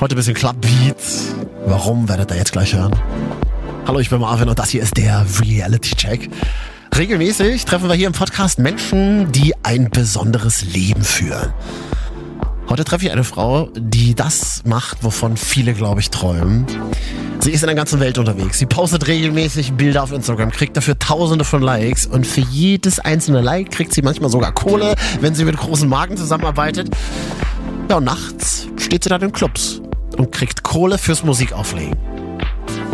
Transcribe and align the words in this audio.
Heute 0.00 0.14
ein 0.14 0.16
bisschen 0.16 0.34
Club 0.34 0.56
Beats. 0.60 1.34
Warum, 1.66 2.08
werdet 2.08 2.30
ihr 2.30 2.36
jetzt 2.36 2.52
gleich 2.52 2.74
hören. 2.74 2.94
Hallo, 3.86 3.98
ich 3.98 4.10
bin 4.10 4.20
Marvin 4.20 4.48
und 4.48 4.58
das 4.58 4.70
hier 4.70 4.82
ist 4.82 4.96
der 4.96 5.24
Reality 5.40 5.94
Check. 5.94 6.30
Regelmäßig 6.96 7.64
treffen 7.64 7.88
wir 7.88 7.94
hier 7.94 8.06
im 8.06 8.12
Podcast 8.12 8.58
Menschen, 8.58 9.32
die 9.32 9.54
ein 9.62 9.90
besonderes 9.90 10.62
Leben 10.62 11.02
führen. 11.02 11.52
Heute 12.68 12.84
treffe 12.84 13.04
ich 13.06 13.12
eine 13.12 13.24
Frau, 13.24 13.68
die 13.76 14.14
das 14.14 14.62
macht, 14.64 15.04
wovon 15.04 15.36
viele, 15.36 15.74
glaube 15.74 16.00
ich, 16.00 16.10
träumen. 16.10 16.66
Sie 17.40 17.50
ist 17.50 17.62
in 17.62 17.66
der 17.66 17.76
ganzen 17.76 18.00
Welt 18.00 18.16
unterwegs. 18.16 18.58
Sie 18.58 18.66
postet 18.66 19.06
regelmäßig 19.06 19.74
Bilder 19.74 20.02
auf 20.02 20.12
Instagram, 20.12 20.50
kriegt 20.50 20.76
dafür 20.76 20.98
tausende 20.98 21.44
von 21.44 21.60
Likes 21.60 22.06
und 22.06 22.26
für 22.26 22.40
jedes 22.40 23.00
einzelne 23.00 23.42
Like 23.42 23.70
kriegt 23.70 23.92
sie 23.92 24.00
manchmal 24.00 24.30
sogar 24.30 24.52
Kohle, 24.52 24.94
wenn 25.20 25.34
sie 25.34 25.44
mit 25.44 25.56
großen 25.56 25.88
Marken 25.88 26.16
zusammenarbeitet. 26.16 26.88
Ja, 27.88 27.96
und 27.96 28.04
nachts 28.04 28.66
steht 28.78 29.04
sie 29.04 29.10
dann 29.10 29.20
in 29.20 29.32
Clubs 29.32 29.80
und 30.16 30.32
kriegt 30.32 30.62
Kohle 30.62 30.96
fürs 30.96 31.22
Musikauflegen. 31.22 31.96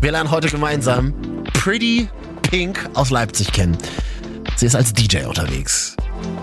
Wir 0.00 0.12
lernen 0.12 0.30
heute 0.30 0.48
gemeinsam 0.48 1.14
Pretty 1.52 2.08
Pink 2.42 2.88
aus 2.94 3.10
Leipzig 3.10 3.52
kennen. 3.52 3.78
Sie 4.56 4.66
ist 4.66 4.74
als 4.74 4.92
DJ 4.92 5.24
unterwegs. 5.26 5.94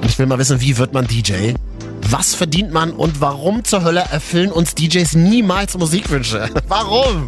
Und 0.01 0.05
ich 0.05 0.17
will 0.17 0.25
mal 0.27 0.39
wissen, 0.39 0.61
wie 0.61 0.77
wird 0.77 0.93
man 0.93 1.05
DJ? 1.07 1.53
Was 2.09 2.35
verdient 2.35 2.71
man 2.71 2.91
und 2.91 3.19
warum 3.19 3.65
zur 3.65 3.83
Hölle 3.83 4.05
erfüllen 4.11 4.51
uns 4.51 4.75
DJs 4.75 5.15
niemals 5.15 5.77
Musikwünsche? 5.77 6.49
Warum? 6.69 7.27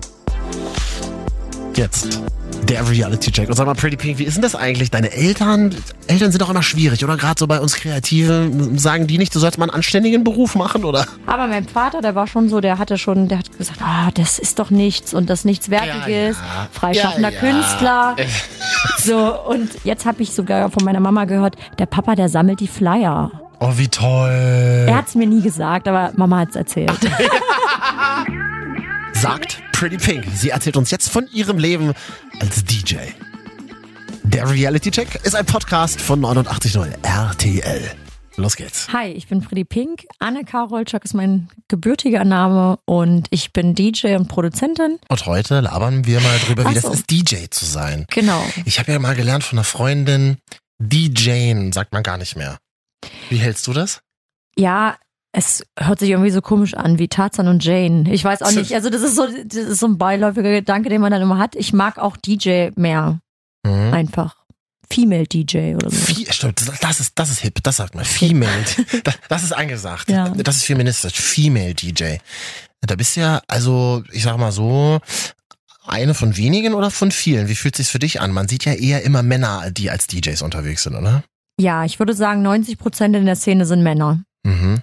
Jetzt 1.75 2.21
der 2.69 2.87
Reality 2.89 3.31
Check. 3.31 3.49
Und 3.49 3.55
sag 3.55 3.65
mal, 3.65 3.73
Pretty 3.73 3.97
Pink, 3.97 4.19
wie 4.19 4.23
ist 4.23 4.35
denn 4.35 4.41
das 4.43 4.55
eigentlich? 4.55 4.91
Deine 4.91 5.11
Eltern, 5.11 5.75
Eltern 6.07 6.31
sind 6.31 6.41
doch 6.41 6.49
immer 6.49 6.63
schwierig, 6.63 7.03
oder? 7.03 7.17
Gerade 7.17 7.39
so 7.39 7.47
bei 7.47 7.59
uns 7.59 7.75
Kreativen, 7.75 8.77
sagen 8.77 9.07
die 9.07 9.17
nicht, 9.17 9.33
du 9.33 9.39
sollst 9.39 9.57
mal 9.57 9.65
einen 9.65 9.73
anständigen 9.75 10.23
Beruf 10.23 10.55
machen, 10.55 10.83
oder? 10.85 11.05
Aber 11.25 11.47
mein 11.47 11.67
Vater, 11.67 12.01
der 12.01 12.15
war 12.15 12.27
schon 12.27 12.47
so, 12.49 12.61
der 12.61 12.77
hatte 12.77 12.97
schon, 12.97 13.27
der 13.27 13.39
hat 13.39 13.57
gesagt, 13.57 13.81
ah, 13.81 14.09
das 14.13 14.39
ist 14.39 14.59
doch 14.59 14.69
nichts 14.69 15.13
und 15.13 15.29
das 15.29 15.45
nichts 15.45 15.69
Wertiges, 15.69 16.37
Ja, 16.37 16.43
ja. 16.63 16.67
freischaffender 16.71 17.29
Ja, 17.31 17.35
ja. 17.35 17.39
Künstler. 17.39 18.15
So, 18.97 19.17
und 19.45 19.69
jetzt 19.83 20.05
habe 20.05 20.21
ich 20.23 20.31
sogar 20.31 20.69
von 20.71 20.83
meiner 20.83 20.99
Mama 20.99 21.25
gehört, 21.25 21.55
der 21.79 21.85
Papa, 21.85 22.15
der 22.15 22.29
sammelt 22.29 22.59
die 22.59 22.67
Flyer. 22.67 23.31
Oh, 23.59 23.73
wie 23.75 23.87
toll. 23.87 24.85
Er 24.87 24.95
hat 24.95 25.07
es 25.07 25.15
mir 25.15 25.27
nie 25.27 25.41
gesagt, 25.41 25.87
aber 25.87 26.11
Mama 26.15 26.39
hat 26.39 26.49
es 26.49 26.55
erzählt. 26.55 26.91
sagt 29.19 29.61
Pretty 29.73 29.97
Pink. 29.97 30.25
Sie 30.33 30.49
erzählt 30.49 30.77
uns 30.77 30.91
jetzt 30.91 31.09
von 31.09 31.27
ihrem 31.33 31.57
Leben 31.57 31.93
als 32.39 32.63
DJ. 32.63 32.95
Der 34.23 34.49
Reality 34.49 34.91
Check 34.91 35.15
ist 35.25 35.35
ein 35.35 35.45
Podcast 35.45 35.99
von 35.99 36.21
89.0 36.21 37.03
RTL. 37.03 37.91
Los 38.37 38.55
geht's. 38.55 38.87
Hi, 38.93 39.07
ich 39.07 39.27
bin 39.27 39.41
Freddy 39.41 39.65
Pink. 39.65 40.05
Anne 40.19 40.45
Karolczak 40.45 41.03
ist 41.03 41.13
mein 41.13 41.49
gebürtiger 41.67 42.23
Name 42.23 42.79
und 42.85 43.27
ich 43.31 43.51
bin 43.51 43.75
DJ 43.75 44.15
und 44.15 44.29
Produzentin. 44.29 44.99
Und 45.09 45.25
heute 45.25 45.59
labern 45.59 46.05
wir 46.05 46.21
mal 46.21 46.39
drüber, 46.45 46.63
wie 46.63 46.69
Ach 46.69 46.73
das 46.73 46.83
so. 46.83 46.93
ist, 46.93 47.11
DJ 47.11 47.47
zu 47.49 47.65
sein. 47.65 48.05
Genau. 48.11 48.41
Ich 48.63 48.79
habe 48.79 48.93
ja 48.93 48.99
mal 48.99 49.15
gelernt 49.15 49.43
von 49.43 49.57
einer 49.57 49.65
Freundin, 49.65 50.37
DJen 50.79 51.73
sagt 51.73 51.91
man 51.91 52.03
gar 52.03 52.17
nicht 52.17 52.37
mehr. 52.37 52.57
Wie 53.29 53.37
hältst 53.37 53.67
du 53.67 53.73
das? 53.73 53.99
Ja, 54.55 54.95
es 55.31 55.63
hört 55.77 55.99
sich 55.99 56.09
irgendwie 56.09 56.31
so 56.31 56.41
komisch 56.41 56.73
an 56.73 56.97
wie 56.99 57.07
Tarzan 57.07 57.47
und 57.47 57.63
Jane. 57.63 58.11
Ich 58.11 58.23
weiß 58.23 58.41
auch 58.41 58.51
nicht. 58.51 58.73
Also 58.73 58.89
das 58.89 59.01
ist 59.03 59.15
so, 59.15 59.27
das 59.27 59.55
ist 59.57 59.79
so 59.79 59.87
ein 59.87 59.97
beiläufiger 59.97 60.49
Gedanke, 60.51 60.89
den 60.89 61.01
man 61.01 61.11
dann 61.11 61.21
immer 61.21 61.37
hat. 61.37 61.55
Ich 61.55 61.71
mag 61.73 61.97
auch 61.99 62.17
DJ 62.17 62.69
mehr. 62.75 63.19
Mhm. 63.65 63.93
Einfach. 63.93 64.37
Female 64.91 65.25
DJ 65.27 65.75
oder 65.75 65.91
so. 65.91 66.13
Stimmt, 66.31 66.61
das- 66.67 66.79
das 66.79 66.99
ist, 66.99 67.11
das 67.19 67.29
ist 67.29 67.39
hip, 67.41 67.59
das 67.61 67.77
sagt 67.77 67.93
man. 67.93 68.05
Female. 68.05 68.65
Das, 69.03 69.15
das 69.29 69.43
ist 69.43 69.51
angesagt. 69.51 70.09
Ja. 70.09 70.29
Das 70.29 70.55
ist 70.55 70.63
feministisch. 70.65 71.13
Female 71.13 71.75
DJ. 71.75 72.15
Da 72.81 72.95
bist 72.95 73.15
du 73.15 73.21
ja, 73.21 73.41
also, 73.47 74.03
ich 74.11 74.23
sag 74.23 74.37
mal 74.37 74.51
so, 74.51 74.99
eine 75.85 76.15
von 76.15 76.37
wenigen 76.37 76.73
oder 76.73 76.89
von 76.89 77.11
vielen. 77.11 77.47
Wie 77.49 77.55
fühlt 77.55 77.75
sich's 77.75 77.89
für 77.91 77.99
dich 77.99 78.19
an? 78.21 78.31
Man 78.31 78.47
sieht 78.47 78.65
ja 78.65 78.73
eher 78.73 79.03
immer 79.03 79.21
Männer, 79.21 79.69
die 79.69 79.91
als 79.91 80.07
DJs 80.07 80.41
unterwegs 80.41 80.83
sind, 80.83 80.95
oder? 80.95 81.23
Ja, 81.59 81.83
ich 81.85 81.99
würde 81.99 82.13
sagen, 82.15 82.41
90 82.41 82.77
Prozent 82.79 83.15
in 83.15 83.25
der 83.25 83.35
Szene 83.35 83.65
sind 83.67 83.83
Männer. 83.83 84.23
Mhm. 84.43 84.81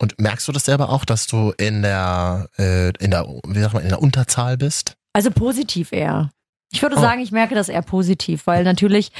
Und 0.00 0.20
merkst 0.20 0.46
du 0.46 0.52
das 0.52 0.64
selber 0.64 0.90
auch, 0.90 1.04
dass 1.04 1.26
du 1.26 1.52
in 1.58 1.82
der, 1.82 2.48
äh, 2.58 2.90
in 3.02 3.10
der, 3.10 3.26
wie 3.46 3.60
sagt 3.60 3.74
man, 3.74 3.82
in 3.82 3.88
der 3.88 4.00
Unterzahl 4.00 4.56
bist? 4.56 4.96
Also 5.12 5.30
positiv 5.30 5.92
eher. 5.92 6.30
Ich 6.70 6.82
würde 6.82 6.96
Oh. 6.98 7.00
sagen, 7.00 7.22
ich 7.22 7.32
merke 7.32 7.54
das 7.54 7.70
eher 7.70 7.80
positiv, 7.80 8.46
weil 8.46 8.62
natürlich 8.62 9.10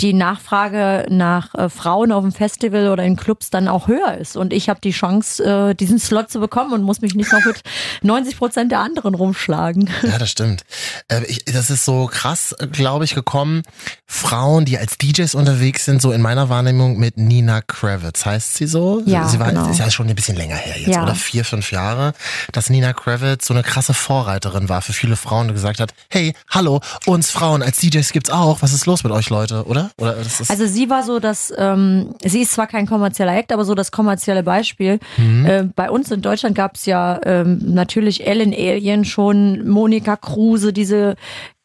die 0.00 0.12
Nachfrage 0.12 1.06
nach 1.08 1.54
äh, 1.54 1.70
Frauen 1.70 2.12
auf 2.12 2.22
dem 2.22 2.32
Festival 2.32 2.88
oder 2.88 3.02
in 3.04 3.16
Clubs 3.16 3.48
dann 3.48 3.66
auch 3.66 3.88
höher 3.88 4.18
ist. 4.18 4.36
Und 4.36 4.52
ich 4.52 4.68
habe 4.68 4.80
die 4.82 4.90
Chance, 4.90 5.42
äh, 5.70 5.74
diesen 5.74 5.98
Slot 5.98 6.30
zu 6.30 6.38
bekommen 6.38 6.72
und 6.74 6.82
muss 6.82 7.00
mich 7.00 7.14
nicht 7.14 7.32
noch 7.32 7.42
mit 7.46 7.62
90 8.02 8.36
Prozent 8.36 8.72
der 8.72 8.80
anderen 8.80 9.14
rumschlagen. 9.14 9.88
Ja, 10.02 10.18
das 10.18 10.30
stimmt. 10.30 10.64
Äh, 11.08 11.24
ich, 11.26 11.44
das 11.46 11.70
ist 11.70 11.86
so 11.86 12.08
krass, 12.12 12.54
glaube 12.72 13.06
ich, 13.06 13.14
gekommen. 13.14 13.62
Frauen, 14.06 14.64
die 14.66 14.76
als 14.78 14.98
DJs 14.98 15.34
unterwegs 15.34 15.86
sind, 15.86 16.02
so 16.02 16.12
in 16.12 16.20
meiner 16.20 16.48
Wahrnehmung 16.50 16.98
mit 16.98 17.16
Nina 17.16 17.62
Kravitz. 17.62 18.26
Heißt 18.26 18.54
sie 18.54 18.66
so? 18.66 19.02
Ja, 19.06 19.26
sie 19.28 19.38
war, 19.38 19.48
genau. 19.48 19.68
ist 19.70 19.78
ja 19.78 19.90
schon 19.90 20.08
ein 20.08 20.14
bisschen 20.14 20.36
länger 20.36 20.56
her 20.56 20.78
jetzt, 20.78 20.94
Ja. 20.94 21.02
oder? 21.04 21.14
Vier, 21.14 21.44
fünf 21.44 21.72
Jahre. 21.72 22.12
Dass 22.52 22.68
Nina 22.70 22.92
Kravitz 22.92 23.46
so 23.46 23.54
eine 23.54 23.62
krasse 23.62 23.94
Vorreiterin 23.94 24.68
war 24.68 24.82
für 24.82 24.92
viele 24.92 25.16
Frauen, 25.16 25.48
die 25.48 25.54
gesagt 25.54 25.80
hat, 25.80 25.92
hey, 26.10 26.34
hallo, 26.50 26.80
uns 27.06 27.30
Frauen 27.30 27.62
als 27.62 27.78
DJs 27.78 28.12
gibt's 28.12 28.30
auch. 28.30 28.62
Was 28.62 28.72
ist 28.72 28.86
los 28.86 29.04
mit 29.04 29.12
euch, 29.12 29.30
Leute, 29.30 29.64
oder? 29.64 29.90
Oder 29.98 30.16
Also 30.48 30.66
sie 30.66 30.90
war 30.90 31.02
so 31.02 31.20
das, 31.20 31.52
ähm, 31.56 32.14
sie 32.24 32.42
ist 32.42 32.52
zwar 32.52 32.66
kein 32.66 32.86
kommerzieller 32.86 33.36
Act, 33.36 33.52
aber 33.52 33.64
so 33.64 33.74
das 33.74 33.90
kommerzielle 33.90 34.42
Beispiel. 34.42 34.98
Mhm. 35.16 35.46
Äh, 35.46 35.64
bei 35.74 35.90
uns 35.90 36.10
in 36.10 36.22
Deutschland 36.22 36.56
gab 36.56 36.76
es 36.76 36.86
ja 36.86 37.20
ähm, 37.24 37.60
natürlich 37.62 38.26
Ellen 38.26 38.52
Alien 38.52 39.04
schon, 39.04 39.68
Monika 39.68 40.16
Kruse, 40.16 40.72
diese 40.72 41.16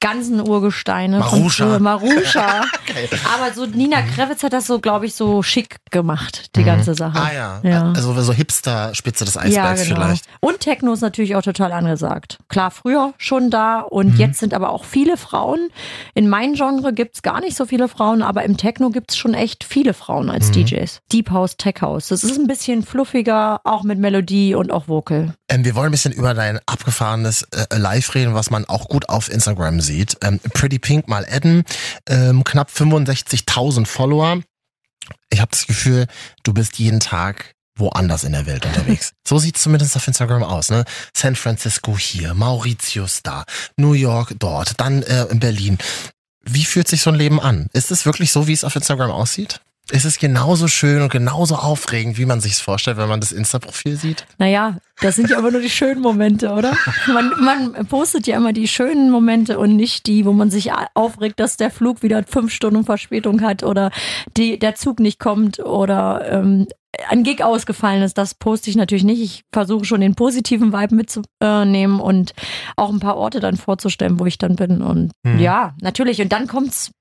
ganzen 0.04 0.40
Urgesteine. 0.42 1.20
Marusha. 1.20 1.80
Marusha. 1.80 2.66
Aber 3.36 3.54
so 3.56 3.66
Nina 3.66 4.02
Kravitz 4.02 4.44
hat 4.44 4.52
das 4.54 4.68
so, 4.68 4.80
glaube 4.80 5.06
ich, 5.06 5.16
so 5.16 5.42
schick 5.42 5.78
gemacht, 5.92 6.56
die 6.58 6.64
ganze 6.64 6.94
Sache. 6.94 7.18
ah 7.20 7.32
ja, 7.34 7.60
Ja. 7.64 7.94
also 7.96 8.14
so 8.22 8.34
Hipster-Spitze 8.34 9.24
des 9.26 9.38
Eisbergs 9.38 9.84
vielleicht. 9.84 10.26
Und 10.42 10.60
Techno 10.60 10.94
ist 10.94 11.02
natürlich 11.02 11.36
auch 11.36 11.42
total 11.42 11.72
angesagt. 11.72 12.38
Klar, 12.50 12.70
früher 12.72 13.14
schon 13.18 13.50
da 13.50 13.80
und 13.80 14.14
Mhm. 14.16 14.20
jetzt 14.20 14.40
sind 14.40 14.54
aber 14.54 14.72
auch 14.72 14.84
viele 14.84 15.16
Frauen. 15.18 15.70
In 16.14 16.28
meinem 16.30 16.56
Genre 16.56 16.94
gibt's 16.94 17.22
gar 17.22 17.40
nicht 17.40 17.56
so 17.56 17.66
viele 17.66 17.88
Frauen, 17.88 18.22
aber 18.22 18.44
im 18.44 18.58
Techno 18.58 18.90
gibt's 18.90 19.16
schon 19.16 19.34
echt 19.34 19.64
viele 19.64 19.94
Frauen 19.94 20.30
als 20.30 20.50
Mhm. 20.50 20.66
DJs. 20.66 21.00
Deep 21.12 21.30
House, 21.32 21.56
Tech 21.58 21.76
House. 21.82 22.10
Das 22.10 22.24
ist 22.24 22.38
ein 22.38 22.48
bisschen 22.48 22.84
fluffiger, 22.84 23.62
auch 23.64 23.84
mit 23.84 24.00
Melodie 24.00 24.54
und 24.56 24.72
auch 24.72 24.88
Vocal. 24.90 25.34
Ähm, 25.50 25.64
wir 25.64 25.76
wollen 25.76 25.88
ein 25.88 25.92
bisschen 25.92 26.12
über 26.14 26.34
dein 26.34 26.60
abgefahrenes 26.66 27.44
äh, 27.52 27.78
Live 27.78 28.16
reden, 28.16 28.34
was 28.34 28.50
man 28.50 28.66
auch 28.66 28.90
gut 28.90 29.08
auf 29.10 29.32
Instagram 29.32 29.80
sieht. 29.80 29.93
Ähm, 30.22 30.40
Pretty 30.54 30.80
Pink 30.80 31.08
mal 31.08 31.26
adden, 31.30 31.64
ähm, 32.08 32.44
knapp 32.44 32.70
65.000 32.70 33.86
Follower. 33.86 34.42
Ich 35.30 35.40
habe 35.40 35.52
das 35.52 35.68
Gefühl, 35.68 36.08
du 36.44 36.54
bist 36.54 36.80
jeden 36.80 37.00
Tag 37.00 37.56
woanders 37.76 38.24
in 38.24 38.34
der 38.34 38.46
Welt 38.46 38.66
unterwegs. 38.66 39.14
so 39.28 39.40
sieht's 39.40 39.64
zumindest 39.64 39.96
auf 39.96 40.08
Instagram 40.08 40.44
aus. 40.44 40.70
Ne? 40.70 40.86
San 41.16 41.36
Francisco 41.36 41.98
hier, 41.98 42.34
Mauritius 42.34 43.22
da, 43.24 43.46
New 43.78 43.94
York 43.94 44.36
dort, 44.40 44.80
dann 44.80 45.04
äh, 45.04 45.26
in 45.26 45.40
Berlin. 45.40 45.78
Wie 46.42 46.66
fühlt 46.66 46.88
sich 46.88 47.02
so 47.02 47.10
ein 47.10 47.16
Leben 47.16 47.40
an? 47.40 47.68
Ist 47.74 47.92
es 47.92 48.06
wirklich 48.06 48.32
so, 48.32 48.48
wie 48.48 48.54
es 48.54 48.64
auf 48.64 48.76
Instagram 48.76 49.12
aussieht? 49.12 49.62
Ist 49.92 50.06
es 50.06 50.18
genauso 50.18 50.70
schön 50.70 51.02
und 51.02 51.12
genauso 51.12 51.56
aufregend, 51.56 52.18
wie 52.18 52.26
man 52.26 52.40
sich's 52.40 52.62
vorstellt, 52.62 52.96
wenn 52.98 53.10
man 53.10 53.20
das 53.20 53.34
Insta-Profil 53.34 53.98
sieht? 53.98 54.26
Naja, 54.38 54.78
das 55.02 55.16
sind 55.18 55.30
ja 55.30 55.38
aber 55.38 55.52
nur 55.52 55.60
die 55.60 55.70
schönen 55.70 56.02
Momente, 56.02 56.52
oder? 56.54 56.74
Man, 57.14 57.32
man 57.44 57.86
postet 57.88 58.26
ja 58.26 58.38
immer 58.38 58.54
die 58.54 58.70
schönen 58.70 59.12
Momente 59.12 59.60
und 59.60 59.76
nicht 59.76 60.08
die, 60.08 60.26
wo 60.26 60.32
man 60.32 60.50
sich 60.50 60.72
aufregt, 60.94 61.40
dass 61.40 61.58
der 61.58 61.70
Flug 61.70 62.02
wieder 62.02 62.24
fünf 62.24 62.54
Stunden 62.54 62.86
Verspätung 62.86 63.42
hat 63.42 63.64
oder 63.64 63.92
die, 64.38 64.58
der 64.58 64.76
Zug 64.76 65.02
nicht 65.02 65.20
kommt 65.20 65.60
oder 65.60 66.32
ähm, 66.32 66.68
ein 67.10 67.24
Gig 67.24 67.44
ausgefallen 67.44 68.04
ist. 68.04 68.18
Das 68.18 68.36
poste 68.36 68.70
ich 68.70 68.78
natürlich 68.78 69.04
nicht. 69.04 69.22
Ich 69.22 69.44
versuche 69.52 69.84
schon 69.84 70.00
den 70.00 70.16
positiven 70.16 70.72
Vibe 70.72 70.96
mitzunehmen 70.96 72.00
und 72.00 72.34
auch 72.78 72.90
ein 72.92 73.00
paar 73.02 73.18
Orte 73.18 73.42
dann 73.42 73.58
vorzustellen, 73.58 74.20
wo 74.20 74.26
ich 74.28 74.38
dann 74.38 74.56
bin. 74.56 74.82
Und 74.82 75.12
Mhm. 75.24 75.40
ja, 75.40 75.74
natürlich. 75.82 76.22
Und 76.22 76.32
dann 76.32 76.48
kommt's 76.48 76.92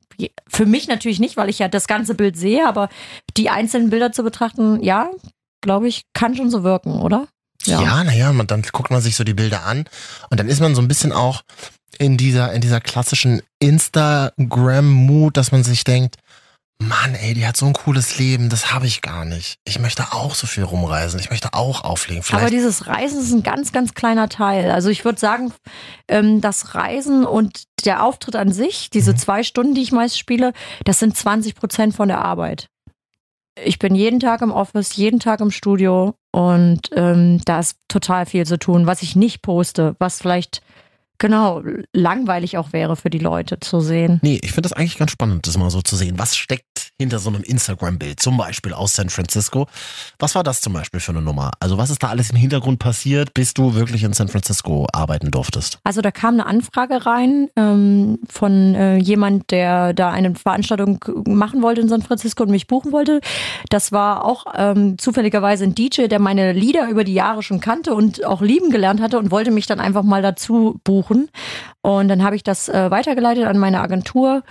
für 0.49 0.67
mich 0.67 0.89
natürlich 0.89 1.21
nicht, 1.21 1.37
weil 1.37 1.49
ich 1.49 1.59
ja 1.59 1.69
das 1.69 1.87
ganze 1.87 2.15
Bild 2.15 2.37
sehe, 2.37 2.67
aber 2.67 2.89
die 3.37 3.51
einzelnen 3.51 3.91
Bilder 3.91 4.13
zu 4.13 4.23
betrachten, 4.23 4.83
ja, 4.83 5.11
glaube 5.61 5.89
ich, 5.89 6.03
kann 6.13 6.35
schon 6.37 6.51
so 6.51 6.63
wirken, 6.63 7.01
oder? 7.01 7.29
Ja, 7.65 8.03
naja, 8.03 8.33
man, 8.33 8.47
dann 8.47 8.63
guckt 8.73 8.91
man 8.91 9.01
sich 9.01 9.17
so 9.17 9.25
die 9.25 9.35
Bilder 9.35 9.65
an 9.65 9.85
und 10.31 10.41
dann 10.41 10.49
ist 10.49 10.61
man 10.61 10.75
so 10.75 10.83
ein 10.83 10.89
bisschen 10.89 11.13
auch 11.13 11.43
in 11.99 12.17
dieser, 12.17 12.53
in 12.53 12.61
dieser 12.61 12.81
klassischen 12.81 13.43
Instagram-Mood, 13.61 15.37
dass 15.37 15.53
man 15.53 15.63
sich 15.63 15.85
denkt, 15.85 16.17
Mann, 16.89 17.15
ey, 17.15 17.35
die 17.35 17.47
hat 17.47 17.57
so 17.57 17.67
ein 17.67 17.73
cooles 17.73 18.19
Leben, 18.19 18.49
das 18.49 18.73
habe 18.73 18.87
ich 18.87 19.03
gar 19.03 19.25
nicht. 19.25 19.57
Ich 19.65 19.79
möchte 19.79 20.13
auch 20.13 20.35
so 20.35 20.47
viel 20.47 20.65
rumreisen, 20.65 21.19
ich 21.21 21.31
möchte 21.31 21.55
auch 21.55 21.85
auflegen. 21.85 22.23
Aber 22.29 22.39
Vielleicht, 22.39 22.53
dieses 22.53 22.87
Reisen 22.87 23.21
ist 23.21 23.33
ein 23.33 23.43
ganz, 23.43 23.73
ganz 23.73 23.95
kleiner 23.95 24.29
Teil. 24.29 24.71
Also 24.71 24.89
ich 24.91 25.05
würde 25.05 25.19
sagen, 25.21 25.53
ähm, 26.09 26.41
das 26.41 26.75
Reisen 26.75 27.25
und 27.25 27.63
der 27.85 28.05
Auftritt 28.05 28.37
an 28.37 28.53
sich, 28.53 28.91
diese 28.91 29.13
Mhm. 29.13 29.17
zwei 29.17 29.43
Stunden, 29.43 29.75
die 29.75 29.83
ich 29.83 29.93
meist 29.93 30.19
spiele, 30.19 30.53
das 30.85 30.99
sind 30.99 31.17
20 31.17 31.55
Prozent 31.55 31.95
von 31.95 32.09
der 32.09 32.25
Arbeit. 32.25 32.69
Ich 33.63 33.79
bin 33.79 33.95
jeden 33.95 34.19
Tag 34.21 34.41
im 34.41 34.51
Office, 34.51 34.97
jeden 34.97 35.21
Tag 35.21 35.41
im 35.41 35.51
Studio 35.51 36.15
Und 36.35 36.89
ähm, 36.97 37.43
da 37.45 37.61
ist 37.61 37.77
total 37.89 38.25
viel 38.25 38.47
zu 38.47 38.59
tun, 38.59 38.87
was 38.87 39.03
ich 39.03 39.15
nicht 39.17 39.43
poste, 39.43 39.95
was 39.99 40.19
vielleicht 40.23 40.63
genau 41.23 41.63
langweilig 41.93 42.59
auch 42.59 42.73
wäre 42.73 42.97
für 42.97 43.09
die 43.09 43.21
Leute 43.21 43.61
zu 43.61 43.81
sehen. 43.81 44.19
Nee, 44.23 44.41
ich 44.43 44.51
finde 44.51 44.69
das 44.69 44.73
eigentlich 44.73 44.99
ganz 44.99 45.13
spannend, 45.13 45.47
das 45.47 45.57
mal 45.57 45.71
so 45.71 45.81
zu 45.81 45.95
sehen. 45.95 46.19
Was 46.19 46.37
steckt 46.37 46.91
hinter 46.99 47.21
so 47.21 47.31
einem 47.31 47.43
Instagram-Bild, 47.43 48.19
zum 48.21 48.37
Beispiel 48.37 48.73
aus 48.73 48.95
San 48.95 49.09
Francisco? 49.09 49.67
Was 50.19 50.35
war 50.35 50.43
das 50.43 50.61
zum 50.61 50.73
Beispiel 50.73 50.99
für 50.99 51.13
eine 51.13 51.23
Nummer? 51.23 51.53
Also 51.61 51.79
was 51.79 51.91
ist 51.91 52.03
da 52.03 52.09
alles 52.09 52.31
im 52.31 52.37
Hintergrund 52.37 52.81
passiert, 52.81 53.35
bis 53.35 53.55
du 53.55 53.75
wirklich 53.75 54.03
in 54.03 54.13
San 54.13 54.29
Francisco 54.29 54.89
arbeiten 54.93 55.31
durftest? 55.31 55.79
Also 55.85 56.01
da 56.01 56.11
kam 56.11 56.35
eine 56.35 56.47
Anfrage 56.47 57.07
rein 57.07 57.49
ähm, 57.55 58.19
von 58.29 58.75
äh, 58.75 58.97
jemand, 58.97 59.53
der 59.53 59.95
da 59.95 60.11
eine 60.11 60.35
Veranstaltung 60.35 60.99
machen 61.27 61.63
wollte 61.63 61.83
in 61.83 61.89
San 61.89 62.03
Francisco 62.03 62.43
und 62.43 62.51
mich 62.51 62.67
buchen 62.67 62.91
wollte. 62.91 63.21
Das 63.69 63.93
war 63.93 64.25
auch 64.25 64.47
ähm, 64.57 64.99
zufälligerweise 64.99 65.65
ein 65.65 65.77
DJ, 65.77 66.09
der 66.09 66.19
meine 66.19 66.53
Lieder 66.53 66.89
über 66.89 67.05
die 67.05 67.15
Jahre 67.15 67.45
schon 67.45 67.61
kannte 67.61 67.95
und 67.95 68.25
auch 68.25 68.43
lieben 68.43 68.71
gelernt 68.71 69.01
hatte 69.01 69.19
und 69.19 69.31
wollte 69.31 69.53
mich 69.53 69.67
dann 69.67 69.79
einfach 69.79 70.03
mal 70.03 70.23
dazu 70.23 70.81
buchen 70.83 71.12
buchen. 71.13 71.29
Und 71.83 72.09
dann 72.09 72.23
habe 72.23 72.37
ich 72.37 72.43
das 72.43 72.69
äh, 72.69 72.91
weitergeleitet 72.91 73.45
an 73.45 73.59
meine 73.59 73.81
Agentur. 73.81 74.43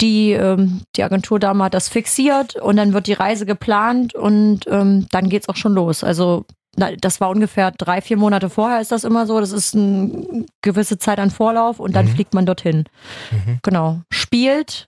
Die, 0.00 0.32
ähm, 0.32 0.82
die 0.94 1.02
Agenturdame 1.02 1.64
hat 1.64 1.74
das 1.74 1.88
fixiert 1.88 2.56
und 2.56 2.76
dann 2.76 2.92
wird 2.92 3.06
die 3.06 3.14
Reise 3.14 3.46
geplant 3.46 4.14
und 4.14 4.66
ähm, 4.68 5.06
dann 5.10 5.30
geht's 5.30 5.48
auch 5.48 5.56
schon 5.56 5.72
los. 5.72 6.04
Also 6.04 6.44
das 7.00 7.22
war 7.22 7.30
ungefähr 7.30 7.70
drei, 7.70 8.02
vier 8.02 8.18
Monate 8.18 8.50
vorher 8.50 8.82
ist 8.82 8.92
das 8.92 9.04
immer 9.04 9.26
so. 9.26 9.40
Das 9.40 9.52
ist 9.52 9.74
eine 9.74 10.44
gewisse 10.60 10.98
Zeit 10.98 11.18
an 11.18 11.30
Vorlauf 11.30 11.80
und 11.80 11.96
dann 11.96 12.04
mhm. 12.04 12.10
fliegt 12.10 12.34
man 12.34 12.44
dorthin. 12.44 12.84
Mhm. 13.30 13.60
Genau. 13.62 14.00
Spielt, 14.12 14.86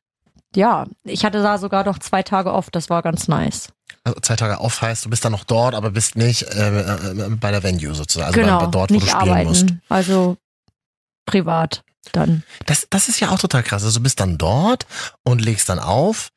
ja, 0.55 0.85
ich 1.05 1.25
hatte 1.25 1.43
da 1.43 1.57
sogar 1.57 1.87
noch 1.87 1.99
zwei 1.99 2.23
Tage 2.23 2.53
off, 2.53 2.69
das 2.69 2.91
war 2.91 3.01
ganz 3.01 3.29
nice. 3.29 3.73
Also 4.05 4.21
zwei 4.21 4.37
Tage 4.37 4.61
off 4.61 4.83
heißt, 4.83 5.07
du 5.07 5.09
bist 5.09 5.25
dann 5.25 5.33
noch 5.33 5.45
dort, 5.45 5.75
aber 5.75 5.91
bist 5.91 6.17
nicht 6.17 6.43
äh, 6.43 6.81
äh, 6.81 7.31
bei 7.31 7.51
der 7.51 7.63
Venue 7.63 7.95
sozusagen. 7.95 8.27
Also 8.27 8.41
genau, 8.41 8.59
bei, 8.61 8.67
dort, 8.67 8.91
wo 8.91 8.95
nicht 8.95 9.07
du 9.07 9.11
spielen 9.11 9.31
arbeiten. 9.31 9.49
musst. 9.49 9.67
Also 9.89 10.37
privat 11.29 11.83
dann. 12.13 12.43
Das, 12.67 12.87
das 12.91 13.09
ist 13.09 13.21
ja 13.21 13.31
auch 13.31 13.39
total 13.39 13.63
krass. 13.63 13.85
Also 13.85 13.99
du 13.99 14.03
bist 14.03 14.21
dann 14.21 14.39
dort 14.39 14.87
und 15.25 15.45
legst 15.45 15.69
dann 15.69 15.79
auf. 15.79 16.29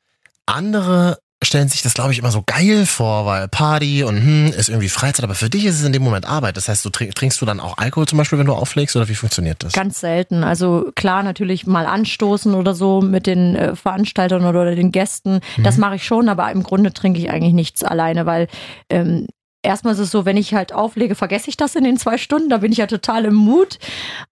Andere 0.46 1.18
stellen 1.44 1.68
sich 1.68 1.82
das, 1.82 1.94
glaube 1.94 2.12
ich, 2.12 2.18
immer 2.18 2.30
so 2.30 2.42
geil 2.46 2.86
vor, 2.86 3.26
weil 3.26 3.48
Party 3.48 4.04
und 4.04 4.16
hm, 4.16 4.46
ist 4.56 4.68
irgendwie 4.68 4.88
Freizeit, 4.88 5.24
aber 5.24 5.34
für 5.34 5.50
dich 5.50 5.64
ist 5.64 5.80
es 5.80 5.84
in 5.84 5.92
dem 5.92 6.02
Moment 6.02 6.24
Arbeit. 6.28 6.56
Das 6.56 6.68
heißt, 6.68 6.84
du 6.84 6.90
trinkst 6.90 7.40
du 7.40 7.46
dann 7.46 7.58
auch 7.58 7.78
Alkohol 7.78 8.06
zum 8.06 8.18
Beispiel, 8.18 8.38
wenn 8.38 8.46
du 8.46 8.52
auflegst, 8.52 8.94
oder 8.94 9.08
wie 9.08 9.14
funktioniert 9.14 9.62
das? 9.64 9.72
Ganz 9.72 10.00
selten. 10.00 10.44
Also 10.44 10.92
klar, 10.94 11.22
natürlich 11.22 11.66
mal 11.66 11.86
anstoßen 11.86 12.54
oder 12.54 12.74
so 12.74 13.00
mit 13.00 13.26
den 13.26 13.56
äh, 13.56 13.74
Veranstaltern 13.74 14.44
oder 14.44 14.74
den 14.74 14.92
Gästen. 14.92 15.40
Mhm. 15.56 15.64
Das 15.64 15.78
mache 15.78 15.96
ich 15.96 16.04
schon, 16.04 16.28
aber 16.28 16.50
im 16.52 16.62
Grunde 16.62 16.92
trinke 16.92 17.18
ich 17.18 17.30
eigentlich 17.30 17.54
nichts 17.54 17.82
alleine, 17.82 18.26
weil 18.26 18.48
ähm, 18.88 19.26
erstmal 19.62 19.94
ist 19.94 20.00
es 20.00 20.10
so, 20.10 20.24
wenn 20.24 20.36
ich 20.36 20.54
halt 20.54 20.72
auflege, 20.72 21.14
vergesse 21.14 21.48
ich 21.48 21.56
das 21.56 21.74
in 21.74 21.84
den 21.84 21.96
zwei 21.96 22.18
Stunden. 22.18 22.50
Da 22.50 22.58
bin 22.58 22.72
ich 22.72 22.78
ja 22.78 22.86
total 22.86 23.24
im 23.24 23.34
Mut. 23.34 23.78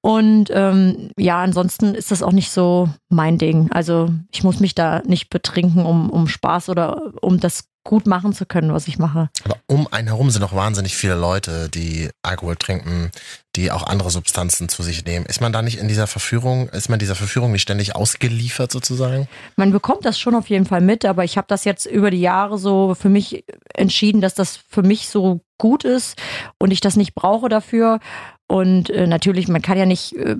Und 0.00 0.50
ähm, 0.52 1.10
ja, 1.16 1.40
ansonsten 1.40 1.94
ist 1.94 2.10
das 2.10 2.22
auch 2.22 2.32
nicht 2.32 2.50
so 2.50 2.88
mein 3.08 3.38
Ding. 3.38 3.70
Also 3.70 4.10
ich 4.32 4.42
muss 4.42 4.60
mich 4.60 4.74
da 4.74 5.02
nicht 5.06 5.30
betrinken, 5.30 5.86
um, 5.86 6.10
um 6.10 6.28
Spaß 6.28 6.68
oder 6.68 7.12
um 7.22 7.40
das 7.40 7.64
gut 7.84 8.06
machen 8.06 8.32
zu 8.32 8.46
können, 8.46 8.72
was 8.72 8.88
ich 8.88 8.98
mache. 8.98 9.30
Aber 9.44 9.56
um 9.66 9.86
einen 9.90 10.08
herum 10.08 10.30
sind 10.30 10.42
noch 10.42 10.54
wahnsinnig 10.54 10.96
viele 10.96 11.14
Leute, 11.14 11.68
die 11.68 12.10
Alkohol 12.22 12.56
trinken, 12.56 13.10
die 13.56 13.70
auch 13.70 13.82
andere 13.82 14.10
Substanzen 14.10 14.68
zu 14.68 14.82
sich 14.82 15.04
nehmen. 15.04 15.26
Ist 15.26 15.40
man 15.40 15.52
da 15.52 15.62
nicht 15.62 15.78
in 15.78 15.88
dieser 15.88 16.06
Verführung, 16.06 16.68
ist 16.68 16.88
man 16.88 16.98
dieser 16.98 17.14
Verführung 17.14 17.52
nicht 17.52 17.62
ständig 17.62 17.96
ausgeliefert 17.96 18.70
sozusagen? 18.70 19.28
Man 19.56 19.72
bekommt 19.72 20.04
das 20.04 20.18
schon 20.18 20.34
auf 20.34 20.50
jeden 20.50 20.66
Fall 20.66 20.82
mit, 20.82 21.04
aber 21.04 21.24
ich 21.24 21.36
habe 21.36 21.46
das 21.48 21.64
jetzt 21.64 21.86
über 21.86 22.10
die 22.10 22.20
Jahre 22.20 22.58
so 22.58 22.94
für 22.94 23.08
mich 23.08 23.44
entschieden, 23.74 24.20
dass 24.20 24.34
das 24.34 24.56
für 24.68 24.82
mich 24.82 25.08
so 25.08 25.40
gut 25.58 25.84
ist 25.84 26.20
und 26.58 26.70
ich 26.70 26.80
das 26.80 26.96
nicht 26.96 27.14
brauche 27.14 27.48
dafür. 27.48 27.98
Und 28.46 28.90
äh, 28.90 29.06
natürlich, 29.06 29.48
man 29.48 29.62
kann 29.62 29.78
ja 29.78 29.86
nicht 29.86 30.14
äh, 30.16 30.36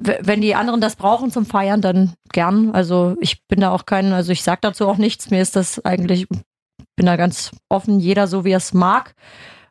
wenn 0.00 0.40
die 0.40 0.54
anderen 0.54 0.80
das 0.80 0.96
brauchen 0.96 1.30
zum 1.30 1.44
Feiern, 1.44 1.82
dann 1.82 2.14
gern. 2.32 2.70
Also 2.70 3.16
ich 3.20 3.46
bin 3.46 3.60
da 3.60 3.70
auch 3.70 3.84
kein, 3.84 4.12
also 4.12 4.32
ich 4.32 4.42
sag 4.42 4.62
dazu 4.62 4.88
auch 4.88 4.96
nichts. 4.96 5.30
Mir 5.30 5.42
ist 5.42 5.56
das 5.56 5.84
eigentlich 5.84 6.26
bin 7.00 7.06
da 7.06 7.16
ganz 7.16 7.50
offen, 7.70 7.98
jeder 7.98 8.26
so 8.26 8.44
wie 8.44 8.50
er 8.50 8.58
es 8.58 8.74
mag. 8.74 9.14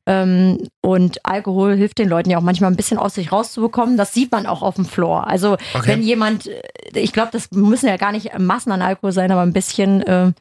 Ähm, 0.07 0.67
und 0.81 1.23
Alkohol 1.27 1.75
hilft 1.75 1.99
den 1.99 2.09
Leuten 2.09 2.31
ja 2.31 2.39
auch 2.39 2.43
manchmal 2.43 2.71
ein 2.71 2.75
bisschen 2.75 2.97
aus 2.97 3.13
sich 3.13 3.31
rauszubekommen. 3.31 3.97
Das 3.97 4.15
sieht 4.15 4.31
man 4.31 4.47
auch 4.47 4.63
auf 4.63 4.73
dem 4.73 4.85
Floor. 4.85 5.27
Also 5.27 5.53
okay. 5.75 5.89
wenn 5.89 6.01
jemand, 6.01 6.47
äh, 6.47 6.59
ich 6.95 7.13
glaube, 7.13 7.29
das 7.31 7.51
müssen 7.51 7.85
ja 7.85 7.97
gar 7.97 8.11
nicht 8.11 8.35
Massen 8.39 8.71
an 8.71 8.81
Alkohol 8.81 9.11
sein, 9.11 9.31
aber 9.31 9.41
ein 9.41 9.53
bisschen 9.53 10.01
äh, 10.01 10.31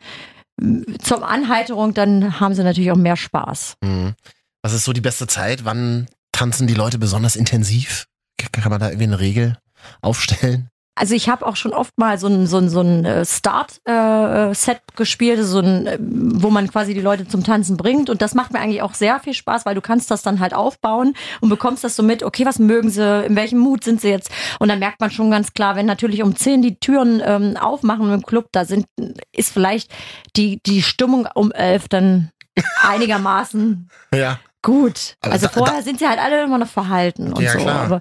zur 1.02 1.28
Anheiterung, 1.28 1.92
dann 1.92 2.40
haben 2.40 2.54
sie 2.54 2.64
natürlich 2.64 2.90
auch 2.90 2.96
mehr 2.96 3.16
Spaß. 3.16 3.74
Mhm. 3.82 4.14
Was 4.62 4.72
ist 4.72 4.86
so 4.86 4.94
die 4.94 5.02
beste 5.02 5.26
Zeit? 5.26 5.66
Wann 5.66 6.06
tanzen 6.32 6.66
die 6.66 6.74
Leute 6.74 6.98
besonders 6.98 7.36
intensiv? 7.36 8.06
Kann 8.52 8.70
man 8.70 8.80
da 8.80 8.88
irgendwie 8.88 9.08
eine 9.08 9.20
Regel 9.20 9.58
aufstellen? 10.00 10.70
Also 10.98 11.14
ich 11.14 11.28
habe 11.28 11.46
auch 11.46 11.56
schon 11.56 11.72
oft 11.72 11.96
mal 11.96 12.18
so 12.18 12.26
ein, 12.26 12.46
so 12.46 12.58
ein, 12.58 12.68
so 12.68 12.80
ein 12.80 13.04
äh, 13.04 13.24
Start-Set 13.24 14.76
äh, 14.76 14.96
gespielt, 14.96 15.44
so 15.44 15.60
ein, 15.60 15.86
äh, 15.86 15.98
wo 16.00 16.50
man 16.50 16.68
quasi 16.68 16.92
die 16.92 17.00
Leute 17.00 17.28
zum 17.28 17.44
Tanzen 17.44 17.76
bringt. 17.76 18.10
Und 18.10 18.20
das 18.20 18.34
macht 18.34 18.52
mir 18.52 18.58
eigentlich 18.58 18.82
auch 18.82 18.94
sehr 18.94 19.20
viel 19.20 19.34
Spaß, 19.34 19.64
weil 19.64 19.76
du 19.76 19.80
kannst 19.80 20.10
das 20.10 20.22
dann 20.22 20.40
halt 20.40 20.54
aufbauen 20.54 21.14
und 21.40 21.48
bekommst 21.50 21.84
das 21.84 21.94
so 21.94 22.02
mit, 22.02 22.22
okay, 22.22 22.44
was 22.44 22.58
mögen 22.58 22.90
sie, 22.90 23.24
in 23.24 23.36
welchem 23.36 23.58
Mut 23.58 23.84
sind 23.84 24.00
sie 24.00 24.08
jetzt? 24.08 24.30
Und 24.58 24.68
dann 24.68 24.80
merkt 24.80 25.00
man 25.00 25.10
schon 25.10 25.30
ganz 25.30 25.54
klar, 25.54 25.76
wenn 25.76 25.86
natürlich 25.86 26.22
um 26.22 26.34
zehn 26.34 26.62
die 26.62 26.80
Türen 26.80 27.22
ähm, 27.24 27.56
aufmachen 27.56 28.12
im 28.12 28.22
Club, 28.22 28.48
da 28.50 28.64
sind, 28.64 28.86
ist 29.32 29.52
vielleicht 29.52 29.92
die, 30.36 30.60
die 30.64 30.82
Stimmung 30.82 31.28
um 31.34 31.52
elf 31.52 31.88
dann 31.88 32.30
einigermaßen 32.82 33.88
ja 34.12 34.40
gut. 34.68 35.16
Aber 35.22 35.32
also 35.32 35.46
da, 35.46 35.52
vorher 35.52 35.78
da, 35.78 35.82
sind 35.82 35.98
sie 35.98 36.06
halt 36.06 36.18
alle 36.18 36.44
immer 36.44 36.58
noch 36.58 36.68
verhalten 36.68 37.32
und 37.32 37.42
ja, 37.42 37.52
so. 37.52 37.58
Klar. 37.58 37.84
Aber, 37.84 38.00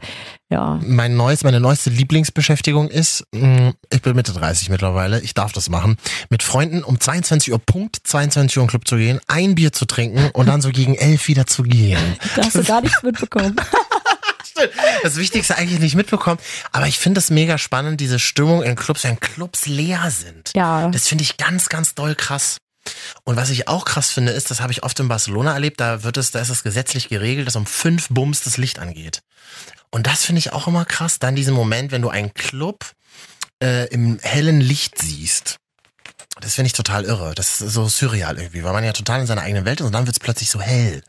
ja. 0.49 0.79
Mein 0.83 1.15
neues, 1.15 1.43
meine 1.43 1.61
neueste 1.61 1.89
Lieblingsbeschäftigung 1.89 2.89
ist, 2.89 3.25
mm, 3.31 3.69
ich 3.89 4.01
bin 4.01 4.15
Mitte 4.15 4.33
30 4.33 4.69
mittlerweile, 4.69 5.21
ich 5.21 5.33
darf 5.33 5.53
das 5.53 5.69
machen, 5.69 5.95
mit 6.29 6.43
Freunden 6.43 6.83
um 6.83 6.99
22 6.99 7.53
Uhr 7.53 7.59
Punkt 7.59 7.99
22 8.03 8.57
Uhr 8.57 8.63
im 8.63 8.69
Club 8.69 8.85
zu 8.87 8.97
gehen, 8.97 9.19
ein 9.27 9.55
Bier 9.55 9.71
zu 9.71 9.85
trinken 9.85 10.29
und 10.33 10.47
dann 10.47 10.61
so 10.61 10.71
gegen 10.71 10.95
elf 10.95 11.27
wieder 11.27 11.47
zu 11.47 11.63
gehen. 11.63 11.97
Da 12.35 12.43
hast 12.43 12.55
du 12.55 12.63
gar 12.63 12.81
nichts 12.81 13.01
mitbekommen. 13.01 13.55
das 15.03 15.15
Wichtigste 15.15 15.57
eigentlich 15.57 15.79
nicht 15.79 15.95
mitbekommen. 15.95 16.39
Aber 16.71 16.87
ich 16.87 16.99
finde 16.99 17.19
es 17.19 17.29
mega 17.29 17.57
spannend, 17.57 18.01
diese 18.01 18.19
Stimmung 18.19 18.61
in 18.61 18.75
Clubs, 18.75 19.03
wenn 19.05 19.19
Clubs 19.19 19.65
leer 19.65 20.11
sind. 20.11 20.51
Ja. 20.55 20.89
Das 20.89 21.07
finde 21.07 21.23
ich 21.23 21.37
ganz, 21.37 21.69
ganz 21.69 21.95
doll 21.95 22.15
krass. 22.15 22.57
Und 23.23 23.35
was 23.35 23.49
ich 23.49 23.67
auch 23.67 23.85
krass 23.85 24.11
finde, 24.11 24.31
ist, 24.31 24.51
das 24.51 24.61
habe 24.61 24.71
ich 24.71 24.83
oft 24.83 24.99
in 24.99 25.07
Barcelona 25.07 25.53
erlebt, 25.53 25.79
da 25.79 26.03
wird 26.03 26.17
es, 26.17 26.31
da 26.31 26.39
ist 26.39 26.49
es 26.49 26.63
gesetzlich 26.63 27.09
geregelt, 27.09 27.47
dass 27.47 27.55
um 27.55 27.65
fünf 27.65 28.07
Bums 28.09 28.41
das 28.41 28.57
Licht 28.57 28.79
angeht. 28.79 29.21
Und 29.91 30.07
das 30.07 30.25
finde 30.25 30.39
ich 30.39 30.53
auch 30.53 30.67
immer 30.67 30.85
krass, 30.85 31.19
dann 31.19 31.35
diesen 31.35 31.53
Moment, 31.53 31.91
wenn 31.91 32.01
du 32.01 32.09
einen 32.09 32.33
Club 32.33 32.91
äh, 33.63 33.87
im 33.87 34.19
hellen 34.21 34.61
Licht 34.61 34.99
siehst. 34.99 35.57
Das 36.39 36.55
finde 36.55 36.67
ich 36.67 36.73
total 36.73 37.05
irre. 37.05 37.33
Das 37.33 37.61
ist 37.61 37.73
so 37.73 37.87
surreal 37.87 38.37
irgendwie, 38.37 38.63
weil 38.63 38.73
man 38.73 38.83
ja 38.83 38.93
total 38.93 39.21
in 39.21 39.27
seiner 39.27 39.41
eigenen 39.41 39.65
Welt 39.65 39.79
ist 39.79 39.87
und 39.87 39.93
dann 39.93 40.05
wird 40.05 40.17
es 40.17 40.19
plötzlich 40.19 40.51
so 40.51 40.61
hell 40.61 41.01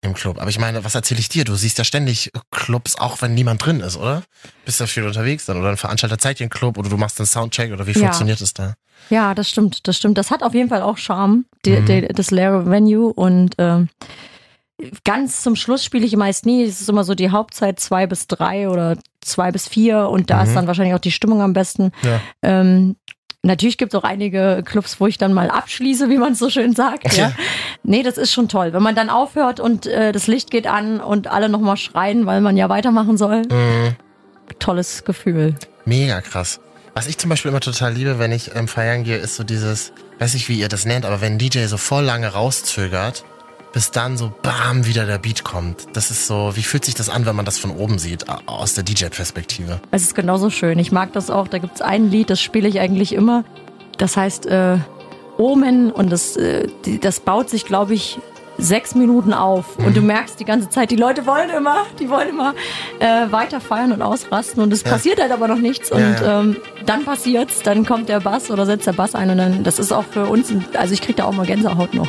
im 0.00 0.14
Club. 0.14 0.40
Aber 0.40 0.50
ich 0.50 0.58
meine, 0.58 0.84
was 0.84 0.94
erzähle 0.94 1.20
ich 1.20 1.28
dir? 1.28 1.44
Du 1.44 1.54
siehst 1.54 1.78
ja 1.78 1.84
ständig 1.84 2.30
Clubs, 2.50 2.96
auch 2.96 3.20
wenn 3.20 3.34
niemand 3.34 3.64
drin 3.64 3.80
ist, 3.80 3.96
oder? 3.96 4.22
Bist 4.64 4.80
ja 4.80 4.86
viel 4.86 5.04
unterwegs 5.04 5.46
dann 5.46 5.58
oder 5.58 5.70
ein 5.70 5.76
Veranstalter 5.76 6.18
zeigt 6.18 6.40
dir 6.40 6.44
einen 6.44 6.50
Club 6.50 6.78
oder 6.78 6.88
du 6.88 6.96
machst 6.96 7.18
einen 7.18 7.26
Soundcheck 7.26 7.72
oder 7.72 7.86
wie 7.86 7.92
ja. 7.92 8.00
funktioniert 8.00 8.40
es 8.40 8.54
da? 8.54 8.74
Ja, 9.10 9.34
das 9.34 9.48
stimmt, 9.48 9.88
das 9.88 9.96
stimmt. 9.96 10.18
Das 10.18 10.30
hat 10.30 10.42
auf 10.42 10.54
jeden 10.54 10.68
Fall 10.68 10.82
auch 10.82 10.98
Charme, 10.98 11.46
die, 11.64 11.80
mhm. 11.80 11.86
die, 11.86 12.08
das 12.08 12.30
leere 12.30 12.70
Venue 12.70 13.12
und 13.12 13.54
ähm, 13.58 13.88
ganz 15.04 15.42
zum 15.42 15.56
Schluss 15.56 15.84
spiele 15.84 16.06
ich 16.06 16.16
meist 16.16 16.46
nie. 16.46 16.62
Es 16.62 16.80
ist 16.80 16.88
immer 16.88 17.04
so 17.04 17.14
die 17.14 17.30
Hauptzeit 17.30 17.80
zwei 17.80 18.06
bis 18.06 18.28
drei 18.28 18.68
oder 18.68 18.96
zwei 19.20 19.50
bis 19.50 19.66
vier 19.66 20.08
und 20.08 20.30
da 20.30 20.42
mhm. 20.42 20.48
ist 20.48 20.54
dann 20.54 20.66
wahrscheinlich 20.66 20.94
auch 20.94 21.00
die 21.00 21.10
Stimmung 21.10 21.42
am 21.42 21.52
besten. 21.52 21.90
Ja. 22.02 22.20
Ähm, 22.42 22.96
Natürlich 23.42 23.78
gibt 23.78 23.94
es 23.94 23.98
auch 23.98 24.04
einige 24.04 24.62
Clubs, 24.64 24.98
wo 25.00 25.06
ich 25.06 25.16
dann 25.16 25.32
mal 25.32 25.48
abschließe, 25.48 26.10
wie 26.10 26.18
man 26.18 26.34
so 26.34 26.50
schön 26.50 26.74
sagt. 26.74 27.16
Ja. 27.16 27.32
Nee, 27.84 28.02
das 28.02 28.18
ist 28.18 28.32
schon 28.32 28.48
toll. 28.48 28.72
Wenn 28.72 28.82
man 28.82 28.96
dann 28.96 29.08
aufhört 29.08 29.60
und 29.60 29.86
äh, 29.86 30.12
das 30.12 30.26
Licht 30.26 30.50
geht 30.50 30.66
an 30.66 31.00
und 31.00 31.28
alle 31.28 31.48
nochmal 31.48 31.76
schreien, 31.76 32.26
weil 32.26 32.40
man 32.40 32.56
ja 32.56 32.68
weitermachen 32.68 33.16
soll. 33.16 33.42
Mhm. 33.42 33.96
Tolles 34.58 35.04
Gefühl. 35.04 35.54
Mega 35.84 36.20
krass. 36.20 36.60
Was 36.94 37.06
ich 37.06 37.16
zum 37.16 37.30
Beispiel 37.30 37.50
immer 37.50 37.60
total 37.60 37.92
liebe, 37.92 38.18
wenn 38.18 38.32
ich 38.32 38.56
ähm, 38.56 38.66
feiern 38.66 39.04
gehe, 39.04 39.16
ist 39.18 39.36
so 39.36 39.44
dieses, 39.44 39.92
weiß 40.18 40.34
nicht, 40.34 40.48
wie 40.48 40.58
ihr 40.58 40.68
das 40.68 40.84
nennt, 40.84 41.06
aber 41.06 41.20
wenn 41.20 41.34
ein 41.34 41.38
DJ 41.38 41.66
so 41.66 41.76
voll 41.76 42.02
lange 42.02 42.26
rauszögert, 42.26 43.24
bis 43.78 43.92
dann 43.92 44.16
so 44.16 44.32
bam 44.42 44.86
wieder 44.86 45.06
der 45.06 45.18
Beat 45.18 45.44
kommt. 45.44 45.86
Das 45.92 46.10
ist 46.10 46.26
so, 46.26 46.50
wie 46.56 46.64
fühlt 46.64 46.84
sich 46.84 46.96
das 46.96 47.08
an, 47.08 47.26
wenn 47.26 47.36
man 47.36 47.44
das 47.44 47.60
von 47.60 47.70
oben 47.70 48.00
sieht, 48.00 48.24
aus 48.46 48.74
der 48.74 48.82
DJ-Perspektive? 48.82 49.80
Es 49.92 50.02
ist 50.02 50.16
genauso 50.16 50.50
schön. 50.50 50.80
Ich 50.80 50.90
mag 50.90 51.12
das 51.12 51.30
auch. 51.30 51.46
Da 51.46 51.58
gibt 51.58 51.76
es 51.76 51.80
ein 51.80 52.10
Lied, 52.10 52.28
das 52.28 52.40
spiele 52.40 52.66
ich 52.66 52.80
eigentlich 52.80 53.12
immer. 53.12 53.44
Das 53.96 54.16
heißt 54.16 54.46
äh, 54.46 54.78
Omen 55.36 55.92
und 55.92 56.10
das, 56.10 56.36
äh, 56.36 56.66
das 57.00 57.20
baut 57.20 57.50
sich, 57.50 57.66
glaube 57.66 57.94
ich, 57.94 58.18
sechs 58.56 58.96
Minuten 58.96 59.32
auf 59.32 59.78
und 59.78 59.96
du 59.96 60.00
mhm. 60.00 60.08
merkst 60.08 60.40
die 60.40 60.44
ganze 60.44 60.68
Zeit, 60.68 60.90
die 60.90 60.96
Leute 60.96 61.24
wollen 61.24 61.48
immer, 61.48 61.86
die 62.00 62.10
wollen 62.10 62.30
immer 62.30 62.54
äh, 62.98 63.30
weiter 63.30 63.60
feiern 63.60 63.92
und 63.92 64.02
ausrasten 64.02 64.60
und 64.60 64.72
es 64.72 64.82
ja. 64.82 64.90
passiert 64.90 65.20
halt 65.20 65.30
aber 65.30 65.46
noch 65.46 65.58
nichts 65.58 65.92
und 65.92 66.00
ja. 66.00 66.40
ähm, 66.40 66.56
dann 66.84 67.04
passiert's, 67.04 67.62
dann 67.62 67.86
kommt 67.86 68.08
der 68.08 68.18
Bass 68.18 68.50
oder 68.50 68.66
setzt 68.66 68.88
der 68.88 68.94
Bass 68.94 69.14
ein 69.14 69.30
und 69.30 69.38
dann, 69.38 69.62
das 69.62 69.78
ist 69.78 69.92
auch 69.92 70.04
für 70.04 70.26
uns, 70.26 70.52
also 70.74 70.92
ich 70.92 71.00
krieg 71.00 71.14
da 71.14 71.26
auch 71.26 71.32
mal 71.32 71.46
Gänsehaut 71.46 71.94
noch. 71.94 72.08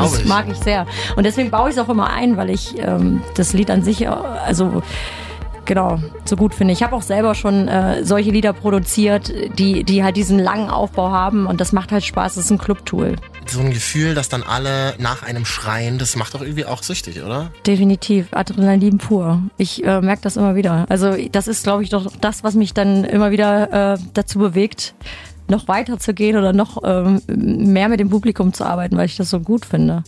Glaube 0.00 0.16
das 0.16 0.20
ich. 0.20 0.28
mag 0.28 0.46
ich 0.50 0.58
sehr. 0.58 0.86
Und 1.16 1.24
deswegen 1.24 1.50
baue 1.50 1.70
ich 1.70 1.76
es 1.76 1.82
auch 1.82 1.88
immer 1.88 2.10
ein, 2.10 2.36
weil 2.36 2.50
ich 2.50 2.74
ähm, 2.78 3.22
das 3.34 3.52
Lied 3.52 3.70
an 3.70 3.82
sich, 3.82 4.02
äh, 4.02 4.06
also 4.06 4.82
genau, 5.68 6.00
so 6.24 6.34
gut 6.34 6.54
finde. 6.54 6.72
Ich 6.72 6.82
habe 6.82 6.96
auch 6.96 7.02
selber 7.02 7.36
schon 7.36 7.68
äh, 7.68 8.04
solche 8.04 8.32
Lieder 8.32 8.52
produziert, 8.52 9.32
die, 9.58 9.84
die 9.84 10.02
halt 10.02 10.16
diesen 10.16 10.40
langen 10.40 10.70
Aufbau 10.70 11.10
haben 11.10 11.46
und 11.46 11.60
das 11.60 11.72
macht 11.72 11.92
halt 11.92 12.04
Spaß. 12.04 12.34
Das 12.34 12.46
ist 12.46 12.50
ein 12.50 12.58
Clubtool. 12.58 13.14
So 13.46 13.60
ein 13.60 13.70
Gefühl, 13.70 14.14
dass 14.14 14.28
dann 14.28 14.42
alle 14.42 14.94
nach 14.98 15.22
einem 15.22 15.44
schreien, 15.44 15.98
das 15.98 16.16
macht 16.16 16.34
doch 16.34 16.42
irgendwie 16.42 16.64
auch 16.64 16.82
süchtig, 16.82 17.22
oder? 17.22 17.50
Definitiv, 17.66 18.26
Adrenalin 18.32 18.98
pur. 18.98 19.42
Ich 19.56 19.84
äh, 19.84 20.00
merke 20.00 20.22
das 20.22 20.36
immer 20.36 20.56
wieder. 20.56 20.86
Also 20.88 21.14
das 21.30 21.46
ist, 21.46 21.62
glaube 21.62 21.82
ich, 21.82 21.90
doch 21.90 22.10
das, 22.20 22.42
was 22.42 22.54
mich 22.54 22.74
dann 22.74 23.04
immer 23.04 23.30
wieder 23.30 23.94
äh, 23.94 23.98
dazu 24.14 24.38
bewegt, 24.38 24.94
noch 25.50 25.68
weiter 25.68 25.98
zu 25.98 26.14
gehen 26.14 26.36
oder 26.36 26.52
noch 26.52 26.82
ähm, 26.84 27.22
mehr 27.26 27.88
mit 27.88 28.00
dem 28.00 28.10
Publikum 28.10 28.52
zu 28.52 28.64
arbeiten, 28.64 28.96
weil 28.96 29.06
ich 29.06 29.16
das 29.16 29.30
so 29.30 29.40
gut 29.40 29.64
finde. 29.66 30.04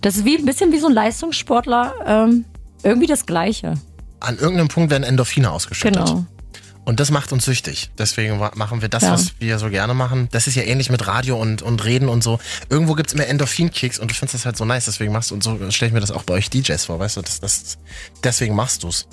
Das 0.00 0.16
ist 0.16 0.24
wie 0.24 0.36
ein 0.36 0.44
bisschen 0.44 0.72
wie 0.72 0.78
so 0.78 0.86
ein 0.88 0.92
Leistungssportler, 0.92 1.94
ähm, 2.06 2.44
irgendwie 2.82 3.06
das 3.06 3.26
Gleiche. 3.26 3.74
An 4.20 4.36
irgendeinem 4.38 4.68
Punkt 4.68 4.90
werden 4.90 5.04
Endorphine 5.04 5.50
ausgeschüttet. 5.50 6.04
Genau. 6.06 6.24
Und 6.84 7.00
das 7.00 7.10
macht 7.10 7.32
uns 7.32 7.44
süchtig. 7.44 7.90
Deswegen 7.98 8.38
machen 8.38 8.80
wir 8.80 8.88
das, 8.88 9.02
Ja. 9.02 9.12
was 9.12 9.32
wir 9.40 9.58
so 9.58 9.68
gerne 9.68 9.92
machen. 9.92 10.28
Das 10.32 10.46
ist 10.46 10.54
ja 10.54 10.62
ähnlich 10.62 10.88
mit 10.88 11.06
Radio 11.06 11.38
und, 11.38 11.60
und 11.60 11.84
Reden 11.84 12.08
und 12.08 12.24
so. 12.24 12.38
Irgendwo 12.70 12.94
gibt's 12.94 13.12
immer 13.12 13.26
Endorphin-Kicks 13.26 13.98
und 13.98 14.10
du 14.10 14.14
findest 14.14 14.34
das 14.36 14.46
halt 14.46 14.56
so 14.56 14.64
nice. 14.64 14.86
Deswegen 14.86 15.12
machst 15.12 15.30
du 15.30 15.34
und 15.34 15.42
so 15.42 15.58
stelle 15.70 15.88
ich 15.88 15.92
mir 15.94 16.00
das 16.00 16.10
auch 16.10 16.22
bei 16.22 16.32
euch 16.34 16.48
DJs 16.48 16.82
vor, 16.86 16.98
weißt 16.98 17.18
du? 17.18 17.22
Das, 17.22 17.40
das, 17.40 17.78
deswegen 18.24 18.54
machst 18.54 18.84
du's. 18.84 19.06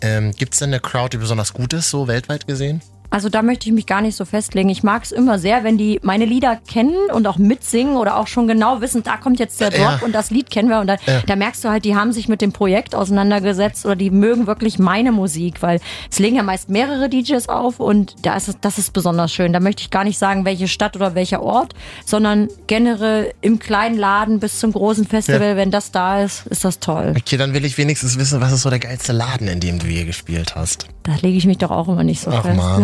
Ähm, 0.00 0.32
gibt's 0.32 0.58
denn 0.58 0.70
eine 0.70 0.80
Crowd, 0.80 1.10
die 1.16 1.18
besonders 1.18 1.52
gut 1.52 1.72
ist, 1.74 1.90
so 1.90 2.08
weltweit 2.08 2.48
gesehen? 2.48 2.82
Also 3.12 3.28
da 3.28 3.42
möchte 3.42 3.68
ich 3.68 3.74
mich 3.74 3.86
gar 3.86 4.00
nicht 4.00 4.16
so 4.16 4.24
festlegen. 4.24 4.70
Ich 4.70 4.82
mag 4.82 5.04
es 5.04 5.12
immer 5.12 5.38
sehr, 5.38 5.64
wenn 5.64 5.76
die 5.76 6.00
meine 6.02 6.24
Lieder 6.24 6.56
kennen 6.66 6.94
und 7.12 7.26
auch 7.26 7.36
mitsingen 7.36 7.96
oder 7.96 8.16
auch 8.16 8.26
schon 8.26 8.48
genau 8.48 8.80
wissen, 8.80 9.02
da 9.02 9.18
kommt 9.18 9.38
jetzt 9.38 9.60
der 9.60 9.70
Drop 9.70 9.80
Ja. 9.80 10.00
und 10.02 10.12
das 10.14 10.30
Lied 10.30 10.50
kennen 10.50 10.68
wir. 10.70 10.80
Und 10.80 10.86
da, 10.86 10.96
da 11.26 11.36
merkst 11.36 11.62
du 11.62 11.68
halt, 11.68 11.84
die 11.84 11.94
haben 11.94 12.12
sich 12.12 12.26
mit 12.28 12.40
dem 12.40 12.52
Projekt 12.52 12.94
auseinandergesetzt 12.94 13.84
oder 13.84 13.96
die 13.96 14.10
mögen 14.10 14.46
wirklich 14.46 14.78
meine 14.78 15.12
Musik, 15.12 15.60
weil 15.62 15.78
es 16.10 16.18
legen 16.18 16.36
ja 16.36 16.42
meist 16.42 16.70
mehrere 16.70 17.08
DJs 17.10 17.48
auf 17.50 17.80
und 17.80 18.16
da 18.24 18.34
ist 18.34 18.48
es, 18.48 18.56
das 18.60 18.78
ist 18.78 18.92
besonders 18.94 19.32
schön. 19.32 19.52
Da 19.52 19.60
möchte 19.60 19.82
ich 19.82 19.90
gar 19.90 20.04
nicht 20.04 20.18
sagen, 20.18 20.44
welche 20.44 20.66
Stadt 20.66 20.96
oder 20.96 21.14
welcher 21.14 21.42
Ort, 21.42 21.74
sondern 22.06 22.48
generell 22.66 23.34
im 23.42 23.58
kleinen 23.58 23.98
Laden 23.98 24.40
bis 24.40 24.58
zum 24.58 24.72
großen 24.72 25.06
Festival, 25.06 25.42
Ja. 25.50 25.56
wenn 25.56 25.70
das 25.70 25.90
da 25.92 26.22
ist, 26.22 26.46
ist 26.46 26.64
das 26.64 26.78
toll. 26.80 27.14
Okay, 27.18 27.36
dann 27.36 27.52
will 27.52 27.64
ich 27.66 27.76
wenigstens 27.76 28.18
wissen, 28.18 28.40
was 28.40 28.52
ist 28.52 28.62
so 28.62 28.70
der 28.70 28.78
geilste 28.78 29.12
Laden, 29.12 29.48
in 29.48 29.60
dem 29.60 29.78
du 29.78 29.86
je 29.86 30.04
gespielt 30.04 30.54
hast. 30.56 30.86
Da 31.02 31.12
lege 31.20 31.36
ich 31.36 31.46
mich 31.46 31.58
doch 31.58 31.70
auch 31.70 31.88
immer 31.88 32.04
nicht 32.04 32.20
so 32.20 32.30
Ach 32.30 32.42
fest. 32.42 32.56
Mann. 32.56 32.82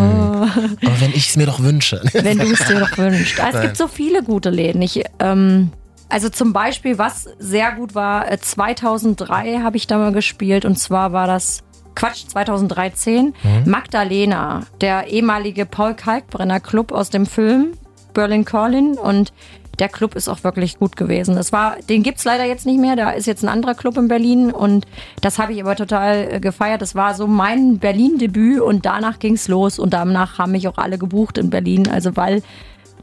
Aber 0.85 1.01
wenn 1.01 1.11
ich 1.11 1.29
es 1.29 1.37
mir 1.37 1.47
doch 1.47 1.61
wünsche. 1.61 2.03
wenn 2.13 2.39
du 2.39 2.51
es 2.51 2.65
dir 2.67 2.81
doch 2.81 2.97
wünschst. 2.99 3.41
Ah, 3.41 3.51
Es 3.53 3.61
gibt 3.61 3.77
so 3.77 3.87
viele 3.87 4.23
gute 4.23 4.51
Läden. 4.51 4.83
Ich, 4.83 5.05
ähm, 5.21 5.71
also 6.09 6.29
zum 6.29 6.53
Beispiel, 6.53 6.99
was 6.99 7.29
sehr 7.39 7.73
gut 7.73 7.95
war, 7.95 8.31
äh, 8.31 8.39
2003 8.39 9.61
habe 9.63 9.77
ich 9.77 9.87
da 9.87 9.99
mal 9.99 10.13
gespielt 10.13 10.65
und 10.65 10.79
zwar 10.79 11.13
war 11.13 11.27
das 11.27 11.63
Quatsch 11.95 12.27
2013 12.29 13.35
Magdalena, 13.65 14.63
der 14.81 15.09
ehemalige 15.09 15.67
Paul 15.67 15.95
Kalkbrenner 15.95 16.61
Club 16.61 16.93
aus 16.93 17.11
dem 17.11 17.27
Film 17.27 17.73
Berlin 18.15 18.45
Calling 18.45 18.95
und 18.97 19.33
der 19.79 19.89
Club 19.89 20.15
ist 20.15 20.29
auch 20.29 20.43
wirklich 20.45 20.79
gut 20.79 20.97
gewesen. 20.97 21.37
Das 21.37 21.53
war, 21.53 21.77
den 21.89 22.03
gibt's 22.03 22.25
leider 22.25 22.45
jetzt 22.45 22.67
nicht 22.67 22.81
mehr. 22.81 22.97
Da 22.97 23.11
ist 23.11 23.27
jetzt 23.27 23.43
ein 23.45 23.49
anderer 23.49 23.75
Club 23.75 23.97
in 23.97 24.09
Berlin 24.09 24.51
und 24.51 24.87
das 25.21 25.39
habe 25.39 25.53
ich 25.53 25.61
aber 25.61 25.77
total 25.77 26.29
äh, 26.33 26.41
gefeiert. 26.41 26.83
Das 26.83 26.95
war 26.95 27.15
so 27.15 27.27
mein 27.27 27.79
Berlin-Debüt 27.79 28.61
und 28.61 28.87
danach 28.87 29.19
ging's 29.19 29.49
los 29.49 29.79
und 29.79 29.93
danach 29.93 30.39
haben 30.39 30.53
mich 30.53 30.69
auch 30.69 30.79
alle 30.79 30.99
gebucht 30.99 31.39
in 31.39 31.51
Berlin. 31.51 31.89
Also 31.89 32.17
weil 32.17 32.43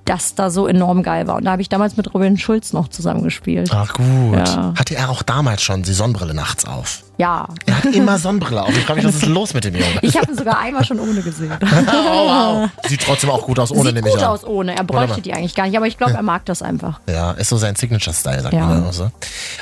das 0.06 0.36
da 0.36 0.52
so 0.52 0.68
enorm 0.68 1.02
geil 1.02 1.28
war. 1.28 1.36
Und 1.36 1.46
da 1.46 1.52
habe 1.52 1.62
ich 1.62 1.70
damals 1.70 1.98
mit 1.98 2.14
Robin 2.14 2.38
Schulz 2.38 2.74
noch 2.74 2.88
zusammengespielt. 2.88 3.72
Ach 3.74 3.94
gut. 3.94 4.48
Ja. 4.48 4.74
Hatte 4.78 4.96
er 4.96 5.10
auch 5.10 5.24
damals 5.24 5.64
schon 5.64 5.82
die 5.82 5.94
Sonnenbrille 5.94 6.36
nachts 6.36 6.66
auf? 6.66 7.04
Ja. 7.18 7.48
Er 7.66 7.78
hat 7.78 7.86
immer 7.86 8.18
Sonnenbrille 8.18 8.62
auf. 8.64 8.70
Ich 8.78 8.84
frage 8.86 8.98
mich, 9.02 9.08
was 9.08 9.16
ist 9.24 9.26
los 9.28 9.54
mit 9.54 9.64
dem 9.64 9.74
Jungen? 9.76 10.00
Ich 10.02 10.18
habe 10.18 10.32
ihn 10.32 10.38
sogar 10.38 10.60
einmal 10.60 10.84
schon 10.84 11.00
ohne 11.00 11.22
gesehen. 11.22 11.52
oh, 11.62 11.68
wow. 11.94 12.70
Sieht 12.88 13.02
trotzdem 13.02 13.30
auch 13.30 13.44
gut 13.46 13.58
aus 13.60 13.72
ohne, 13.72 13.86
Sieht 13.86 13.94
nehme 13.96 14.10
gut 14.10 14.18
ich 14.18 14.24
an. 14.26 14.32
aus 14.32 14.44
ohne. 14.44 14.76
Er 14.76 14.84
bräuchte 14.84 15.02
Wunderbar. 15.16 15.22
die 15.22 15.34
eigentlich 15.34 15.56
gar 15.56 15.66
nicht. 15.66 15.78
Aber 15.78 15.88
ich 15.88 15.98
glaube, 15.98 16.14
er 16.14 16.22
mag 16.24 16.44
das 16.46 16.62
einfach. 16.62 17.00
Ja, 17.08 17.32
ist 17.32 17.50
so 17.50 17.58
sein 17.58 17.76
Signature-Style, 17.76 18.42
sagt 18.42 18.54
Ja. 18.54 18.66
man 18.66 18.86
auch 18.86 18.94
so. 18.94 19.12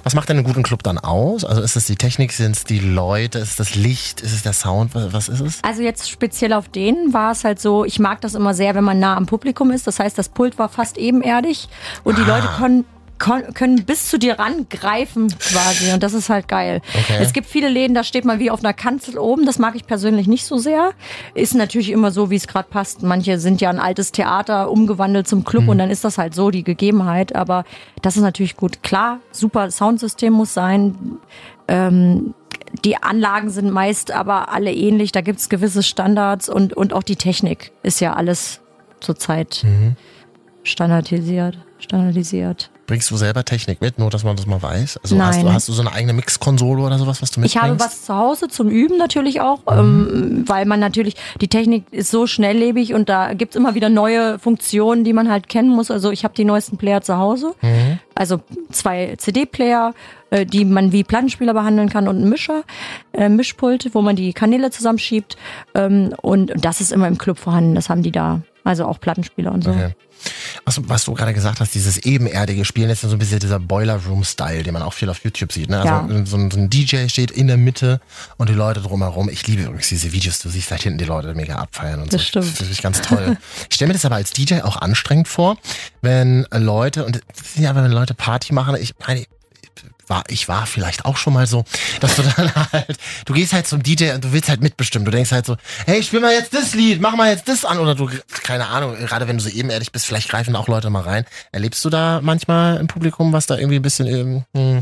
Was 0.03 0.15
macht 0.15 0.29
denn 0.29 0.38
einen 0.38 0.45
guten 0.45 0.63
Club 0.63 0.81
dann 0.83 0.98
aus? 0.98 1.45
Also 1.45 1.62
ist 1.62 1.75
es 1.75 1.86
die 1.86 1.95
Technik, 1.95 2.31
sind 2.33 2.55
es 2.55 2.63
die 2.63 2.79
Leute, 2.79 3.39
ist 3.39 3.50
es 3.51 3.55
das 3.57 3.75
Licht, 3.75 4.22
ist 4.22 4.33
es 4.33 4.41
der 4.43 4.53
Sound, 4.53 4.91
was, 4.95 5.29
ist 5.29 5.39
es? 5.41 5.60
Also 5.63 5.81
jetzt 5.83 6.10
speziell 6.10 6.53
auf 6.53 6.69
den 6.69 7.13
war 7.13 7.31
es 7.31 7.43
halt 7.43 7.60
so, 7.62 7.86
ich 7.86 8.00
mag 8.00 8.19
das 8.22 8.33
immer 8.33 8.53
sehr, 8.53 8.74
wenn 8.75 8.83
man 8.83 9.00
nah 9.00 9.15
am 9.15 9.25
Publikum 9.27 9.69
ist. 9.72 9.86
Das 9.86 10.00
heißt, 10.00 10.17
das 10.17 10.29
Pult 10.29 10.57
war 10.57 10.69
fast 10.69 10.98
ebenerdig 10.98 11.67
und 12.03 12.17
die 12.17 12.24
Ah. 12.24 12.27
Leute 12.38 12.48
können 12.57 12.83
kon- 12.83 12.86
können 13.20 13.86
bis 13.86 14.10
zu 14.10 14.17
dir 14.20 14.38
rangreifen 14.39 15.27
quasi 15.39 15.93
und 15.93 16.03
das 16.03 16.13
ist 16.13 16.29
halt 16.29 16.48
geil. 16.48 16.82
Okay. 16.93 17.20
Es 17.22 17.32
gibt 17.32 17.48
viele 17.48 17.70
Läden, 17.70 17.93
da 17.93 18.03
steht 18.03 18.25
man 18.25 18.39
wie 18.39 18.51
auf 18.51 18.60
einer 18.60 18.74
Kanzel 18.74 19.17
oben, 19.17 19.46
das 19.46 19.60
mag 19.60 19.75
ich 19.75 19.88
persönlich 19.88 20.27
nicht 20.27 20.46
so 20.46 20.58
sehr. 20.58 20.91
Ist 21.34 21.55
natürlich 21.55 21.89
immer 21.91 22.12
so, 22.12 22.29
wie 22.29 22.36
es 22.36 22.48
gerade 22.48 22.67
passt. 22.70 23.01
Manche 23.03 23.39
sind 23.39 23.62
ja 23.62 23.70
ein 23.70 23.79
altes 23.79 24.12
Theater 24.12 24.70
umgewandelt 24.70 25.27
zum 25.27 25.39
Mhm. 25.39 25.46
Club 25.46 25.67
und 25.70 25.77
dann 25.77 25.89
ist 25.89 26.03
das 26.03 26.17
halt 26.17 26.34
so 26.36 26.51
die 26.51 26.63
Gegebenheit, 26.63 27.36
aber 27.36 27.63
das 28.01 28.17
ist 28.17 28.24
natürlich 28.24 28.58
gut. 28.58 28.84
Klar, 28.84 29.20
super 29.32 29.72
Soundsystem 29.72 30.34
muss 30.34 30.53
sein. 30.53 30.96
Ähm, 31.67 32.34
die 32.84 32.98
Anlagen 32.98 33.50
sind 33.51 33.70
meist 33.72 34.12
aber 34.12 34.50
alle 34.51 34.74
ähnlich, 34.74 35.12
da 35.12 35.22
gibt's 35.22 35.48
gewisse 35.48 35.84
Standards 35.84 36.50
und, 36.50 36.74
und 36.74 36.91
auch 36.93 37.03
die 37.03 37.15
Technik 37.15 37.72
ist 37.84 38.01
ja 38.01 38.13
alles 38.13 38.60
zurzeit 39.00 39.62
Mhm. 39.63 39.96
Standardisiert. 40.63 41.58
Standardisiert. 41.79 42.70
Bringst 42.86 43.10
du 43.12 43.17
selber 43.17 43.46
Technik 43.46 43.79
mit, 43.82 43.98
nur 43.98 44.10
dass 44.10 44.24
man 44.25 44.36
das 44.36 44.46
mal 44.46 44.62
weiß? 44.62 45.00
Also 45.03 45.17
hast 45.22 45.36
Nein. 45.38 45.46
du, 45.46 45.53
hast 45.53 45.67
du 45.70 45.74
so 45.74 45.82
eine 45.82 45.93
eigene 45.93 46.12
Mixkonsole 46.13 46.82
oder 46.82 46.98
sowas, 46.98 47.22
was 47.22 47.32
du 47.32 47.39
Ich 47.41 47.53
mitbringst? 47.55 47.63
habe 47.70 47.79
was 47.79 48.03
zu 48.05 48.13
Hause 48.15 48.48
zum 48.50 48.70
Üben 48.70 48.98
natürlich 48.98 49.39
auch, 49.41 49.60
Mhm. 49.65 49.79
ähm, 49.79 50.43
weil 50.48 50.65
man 50.65 50.79
natürlich, 50.82 51.15
die 51.39 51.48
Technik 51.48 51.86
ist 51.91 52.12
so 52.12 52.27
schnelllebig 52.27 52.93
und 52.93 53.08
da 53.10 53.34
gibt's 53.34 53.55
immer 53.55 53.74
wieder 53.75 53.88
neue 53.89 54.38
Funktionen, 54.39 55.03
die 55.05 55.13
man 55.13 55.29
halt 55.29 55.48
kennen 55.48 55.70
muss. 55.70 55.91
Also 55.91 56.12
ich 56.12 56.24
habe 56.25 56.34
die 56.36 56.43
neuesten 56.46 56.77
Player 56.77 57.01
zu 57.01 57.17
Hause, 57.17 57.53
Mhm. 57.62 58.00
also 58.15 58.41
zwei 58.72 59.15
CD-Player, 59.17 59.93
äh, 60.29 60.46
die 60.46 60.65
man 60.65 60.91
wie 60.91 61.03
Plattenspieler 61.05 61.53
behandeln 61.53 61.89
kann 61.89 62.08
und 62.10 62.22
ein 62.22 62.27
Mischer, 62.29 62.63
äh, 63.13 63.29
Mischpult, 63.29 63.89
wo 63.93 64.01
man 64.01 64.15
die 64.17 64.34
Kanäle 64.34 64.72
zusammenschiebt 64.72 65.38
ähm, 65.74 66.13
und, 66.22 66.51
und 66.51 66.65
das 66.65 66.82
ist 66.82 66.91
immer 66.91 67.08
im 67.08 67.17
Club 67.17 67.38
vorhanden, 67.39 67.75
das 67.75 67.89
haben 67.89 68.03
die 68.03 68.12
da. 68.12 68.41
Also 68.63 68.86
auch 68.86 69.00
Plattenspieler 69.00 69.51
und 69.51 69.63
so. 69.63 69.72
Okay. 69.72 69.93
Was, 70.63 70.79
was 70.88 71.03
du 71.03 71.13
gerade 71.13 71.34
gesagt 71.34 71.60
hast, 71.60 71.75
dieses 71.75 71.98
ebenerdige 71.98 72.63
Spielen, 72.63 72.89
ist 72.89 73.03
ja 73.03 73.10
so 73.10 73.15
ein 73.15 73.20
bisschen 73.20 73.39
dieser 73.39 73.60
Boiler 73.60 73.98
Room-Style, 74.05 74.63
den 74.63 74.72
man 74.74 74.82
auch 74.82 74.93
viel 74.93 75.10
auf 75.10 75.22
YouTube 75.24 75.51
sieht. 75.51 75.70
Ne? 75.70 75.77
Also 75.82 75.88
Ja. 75.89 76.25
so, 76.25 76.38
ein, 76.38 76.50
so 76.51 76.58
ein 76.58 76.70
DJ 76.70 77.08
steht 77.10 77.32
in 77.32 77.48
der 77.48 77.58
Mitte 77.58 78.00
und 78.38 78.48
die 78.50 78.53
Leute 78.53 78.79
drumherum. 78.82 79.27
Ich 79.29 79.46
liebe 79.48 79.63
übrigens 79.63 79.89
diese 79.89 80.13
Videos, 80.13 80.39
du 80.39 80.48
siehst 80.50 80.72
halt 80.72 80.82
hinten 80.84 80.98
die 81.00 81.05
Leute 81.05 81.34
mega 81.36 81.55
abfeiern 81.55 82.01
und 82.01 82.13
Das 82.13 82.22
so. 82.22 82.27
stimmt. 82.27 82.62
Das 82.62 82.70
ich 82.70 82.82
ganz 82.82 83.01
toll. 83.01 83.38
ich 83.70 83.75
stelle 83.75 83.88
mir 83.89 83.93
das 83.96 84.05
aber 84.05 84.15
als 84.15 84.32
DJ 84.32 84.62
auch 84.62 84.77
anstrengend 84.77 85.27
vor, 85.27 85.58
wenn 86.01 86.48
Leute, 86.51 87.03
und 87.05 87.17
ist 87.17 87.58
ja 87.58 87.75
wenn 87.75 87.91
Leute 87.91 88.13
Party 88.13 88.53
machen, 88.53 88.75
ich 88.79 88.93
meine, 89.05 89.25
war, 90.07 90.24
ich 90.27 90.48
war 90.48 90.65
vielleicht 90.65 91.05
auch 91.05 91.17
schon 91.17 91.33
mal 91.33 91.48
so, 91.48 91.63
dass 92.00 92.15
du 92.15 92.24
dann 92.24 92.53
halt, 92.72 92.98
du 93.25 93.33
gehst 93.33 93.53
halt 93.53 93.67
zum 93.67 93.83
DJ 93.83 94.12
und 94.12 94.24
du 94.24 94.31
willst 94.31 94.50
halt 94.50 94.62
mitbestimmen. 94.62 95.05
Du 95.05 95.12
denkst 95.12 95.31
halt 95.31 95.45
so, 95.45 95.57
hey, 95.86 96.03
spiel 96.03 96.19
mal 96.19 96.33
jetzt 96.33 96.53
das 96.53 96.74
Lied, 96.74 97.01
mach 97.01 97.15
mal 97.15 97.31
jetzt 97.31 97.48
das 97.48 97.65
an. 97.65 97.79
Oder 97.79 97.95
du, 97.95 98.10
keine 98.43 98.67
Ahnung, 98.67 98.95
gerade 98.95 99.27
wenn 99.27 99.38
du 99.38 99.43
so 99.43 99.50
ebenerdig 99.50 99.91
bist, 99.91 100.05
vielleicht 100.05 100.29
greifen 100.29 100.55
auch 100.55 100.67
Leute 100.67 100.89
mal 100.89 101.01
rein. 101.01 101.25
Erlebst 101.51 101.83
du 101.86 101.89
da 101.89 102.19
manchmal 102.22 102.77
im 102.77 102.88
Publikum, 102.88 103.33
was 103.33 103.45
da 103.45 103.57
irgendwie 103.57 103.77
ein 103.77 103.81
bisschen, 103.81 104.07
ähm, 104.07 104.43
hm, 104.55 104.81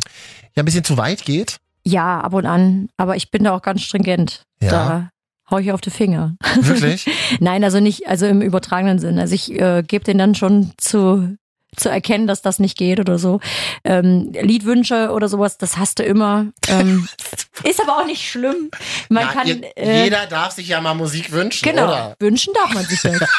ja, 0.56 0.64
ein 0.64 0.66
bisschen 0.66 0.84
zu 0.84 0.98
weit 0.98 1.24
geht? 1.24 1.58
Ja, 1.84 2.22
ab 2.22 2.34
und 2.34 2.46
an, 2.46 2.90
aber 2.98 3.16
ich 3.16 3.32
bin 3.32 3.44
da 3.44 3.56
auch 3.56 3.62
ganz 3.62 3.82
stringent. 3.82 4.44
Ja. 4.62 4.70
Da 4.70 5.10
hau 5.50 5.58
ich 5.58 5.72
auf 5.72 5.82
die 5.82 5.90
Finger. 5.90 6.36
Wirklich? 6.62 7.08
Nein, 7.40 7.64
also 7.64 7.80
nicht, 7.80 8.08
also 8.08 8.26
im 8.26 8.42
übertragenen 8.42 9.00
Sinn. 9.00 9.20
Also 9.20 9.36
ich 9.36 9.52
äh, 9.52 9.84
gebe 9.86 10.04
den 10.04 10.18
dann 10.18 10.34
schon 10.34 10.72
zu 10.78 11.36
zu 11.76 11.90
erkennen, 11.90 12.28
dass 12.28 12.42
das 12.42 12.60
nicht 12.60 12.78
geht 12.78 13.00
oder 13.00 13.18
so. 13.18 13.40
Ähm, 13.84 14.32
Liedwünsche 14.34 15.12
oder 15.12 15.30
sowas, 15.30 15.58
das 15.58 15.78
hast 15.78 16.00
du 16.00 16.04
immer. 16.04 16.48
Ähm, 16.68 17.08
ist 17.64 17.82
aber 17.82 17.98
auch 18.00 18.06
nicht 18.06 18.30
schlimm. 18.30 18.70
Man 19.10 19.24
Ja, 19.28 19.32
kann 19.34 19.48
je- 19.48 19.62
äh, 19.76 20.04
jeder 20.04 20.26
darf 20.28 20.52
sich 20.54 20.68
ja 20.68 20.82
mal 20.82 20.94
Musik 20.96 21.32
wünschen, 21.32 21.64
genau 21.68 21.86
oder? 21.86 22.16
wünschen 22.20 22.54
darf 22.54 22.74
man 22.74 22.86
sich 22.86 23.02
das. 23.02 23.20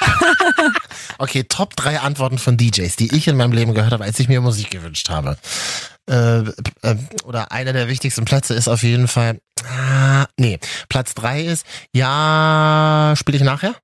Okay, 1.19 1.45
Top 1.45 1.77
drei 1.77 2.01
Antworten 2.01 2.39
von 2.39 2.57
DJs, 2.57 2.97
die 2.97 3.15
ich 3.15 3.29
in 3.29 3.37
meinem 3.37 3.53
Leben 3.53 3.75
gehört 3.75 3.93
habe, 3.93 4.05
als 4.05 4.19
ich 4.19 4.29
mir 4.29 4.41
Musik 4.41 4.71
gewünscht 4.71 5.09
habe. 5.11 5.37
Äh, 6.09 6.39
äh, 6.83 6.97
oder 7.25 7.53
einer 7.53 7.73
der 7.73 7.89
wichtigsten 7.89 8.25
Plätze 8.25 8.55
ist 8.55 8.67
auf 8.69 8.83
jeden 8.83 9.09
Fall, 9.09 9.39
ah, 9.69 10.27
nee, 10.37 10.59
Platz 10.89 11.15
drei 11.15 11.43
ist, 11.43 11.65
ja, 11.95 13.15
spiele 13.17 13.39
ich 13.39 13.45
nachher. 13.45 13.75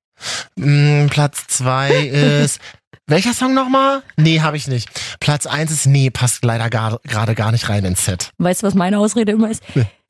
Mm, 0.55 1.07
Platz 1.07 1.47
zwei 1.47 1.91
ist, 2.43 2.59
Welcher 3.09 3.33
Song 3.33 3.55
nochmal? 3.55 4.03
Nee, 4.17 4.39
habe 4.41 4.55
ich 4.55 4.67
nicht. 4.67 4.87
Platz 5.19 5.47
eins 5.47 5.71
ist 5.71 5.87
nee, 5.87 6.11
passt 6.11 6.45
leider 6.45 6.69
gar- 6.69 6.99
gerade 7.03 7.33
gar 7.33 7.51
nicht 7.51 7.67
rein 7.67 7.83
ins 7.83 8.05
Set. 8.05 8.29
Weißt 8.37 8.61
du, 8.61 8.67
was 8.67 8.75
meine 8.75 8.99
Ausrede 8.99 9.31
immer 9.31 9.49
ist? 9.49 9.63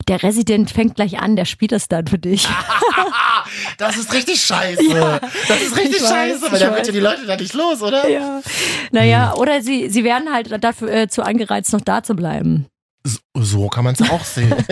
Der 0.10 0.22
Resident 0.22 0.70
fängt 0.70 0.96
gleich 0.96 1.18
an, 1.20 1.36
der 1.38 1.46
spielt 1.46 1.72
das 1.72 1.88
dann 1.88 2.08
für 2.08 2.20
dich. 2.20 2.48
Das 3.78 3.98
ist 3.98 4.14
richtig 4.14 4.42
scheiße. 4.42 5.22
das 5.48 5.62
ist 5.62 5.76
richtig 5.78 5.98
ich 5.98 6.04
weiß, 6.04 6.10
scheiße, 6.10 6.52
weil 6.52 6.60
dann 6.60 6.76
wird 6.76 6.88
ja 6.88 6.94
die 6.94 7.00
Leute 7.00 7.26
da 7.26 7.36
nicht 7.36 7.54
los, 7.54 7.82
oder? 7.82 8.08
Ja. 8.08 8.42
Naja, 8.92 9.34
oder 9.36 9.62
sie, 9.64 9.90
sie 9.90 10.04
werden 10.04 10.32
halt 10.32 10.64
dafür 10.64 10.92
äh, 10.92 11.08
zu 11.08 11.24
angereizt, 11.24 11.74
noch 11.74 11.82
da 11.82 12.04
zu 12.04 12.16
bleiben. 12.16 12.68
So, 13.04 13.18
so 13.36 13.68
kann 13.70 13.86
man 13.86 13.96
es 13.96 14.08
auch 14.08 14.24
sehen. 14.24 14.54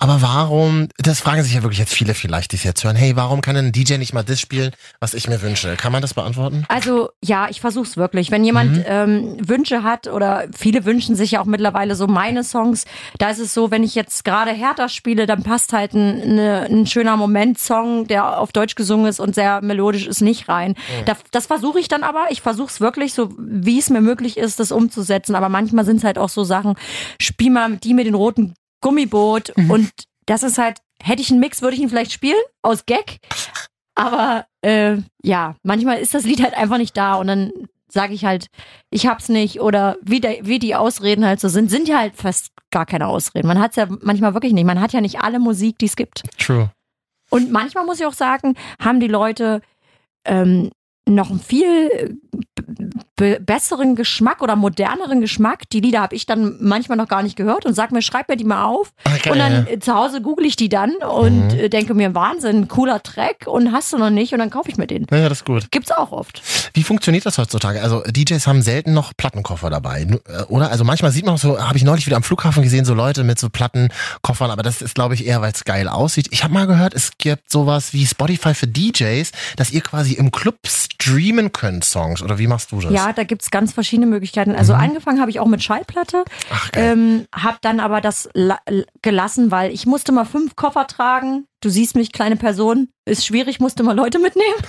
Aber 0.00 0.22
warum, 0.22 0.88
das 0.96 1.20
fragen 1.20 1.42
sich 1.42 1.54
ja 1.54 1.62
wirklich 1.62 1.78
jetzt 1.78 1.92
viele 1.92 2.14
vielleicht, 2.14 2.52
die 2.52 2.56
es 2.56 2.64
jetzt 2.64 2.82
hören, 2.82 2.96
hey, 2.96 3.16
warum 3.16 3.42
kann 3.42 3.54
ein 3.54 3.70
DJ 3.70 3.98
nicht 3.98 4.14
mal 4.14 4.22
das 4.22 4.40
spielen, 4.40 4.72
was 4.98 5.12
ich 5.12 5.28
mir 5.28 5.42
wünsche? 5.42 5.76
Kann 5.76 5.92
man 5.92 6.00
das 6.00 6.14
beantworten? 6.14 6.64
Also 6.68 7.10
ja, 7.22 7.48
ich 7.50 7.60
versuch's 7.60 7.98
wirklich. 7.98 8.30
Wenn 8.30 8.42
jemand 8.42 8.82
ähm, 8.86 9.36
Wünsche 9.46 9.82
hat 9.82 10.06
oder 10.06 10.46
viele 10.56 10.86
wünschen 10.86 11.16
sich 11.16 11.32
ja 11.32 11.42
auch 11.42 11.44
mittlerweile 11.44 11.94
so 11.94 12.06
meine 12.06 12.44
Songs, 12.44 12.86
da 13.18 13.28
ist 13.28 13.40
es 13.40 13.52
so, 13.52 13.70
wenn 13.70 13.84
ich 13.84 13.94
jetzt 13.94 14.24
gerade 14.24 14.52
härter 14.52 14.88
spiele, 14.88 15.26
dann 15.26 15.42
passt 15.42 15.74
halt 15.74 15.92
ein, 15.92 16.34
ne, 16.34 16.66
ein 16.70 16.86
schöner 16.86 17.18
Moment-Song, 17.18 18.06
der 18.06 18.40
auf 18.40 18.52
Deutsch 18.52 18.76
gesungen 18.76 19.06
ist 19.06 19.20
und 19.20 19.34
sehr 19.34 19.60
melodisch 19.60 20.06
ist, 20.06 20.22
nicht 20.22 20.48
rein. 20.48 20.76
Da, 21.04 21.14
das 21.30 21.44
versuche 21.44 21.78
ich 21.78 21.88
dann 21.88 22.04
aber. 22.04 22.28
Ich 22.30 22.40
versuch's 22.40 22.80
wirklich, 22.80 23.12
so 23.12 23.34
wie 23.38 23.78
es 23.78 23.90
mir 23.90 24.00
möglich 24.00 24.38
ist, 24.38 24.60
das 24.60 24.72
umzusetzen. 24.72 25.34
Aber 25.34 25.50
manchmal 25.50 25.84
sind 25.84 25.98
es 25.98 26.04
halt 26.04 26.16
auch 26.16 26.30
so 26.30 26.42
Sachen, 26.42 26.76
spiel 27.20 27.50
mal 27.50 27.76
die 27.76 27.92
mit 27.92 28.06
den 28.06 28.14
roten 28.14 28.54
Gummiboot 28.80 29.50
und 29.68 29.90
das 30.26 30.42
ist 30.42 30.58
halt, 30.58 30.78
hätte 31.02 31.22
ich 31.22 31.30
einen 31.30 31.40
Mix, 31.40 31.62
würde 31.62 31.76
ich 31.76 31.82
ihn 31.82 31.88
vielleicht 31.88 32.12
spielen, 32.12 32.40
aus 32.62 32.86
Gag. 32.86 33.18
Aber 33.94 34.46
äh, 34.62 34.98
ja, 35.22 35.56
manchmal 35.62 35.98
ist 35.98 36.14
das 36.14 36.24
Lied 36.24 36.42
halt 36.42 36.54
einfach 36.54 36.78
nicht 36.78 36.96
da 36.96 37.14
und 37.14 37.26
dann 37.26 37.52
sage 37.92 38.14
ich 38.14 38.24
halt, 38.24 38.46
ich 38.90 39.06
hab's 39.06 39.28
nicht 39.28 39.60
oder 39.60 39.96
wie, 40.02 40.20
der, 40.20 40.46
wie 40.46 40.58
die 40.58 40.74
Ausreden 40.74 41.24
halt 41.24 41.40
so 41.40 41.48
sind, 41.48 41.70
sind 41.70 41.88
ja 41.88 41.98
halt 41.98 42.16
fast 42.16 42.52
gar 42.70 42.86
keine 42.86 43.08
Ausreden. 43.08 43.48
Man 43.48 43.58
hat's 43.58 43.76
ja 43.76 43.86
manchmal 44.02 44.34
wirklich 44.34 44.52
nicht. 44.52 44.64
Man 44.64 44.80
hat 44.80 44.92
ja 44.92 45.00
nicht 45.00 45.20
alle 45.20 45.40
Musik, 45.40 45.78
die 45.78 45.86
es 45.86 45.96
gibt. 45.96 46.22
True. 46.38 46.70
Und 47.30 47.50
manchmal 47.50 47.84
muss 47.84 48.00
ich 48.00 48.06
auch 48.06 48.12
sagen, 48.12 48.54
haben 48.80 49.00
die 49.00 49.08
Leute 49.08 49.60
ähm, 50.24 50.70
noch 51.08 51.30
einen 51.30 51.40
viel 51.40 52.18
be 52.54 52.90
besseren 53.40 53.94
Geschmack 53.96 54.42
oder 54.42 54.56
moderneren 54.56 55.20
Geschmack. 55.20 55.68
Die 55.70 55.80
Lieder 55.80 56.00
habe 56.00 56.14
ich 56.16 56.26
dann 56.26 56.56
manchmal 56.60 56.96
noch 56.98 57.08
gar 57.08 57.22
nicht 57.22 57.36
gehört 57.36 57.66
und 57.66 57.74
sag 57.74 57.92
mir, 57.92 58.02
schreib 58.02 58.28
mir 58.28 58.36
die 58.36 58.44
mal 58.44 58.64
auf. 58.64 58.92
Okay, 59.04 59.30
Und 59.30 59.38
dann 59.38 59.66
ja. 59.66 59.72
äh, 59.72 59.78
zu 59.78 59.94
Hause 59.94 60.20
google 60.22 60.46
ich 60.46 60.56
die 60.56 60.68
dann 60.68 60.92
und 60.96 61.48
Mhm. 61.52 61.58
äh, 61.58 61.68
denke 61.68 61.94
mir, 61.94 62.14
Wahnsinn, 62.14 62.68
cooler 62.68 63.02
Track 63.02 63.46
und 63.46 63.72
hast 63.72 63.92
du 63.92 63.98
noch 63.98 64.10
nicht 64.10 64.32
und 64.32 64.38
dann 64.40 64.50
kaufe 64.50 64.68
ich 64.70 64.76
mir 64.76 64.86
den. 64.86 65.06
Ja, 65.10 65.28
das 65.28 65.38
ist 65.38 65.44
gut. 65.44 65.70
Gibt's 65.70 65.90
auch 65.92 66.12
oft. 66.12 66.42
Wie 66.74 66.82
funktioniert 66.82 67.26
das 67.26 67.38
heutzutage? 67.38 67.82
Also 67.82 68.02
DJs 68.06 68.46
haben 68.46 68.62
selten 68.62 68.92
noch 68.94 69.12
Plattenkoffer 69.16 69.70
dabei, 69.70 70.02
äh, 70.26 70.42
oder? 70.48 70.70
Also 70.70 70.84
manchmal 70.84 71.10
sieht 71.12 71.24
man 71.26 71.34
auch 71.34 71.38
so, 71.38 71.60
habe 71.60 71.76
ich 71.76 71.84
neulich 71.84 72.06
wieder 72.06 72.16
am 72.16 72.22
Flughafen 72.22 72.62
gesehen, 72.62 72.84
so 72.84 72.94
Leute 72.94 73.24
mit 73.24 73.38
so 73.38 73.48
Plattenkoffern, 73.50 74.50
aber 74.50 74.62
das 74.62 74.82
ist, 74.82 74.94
glaube 74.94 75.14
ich, 75.14 75.26
eher, 75.26 75.40
weil 75.40 75.52
es 75.52 75.64
geil 75.64 75.88
aussieht. 75.88 76.28
Ich 76.30 76.42
habe 76.44 76.54
mal 76.54 76.66
gehört, 76.66 76.94
es 76.94 77.12
gibt 77.18 77.50
sowas 77.50 77.92
wie 77.92 78.06
Spotify 78.06 78.54
für 78.54 78.66
DJs, 78.66 79.30
dass 79.56 79.70
ihr 79.70 79.80
quasi 79.80 80.14
im 80.14 80.30
Club 80.30 80.56
streamen 80.66 81.52
könnt 81.52 81.84
Songs, 81.84 82.22
oder 82.22 82.38
wie 82.38 82.46
machst 82.46 82.72
du 82.72 82.80
das? 82.80 82.92
Ja, 82.92 83.09
da 83.12 83.24
gibt's 83.24 83.50
ganz 83.50 83.72
verschiedene 83.72 84.06
Möglichkeiten. 84.06 84.54
Also 84.54 84.74
angefangen 84.74 85.20
habe 85.20 85.30
ich 85.30 85.40
auch 85.40 85.46
mit 85.46 85.62
Schallplatte, 85.62 86.18
Mhm. 86.18 86.24
Ach, 86.52 86.72
geil. 86.72 86.92
ähm, 86.92 87.26
habe 87.34 87.58
dann 87.60 87.80
aber 87.80 88.00
das 88.00 88.28
la 88.34 88.58
gelassen, 89.02 89.50
weil 89.50 89.72
ich 89.72 89.86
musste 89.86 90.12
mal 90.12 90.24
fünf 90.24 90.56
Koffer 90.56 90.86
tragen. 90.86 91.46
Du 91.60 91.68
siehst 91.68 91.94
mich, 91.96 92.12
kleine 92.12 92.36
Person, 92.36 92.88
ist 93.04 93.26
schwierig, 93.26 93.60
musste 93.60 93.82
mal 93.82 93.94
Leute 93.96 94.18
mitnehmen. 94.18 94.46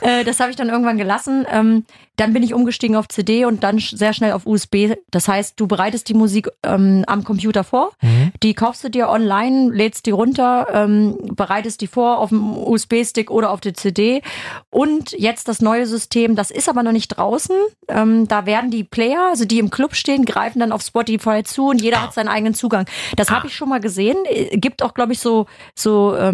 Äh, 0.00 0.24
das 0.24 0.38
habe 0.40 0.50
ich 0.50 0.56
dann 0.56 0.68
irgendwann 0.68 0.98
gelassen. 0.98 1.46
Ähm, 1.50 1.84
dann 2.16 2.32
bin 2.34 2.42
ich 2.42 2.52
umgestiegen 2.52 2.94
auf 2.96 3.08
CD 3.08 3.44
und 3.46 3.62
dann 3.62 3.78
sch- 3.78 3.96
sehr 3.96 4.12
schnell 4.12 4.32
auf 4.32 4.44
USB. 4.44 4.96
Das 5.10 5.28
heißt, 5.28 5.54
du 5.58 5.66
bereitest 5.66 6.08
die 6.10 6.14
Musik 6.14 6.50
ähm, 6.62 7.04
am 7.06 7.24
Computer 7.24 7.64
vor, 7.64 7.92
Mhm. 8.02 8.32
die 8.42 8.52
kaufst 8.54 8.84
du 8.84 8.90
dir 8.90 9.08
online, 9.08 9.72
lädst 9.72 10.04
die 10.06 10.10
runter, 10.10 10.66
ähm, 10.74 11.16
bereitest 11.36 11.80
die 11.80 11.86
vor 11.86 12.18
auf 12.18 12.28
dem 12.30 12.54
USB-Stick 12.56 13.30
oder 13.30 13.50
auf 13.50 13.60
der 13.60 13.72
CD. 13.74 14.20
Und 14.68 15.12
jetzt 15.12 15.48
das 15.48 15.62
neue 15.62 15.86
System, 15.86 16.34
das 16.36 16.50
ist 16.50 16.68
aber 16.68 16.82
noch 16.82 16.92
nicht 16.92 17.08
draußen. 17.08 17.56
Ähm, 17.88 18.28
da 18.28 18.44
werden 18.44 18.70
die 18.70 18.84
Player, 18.84 19.28
also 19.30 19.44
die 19.46 19.58
im 19.60 19.70
Club 19.70 19.94
stehen, 19.94 20.24
greifen 20.26 20.58
dann 20.58 20.72
auf 20.72 20.82
Spotify 20.82 21.44
zu 21.44 21.68
und 21.68 21.80
jeder 21.80 22.02
hat 22.02 22.12
seinen 22.12 22.28
eigenen 22.28 22.54
Zugang. 22.54 22.84
Das 23.16 23.30
habe 23.30 23.46
ich 23.46 23.54
schon 23.56 23.68
mal 23.70 23.80
gesehen. 23.80 24.16
Äh, 24.28 24.58
Gibt 24.58 24.82
auch, 24.82 24.92
glaube 24.92 25.12
ich, 25.12 25.20
so, 25.20 25.46
so 25.74 26.14
ähm, 26.16 26.33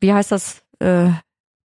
wie 0.00 0.12
heißt 0.12 0.32
das? 0.32 0.62
Äh, 0.80 1.10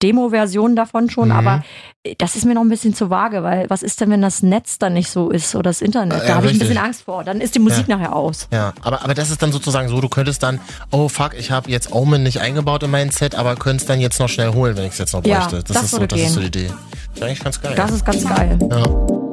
Demo-Versionen 0.03 0.77
davon 0.77 1.09
schon, 1.09 1.29
Mhm. 1.31 1.35
aber 1.37 1.65
äh, 2.03 2.15
das 2.19 2.37
ist 2.37 2.45
mir 2.45 2.53
noch 2.53 2.61
ein 2.61 2.69
bisschen 2.69 2.93
zu 2.95 3.09
vage, 3.09 3.43
weil 3.43 3.65
was 3.71 3.83
ist 3.83 3.99
denn, 4.03 4.11
wenn 4.11 4.21
das 4.21 4.43
Netz 4.43 4.79
dann 4.79 4.93
nicht 4.93 5.09
so 5.11 5.31
ist 5.31 5.55
oder 5.55 5.71
das 5.71 5.81
Internet? 5.81 6.21
Da 6.21 6.27
ja, 6.29 6.35
habe 6.35 6.47
ich 6.49 6.53
ein 6.53 6.59
bisschen 6.59 6.77
Angst 6.77 7.05
vor. 7.05 7.25
Dann 7.25 7.41
ist 7.41 7.55
die 7.55 7.61
Musik 7.61 7.89
nachher 7.89 8.15
aus. 8.15 8.47
Ja, 8.53 8.75
aber, 8.83 9.03
aber 9.03 9.15
das 9.15 9.31
ist 9.31 9.41
dann 9.43 9.53
sozusagen 9.53 9.89
so, 9.89 9.99
du 10.03 10.11
könntest 10.11 10.43
dann, 10.43 10.61
oh 10.91 11.09
fuck, 11.09 11.33
ich 11.33 11.51
habe 11.51 11.71
jetzt 11.71 11.91
Omen 11.93 12.23
nicht 12.23 12.43
eingebaut 12.43 12.83
in 12.83 12.91
mein 12.91 13.11
Set, 13.11 13.35
aber 13.35 13.57
könntest 13.57 13.89
dann 13.89 13.99
jetzt 14.01 14.21
noch 14.21 14.29
schnell 14.29 14.53
holen, 14.53 14.77
wenn 14.77 14.85
ich 14.85 14.93
es 14.93 14.99
jetzt 14.99 15.15
noch 15.15 15.25
Ja, 15.25 15.39
bräuchte. 15.41 15.63
das 15.65 15.85
ist 15.85 15.91
so, 15.93 16.07
das 16.07 16.21
ist 16.21 16.35
so 16.35 16.41
die 16.41 16.51
gehen. 16.51 16.67
Idee. 16.67 16.75
Das 17.15 17.17
ist 17.17 17.23
eigentlich 17.23 17.41
ganz 17.45 17.61
geil. 17.63 17.75
Das 17.75 17.91
ist 17.91 18.05
ganz 18.05 18.29
geil. 18.29 18.59
ja. 18.71 19.26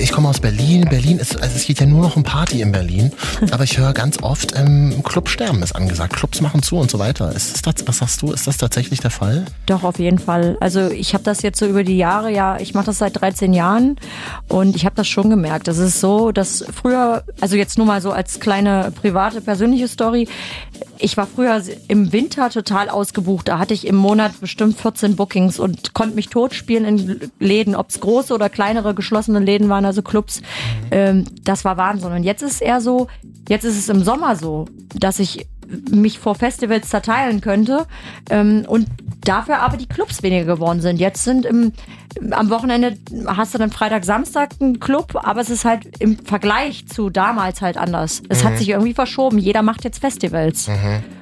Ich 0.00 0.12
komme 0.12 0.28
aus 0.28 0.40
Berlin. 0.40 0.86
Berlin 0.88 1.18
ist, 1.18 1.42
also 1.42 1.56
es 1.56 1.66
geht 1.66 1.80
ja 1.80 1.86
nur 1.86 2.02
noch 2.02 2.16
um 2.16 2.22
Party 2.22 2.60
in 2.60 2.70
Berlin. 2.70 3.12
Aber 3.50 3.64
ich 3.64 3.78
höre 3.78 3.92
ganz 3.92 4.22
oft, 4.22 4.54
ähm, 4.56 5.02
Club 5.02 5.28
sterben 5.28 5.62
ist 5.62 5.74
angesagt. 5.74 6.14
Clubs 6.14 6.40
machen 6.40 6.62
zu 6.62 6.76
und 6.76 6.90
so 6.90 6.98
weiter. 6.98 7.34
Ist 7.34 7.66
das, 7.66 7.74
was 7.86 7.98
sagst 7.98 8.22
du, 8.22 8.32
ist 8.32 8.46
das 8.46 8.56
tatsächlich 8.58 9.00
der 9.00 9.10
Fall? 9.10 9.44
Doch, 9.66 9.82
auf 9.82 9.98
jeden 9.98 10.18
Fall. 10.18 10.56
Also 10.60 10.88
ich 10.88 11.14
habe 11.14 11.24
das 11.24 11.42
jetzt 11.42 11.58
so 11.58 11.66
über 11.66 11.82
die 11.82 11.96
Jahre, 11.96 12.30
ja, 12.30 12.58
ich 12.60 12.74
mache 12.74 12.86
das 12.86 12.98
seit 12.98 13.20
13 13.20 13.52
Jahren 13.52 13.96
und 14.48 14.76
ich 14.76 14.84
habe 14.84 14.94
das 14.94 15.08
schon 15.08 15.30
gemerkt. 15.30 15.66
Das 15.66 15.78
ist 15.78 16.00
so, 16.00 16.30
dass 16.30 16.64
früher, 16.72 17.24
also 17.40 17.56
jetzt 17.56 17.76
nur 17.76 17.86
mal 17.86 18.00
so 18.00 18.12
als 18.12 18.40
kleine 18.40 18.92
private, 19.00 19.40
persönliche 19.40 19.88
Story, 19.88 20.28
ich 20.98 21.16
war 21.16 21.26
früher 21.26 21.62
im 21.88 22.12
Winter 22.12 22.50
total 22.50 22.88
ausgebucht. 22.88 23.48
Da 23.48 23.58
hatte 23.58 23.74
ich 23.74 23.86
im 23.86 23.96
Monat 23.96 24.40
bestimmt 24.40 24.78
14 24.78 25.16
Bookings 25.16 25.58
und 25.58 25.94
konnte 25.94 26.14
mich 26.14 26.28
totspielen 26.28 26.84
in 26.84 27.30
Läden, 27.38 27.74
ob 27.74 27.90
es 27.90 28.00
große 28.00 28.34
oder 28.34 28.48
kleinere 28.48 28.94
geschlossene 28.94 29.38
Läden 29.38 29.68
waren, 29.68 29.84
also 29.88 30.02
Clubs. 30.02 30.40
Ähm, 30.90 31.24
das 31.42 31.64
war 31.64 31.76
Wahnsinn. 31.76 32.12
Und 32.12 32.22
jetzt 32.22 32.42
ist 32.42 32.52
es 32.52 32.60
eher 32.60 32.80
so, 32.80 33.08
jetzt 33.48 33.64
ist 33.64 33.76
es 33.76 33.88
im 33.88 34.02
Sommer 34.02 34.36
so, 34.36 34.66
dass 34.94 35.18
ich 35.18 35.46
mich 35.90 36.18
vor 36.18 36.34
Festivals 36.34 36.88
zerteilen 36.88 37.40
könnte 37.40 37.86
ähm, 38.30 38.64
und 38.66 38.86
dafür 39.20 39.60
aber 39.60 39.76
die 39.76 39.86
Clubs 39.86 40.22
weniger 40.22 40.44
geworden 40.44 40.80
sind. 40.80 40.98
Jetzt 40.98 41.24
sind 41.24 41.44
im, 41.44 41.72
am 42.30 42.50
Wochenende 42.50 42.96
hast 43.26 43.54
du 43.54 43.58
dann 43.58 43.70
Freitag, 43.70 44.04
Samstag 44.04 44.50
einen 44.60 44.80
Club, 44.80 45.18
aber 45.22 45.40
es 45.40 45.50
ist 45.50 45.64
halt 45.64 45.86
im 45.98 46.18
Vergleich 46.18 46.86
zu 46.86 47.10
damals 47.10 47.60
halt 47.60 47.76
anders. 47.76 48.22
Es 48.28 48.44
hat 48.44 48.58
sich 48.58 48.70
irgendwie 48.70 48.94
verschoben. 48.94 49.38
Jeder 49.38 49.62
macht 49.62 49.84
jetzt 49.84 50.00
Festivals. 50.00 50.68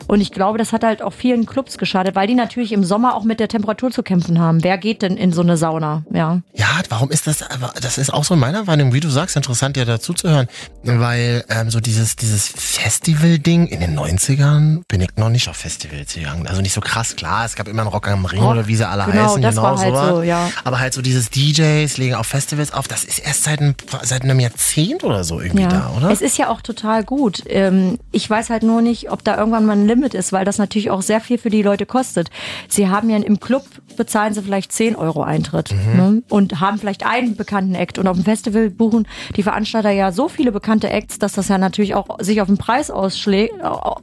Und 0.06 0.20
ich 0.20 0.30
glaube, 0.30 0.58
das 0.58 0.72
hat 0.72 0.84
halt 0.84 1.02
auch 1.02 1.12
vielen 1.12 1.46
Clubs 1.46 1.78
geschadet, 1.78 2.14
weil 2.14 2.26
die 2.28 2.34
natürlich 2.34 2.72
im 2.72 2.84
Sommer 2.84 3.14
auch 3.14 3.24
mit 3.24 3.40
der 3.40 3.48
Temperatur 3.48 3.90
zu 3.90 4.02
kämpfen 4.02 4.38
haben. 4.38 4.62
Wer 4.62 4.78
geht 4.78 5.02
denn 5.02 5.16
in 5.16 5.32
so 5.32 5.40
eine 5.40 5.56
Sauna? 5.56 6.04
Ja. 6.12 6.42
Ja, 6.54 6.66
warum 6.88 7.10
ist 7.10 7.26
das, 7.26 7.42
aber 7.42 7.72
das 7.80 7.98
ist 7.98 8.12
auch 8.12 8.24
so 8.24 8.34
in 8.34 8.40
meiner 8.40 8.66
Wahrnehmung, 8.66 8.92
wie 8.92 9.00
du 9.00 9.08
sagst, 9.08 9.36
interessant 9.36 9.76
ja 9.76 9.84
dazu 9.84 10.14
zu 10.14 10.28
hören, 10.28 10.46
weil 10.84 11.44
ähm, 11.48 11.70
so 11.70 11.80
dieses, 11.80 12.14
dieses 12.16 12.46
Festival-Ding 12.48 13.66
in 13.66 13.80
den 13.80 13.98
90ern 13.98 14.82
bin 14.86 15.00
ich 15.00 15.08
noch 15.16 15.28
nicht 15.28 15.48
auf 15.48 15.56
Festivals 15.56 16.14
gegangen. 16.14 16.46
Also 16.46 16.62
nicht 16.62 16.72
so 16.72 16.80
krass, 16.80 17.16
klar, 17.16 17.44
es 17.44 17.56
gab 17.56 17.66
immer 17.66 17.82
einen 17.82 17.90
Rock 17.90 18.08
am 18.08 18.24
Ring 18.26 18.40
Rock, 18.40 18.52
oder 18.52 18.66
wie 18.68 18.76
sie 18.76 18.88
alle 18.88 19.04
genau, 19.06 19.24
heißen, 19.24 19.42
das 19.42 19.56
genau 19.56 19.62
war 19.62 19.78
halt 19.78 20.14
so, 20.14 20.22
ja. 20.22 20.50
Aber 20.62 20.78
halt 20.78 20.85
so 20.94 21.02
dieses 21.02 21.30
DJs 21.30 21.96
legen 21.98 22.14
auf 22.14 22.26
Festivals 22.26 22.72
auf, 22.72 22.88
das 22.88 23.04
ist 23.04 23.18
erst 23.18 23.44
seit, 23.44 23.60
ein, 23.60 23.74
seit 24.02 24.22
einem 24.22 24.40
Jahrzehnt 24.40 25.04
oder 25.04 25.24
so 25.24 25.40
irgendwie 25.40 25.62
Ja, 25.62 25.68
da, 25.68 25.94
oder? 25.96 26.10
es 26.10 26.20
ist 26.22 26.38
ja 26.38 26.48
auch 26.48 26.60
total 26.60 27.04
gut. 27.04 27.42
Ähm, 27.46 27.98
ich 28.12 28.28
weiß 28.28 28.50
halt 28.50 28.62
nur 28.62 28.82
nicht, 28.82 29.10
ob 29.10 29.24
da 29.24 29.36
irgendwann 29.38 29.66
mal 29.66 29.72
ein 29.76 29.86
Limit 29.86 30.14
ist, 30.14 30.32
weil 30.32 30.44
das 30.44 30.58
natürlich 30.58 30.90
auch 30.90 31.02
sehr 31.02 31.20
viel 31.20 31.38
für 31.38 31.50
die 31.50 31.62
Leute 31.62 31.86
kostet. 31.86 32.30
Sie 32.68 32.88
haben 32.88 33.10
ja 33.10 33.16
im 33.16 33.40
Club 33.40 33.64
bezahlen 33.96 34.34
sie 34.34 34.42
vielleicht 34.42 34.72
10 34.72 34.94
Euro 34.96 35.22
Eintritt 35.22 35.72
Mhm. 35.72 35.96
ne? 35.96 36.22
und 36.28 36.60
haben 36.60 36.78
vielleicht 36.78 37.06
einen 37.06 37.34
bekannten 37.36 37.74
Act 37.74 37.98
und 37.98 38.06
auf 38.06 38.16
dem 38.16 38.24
Festival 38.24 38.68
buchen 38.70 39.08
die 39.36 39.42
Veranstalter 39.42 39.90
ja 39.90 40.12
so 40.12 40.28
viele 40.28 40.52
bekannte 40.52 40.90
Acts, 40.90 41.18
dass 41.18 41.32
das 41.32 41.48
ja 41.48 41.56
natürlich 41.58 41.94
auch 41.94 42.18
sich 42.20 42.40
auf 42.42 42.46
den 42.48 42.58
Preis 42.58 42.90
äh, 42.90 43.48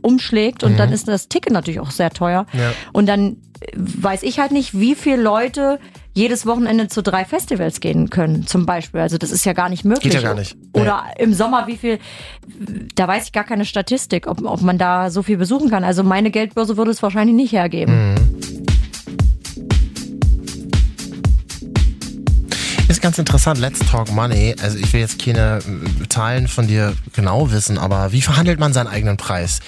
umschlägt 0.01 0.63
und 0.63 0.77
dann 0.77 0.91
ist 0.91 1.07
das 1.07 1.27
Ticket 1.27 1.53
natürlich 1.53 1.79
auch 1.79 1.91
sehr 1.91 2.09
teuer. 2.09 2.45
Mhm. 2.53 2.59
Ja. 2.59 2.71
Und 2.91 3.05
dann 3.07 3.37
äh, 3.61 3.67
weiß 3.75 4.23
ich 4.23 4.39
halt 4.39 4.51
nicht, 4.51 4.77
wie 4.79 4.95
viele 4.95 5.21
Leute 5.21 5.79
jedes 6.13 6.45
Wochenende 6.45 6.87
zu 6.87 7.01
drei 7.01 7.25
Festivals 7.25 7.79
gehen 7.79 8.09
können, 8.09 8.45
zum 8.45 8.65
Beispiel. 8.65 9.01
Also 9.01 9.17
das 9.17 9.31
ist 9.31 9.45
ja 9.45 9.53
gar 9.53 9.69
nicht 9.69 9.83
möglich. 9.83 10.11
Geht 10.11 10.13
ja 10.13 10.21
gar 10.21 10.35
nicht. 10.35 10.55
Nee. 10.73 10.81
Oder 10.81 11.05
im 11.17 11.33
Sommer, 11.33 11.67
wie 11.67 11.77
viel, 11.77 11.99
da 12.95 13.07
weiß 13.07 13.25
ich 13.25 13.31
gar 13.31 13.43
keine 13.43 13.65
Statistik, 13.65 14.27
ob, 14.27 14.43
ob 14.45 14.61
man 14.61 14.77
da 14.77 15.09
so 15.09 15.23
viel 15.23 15.37
besuchen 15.37 15.69
kann. 15.69 15.83
Also 15.83 16.03
meine 16.03 16.29
Geldbörse 16.29 16.77
würde 16.77 16.91
es 16.91 17.01
wahrscheinlich 17.01 17.35
nicht 17.35 17.51
hergeben. 17.51 18.15
Es, 18.39 18.72
ganz 23.03 23.17
interessant. 23.19 23.59
Let's 23.59 23.79
talk 23.79 24.11
money. 24.11 24.55
Also 24.63 24.77
ich 24.77 24.91
will 24.93 25.01
jetzt 25.01 25.23
keine 25.23 25.59
äh, 25.59 26.07
Zahlen 26.09 26.47
von 26.47 26.67
dir 26.67 26.93
genau 27.13 27.51
wissen, 27.51 27.77
aber 27.77 28.11
wie 28.13 28.21
verhandelt 28.21 28.59
man 28.59 28.71
seinen 28.73 28.87
eigenen 28.87 29.17
Preis? 29.17 29.59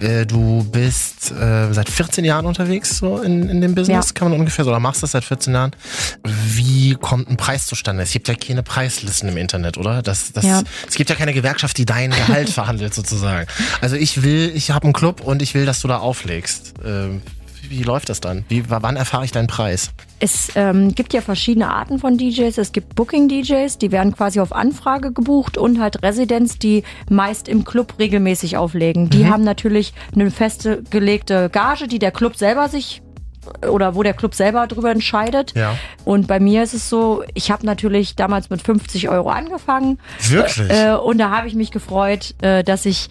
Äh, 0.00 0.26
du 0.26 0.64
bist 0.64 1.30
äh, 1.30 1.72
seit 1.72 1.88
14 1.88 2.24
Jahren 2.24 2.46
unterwegs 2.46 2.98
so 2.98 3.18
in, 3.22 3.48
in 3.48 3.60
dem 3.60 3.74
Business, 3.76 4.08
Ja. 4.08 4.12
kann 4.14 4.30
man 4.30 4.38
ungefähr 4.40 4.64
so, 4.64 4.70
oder 4.72 4.80
machst 4.80 5.02
das 5.04 5.12
seit 5.12 5.24
14 5.24 5.54
Jahren. 5.54 5.70
Wie 6.24 6.96
kommt 7.00 7.30
ein 7.30 7.36
Preis 7.36 7.66
zustande? 7.66 8.02
Es 8.02 8.10
gibt 8.12 8.26
ja 8.28 8.34
keine 8.34 8.62
Preislisten 8.64 9.28
im 9.28 9.36
Internet, 9.36 9.78
oder? 9.78 10.02
Das, 10.02 10.32
das, 10.32 10.44
Ja. 10.44 10.62
Es 10.88 10.96
gibt 10.96 11.08
ja 11.10 11.16
keine 11.16 11.32
Gewerkschaft, 11.32 11.78
die 11.78 11.86
dein 11.86 12.10
Gehalt 12.10 12.50
verhandelt 12.50 12.92
sozusagen. 12.92 13.46
Also 13.80 13.94
ich 13.96 14.22
will, 14.24 14.50
ich 14.54 14.72
habe 14.72 14.84
einen 14.84 14.92
Club 14.92 15.20
und 15.20 15.42
ich 15.42 15.54
will, 15.54 15.64
dass 15.64 15.80
du 15.80 15.86
da 15.88 15.98
auflegst. 15.98 16.74
Wie 17.70 17.84
läuft 17.84 18.08
das 18.08 18.20
dann? 18.20 18.44
Wie, 18.48 18.64
wann 18.68 18.96
erfahre 18.96 19.24
ich 19.24 19.30
deinen 19.30 19.46
Preis? 19.46 19.92
Es 20.18 20.50
ähm, 20.56 20.92
gibt 20.92 21.14
ja 21.14 21.20
verschiedene 21.20 21.70
Arten 21.70 22.00
von 22.00 22.18
DJs. 22.18 22.58
Es 22.58 22.72
gibt 22.72 22.96
Booking-DJs, 22.96 23.78
die 23.78 23.92
werden 23.92 24.12
quasi 24.12 24.40
auf 24.40 24.52
Anfrage 24.52 25.12
gebucht 25.12 25.56
und 25.56 25.80
halt 25.80 26.02
Residents, 26.02 26.58
die 26.58 26.82
meist 27.08 27.48
im 27.48 27.64
Club 27.64 27.94
regelmäßig 28.00 28.56
auflegen. 28.56 29.08
Die 29.08 29.28
haben 29.28 29.44
natürlich 29.44 29.94
eine 30.12 30.32
festgelegte 30.32 31.48
Gage, 31.48 31.86
die 31.86 32.00
der 32.00 32.10
Club 32.10 32.36
selber 32.36 32.68
sich 32.68 33.02
oder 33.62 33.94
wo 33.94 34.02
der 34.02 34.14
Club 34.14 34.34
selber 34.34 34.66
drüber 34.66 34.90
entscheidet. 34.90 35.54
Ja. 35.54 35.78
Und 36.04 36.26
bei 36.26 36.40
mir 36.40 36.64
ist 36.64 36.74
es 36.74 36.90
so, 36.90 37.22
ich 37.34 37.52
habe 37.52 37.64
natürlich 37.64 38.16
damals 38.16 38.50
mit 38.50 38.62
50 38.62 39.08
Euro 39.08 39.30
angefangen. 39.30 40.00
Wirklich? 40.28 40.70
Äh, 40.70 40.94
und 40.94 41.18
da 41.18 41.30
habe 41.30 41.46
ich 41.46 41.54
mich 41.54 41.70
gefreut, 41.70 42.34
äh, 42.42 42.64
dass 42.64 42.84
ich 42.84 43.10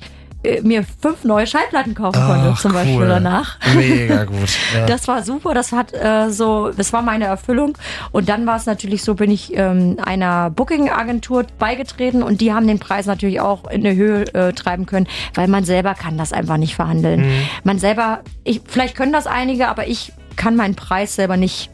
mir 0.61 0.85
fünf 1.01 1.25
neue 1.25 1.45
Schallplatten 1.45 1.95
kaufen 1.95 2.21
konnte, 2.21 2.51
Ach, 2.53 2.61
zum 2.61 2.71
Beispiel 2.71 2.95
cool. 2.95 3.07
danach. 3.07 3.57
Mega 3.75 4.23
gut. 4.25 4.37
Ja. 4.73 4.85
Das 4.85 5.07
war 5.07 5.23
super, 5.23 5.53
das 5.55 5.71
hat 5.71 5.93
äh, 5.93 6.29
so, 6.29 6.69
das 6.69 6.93
war 6.93 7.01
meine 7.01 7.25
Erfüllung. 7.25 7.75
Und 8.11 8.29
dann 8.29 8.45
war 8.45 8.55
es 8.55 8.67
natürlich 8.67 9.03
so, 9.03 9.15
bin 9.15 9.31
ich 9.31 9.55
ähm, 9.57 9.97
einer 10.03 10.51
Booking-Agentur 10.51 11.45
beigetreten 11.57 12.21
und 12.21 12.39
die 12.39 12.53
haben 12.53 12.67
den 12.67 12.77
Preis 12.77 13.07
natürlich 13.07 13.41
auch 13.41 13.69
in 13.69 13.83
die 13.83 13.95
Höhe 13.95 14.31
äh, 14.33 14.53
treiben 14.53 14.85
können, 14.85 15.07
weil 15.33 15.47
man 15.47 15.63
selber 15.63 15.95
kann 15.95 16.17
das 16.17 16.33
einfach 16.33 16.57
nicht 16.57 16.75
verhandeln. 16.75 17.21
Mhm. 17.21 17.41
Man 17.63 17.79
selber, 17.79 18.19
ich, 18.43 18.61
vielleicht 18.65 18.95
können 18.95 19.11
das 19.11 19.25
einige, 19.25 19.69
aber 19.69 19.87
ich 19.87 20.13
kann 20.35 20.55
meinen 20.55 20.75
Preis 20.75 21.15
selber 21.15 21.35
nicht 21.35 21.71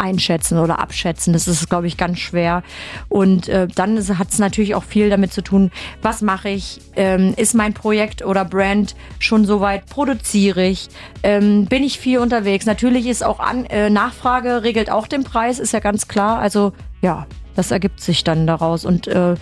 einschätzen 0.00 0.58
oder 0.58 0.78
abschätzen. 0.80 1.32
Das 1.32 1.46
ist, 1.46 1.68
glaube 1.68 1.86
ich, 1.86 1.96
ganz 1.96 2.18
schwer. 2.18 2.62
Und 3.08 3.48
äh, 3.48 3.68
dann 3.68 3.96
hat 4.18 4.30
es 4.30 4.38
natürlich 4.38 4.74
auch 4.74 4.84
viel 4.84 5.10
damit 5.10 5.32
zu 5.32 5.42
tun, 5.42 5.70
was 6.02 6.22
mache 6.22 6.48
ich? 6.48 6.80
Ähm, 6.96 7.34
ist 7.36 7.54
mein 7.54 7.74
Projekt 7.74 8.24
oder 8.24 8.44
Brand 8.44 8.96
schon 9.18 9.44
soweit? 9.44 9.86
Produziere 9.86 10.66
ich? 10.66 10.88
Ähm, 11.22 11.66
bin 11.66 11.82
ich 11.82 11.98
viel 11.98 12.18
unterwegs? 12.18 12.66
Natürlich 12.66 13.06
ist 13.06 13.24
auch 13.24 13.40
an, 13.40 13.66
äh, 13.66 13.90
Nachfrage 13.90 14.62
regelt 14.62 14.90
auch 14.90 15.06
den 15.06 15.24
Preis, 15.24 15.58
ist 15.58 15.72
ja 15.72 15.80
ganz 15.80 16.08
klar. 16.08 16.38
Also 16.38 16.72
ja, 17.02 17.26
das 17.54 17.70
ergibt 17.70 18.00
sich 18.00 18.24
dann 18.24 18.46
daraus 18.46 18.84
und 18.84 19.06
äh, 19.06 19.34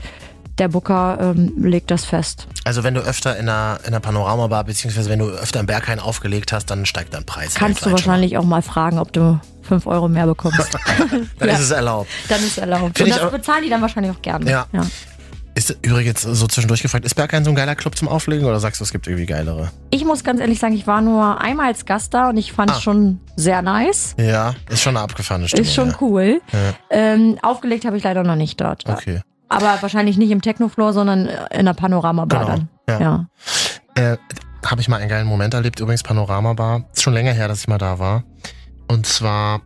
der 0.59 0.69
Booker 0.69 1.19
ähm, 1.21 1.53
legt 1.57 1.91
das 1.91 2.05
fest. 2.05 2.49
Also 2.65 2.83
wenn 2.83 2.95
du 2.95 3.01
öfter 3.01 3.37
in 3.37 3.49
einer, 3.49 3.79
in 3.83 3.89
einer 3.89 4.01
Panoramabar, 4.01 4.65
beziehungsweise 4.65 5.09
wenn 5.09 5.21
du 5.21 5.27
öfter 5.27 5.61
im 5.61 5.67
Berghain 5.67 6.01
aufgelegt 6.01 6.53
hast, 6.53 6.67
dann 6.67 6.85
steigt 6.85 7.15
dein 7.15 7.25
Preis. 7.25 7.55
Kannst 7.55 7.87
du 7.87 7.91
wahrscheinlich 7.91 8.37
auch 8.39 8.45
mal 8.45 8.63
fragen, 8.63 8.99
ob 8.99 9.13
du 9.13 9.41
fünf 9.69 9.87
Euro 9.87 10.09
mehr 10.09 10.27
bekommst. 10.27 10.77
Dann 11.39 11.49
Ja. 11.49 11.55
ist 11.55 11.61
es 11.61 11.71
erlaubt. 11.71 12.09
dann 12.29 12.41
ist 12.41 12.59
erlaubt. 12.59 12.99
Find 12.99 13.13
Und 13.13 13.21
das 13.23 13.31
bezahlen 13.31 13.63
die 13.63 13.71
dann 13.71 13.81
wahrscheinlich 13.83 14.13
auch 14.17 14.21
gerne. 14.23 14.51
Ja. 14.51 14.67
ja. 14.73 14.83
Ist 15.55 15.77
übrigens 15.83 16.23
so 16.23 16.47
zwischendurch 16.47 16.83
gefragt, 16.83 17.05
ist 17.05 17.15
Berghain 17.15 17.45
so 17.45 17.51
ein 17.51 17.57
geiler 17.57 17.75
Club 17.75 17.97
zum 17.97 18.07
Auflegen 18.07 18.47
oder 18.47 18.61
sagst 18.61 18.81
du, 18.81 18.85
es 18.85 18.93
gibt 18.93 19.09
irgendwie 19.09 19.27
geilere? 19.27 19.71
Ich 19.91 20.05
muss 20.05 20.23
ganz 20.23 20.41
ehrlich 20.41 20.61
sagen, 20.61 20.75
ich 20.75 20.87
war 20.87 21.01
nur 21.01 21.41
einmal 21.41 21.67
als 21.67 21.85
Gast 21.85 22.15
da 22.15 22.29
und 22.29 22.37
ich 22.37 22.53
fand 22.53 22.71
es 22.71 22.77
Ah. 22.77 22.81
schon 22.81 23.21
sehr 23.35 23.61
nice. 23.63 24.15
Ja, 24.19 24.55
ist 24.71 24.83
schon 24.83 24.97
eine 24.97 25.03
abgefahrene 25.05 25.49
Stimmung. 25.49 25.67
Ist 25.67 25.75
schon 25.75 25.89
ja. 25.91 25.97
cool. 26.01 26.41
Ähm, 26.91 27.39
aufgelegt 27.43 27.85
habe 27.87 27.97
ich 27.97 28.05
leider 28.05 28.23
noch 28.23 28.37
nicht 28.37 28.61
dort. 28.61 28.89
Okay. 28.89 29.21
Aber 29.49 29.79
wahrscheinlich 29.81 30.17
nicht 30.17 30.31
im 30.31 30.43
Technofloor, 30.43 30.93
sondern 30.93 31.29
in 31.51 31.65
der 31.67 31.73
Panoramabar 31.75 32.45
Genau, 32.45 32.57
dann. 32.87 33.01
ja. 33.01 33.27
Ja. 33.97 34.13
Äh, 34.13 34.17
Habe 34.65 34.81
ich 34.81 34.89
mal 34.89 34.99
einen 35.01 35.09
geilen 35.09 35.27
Moment 35.27 35.55
erlebt, 35.55 35.81
übrigens 35.81 36.03
Panoramabar. 36.03 36.85
Ist 36.93 37.03
schon 37.03 37.15
länger 37.15 37.33
her, 37.33 37.49
dass 37.49 37.61
ich 37.61 37.69
mal 37.69 37.79
da 37.79 37.99
war. 37.99 38.23
Und 38.89 39.07
zwar 39.07 39.61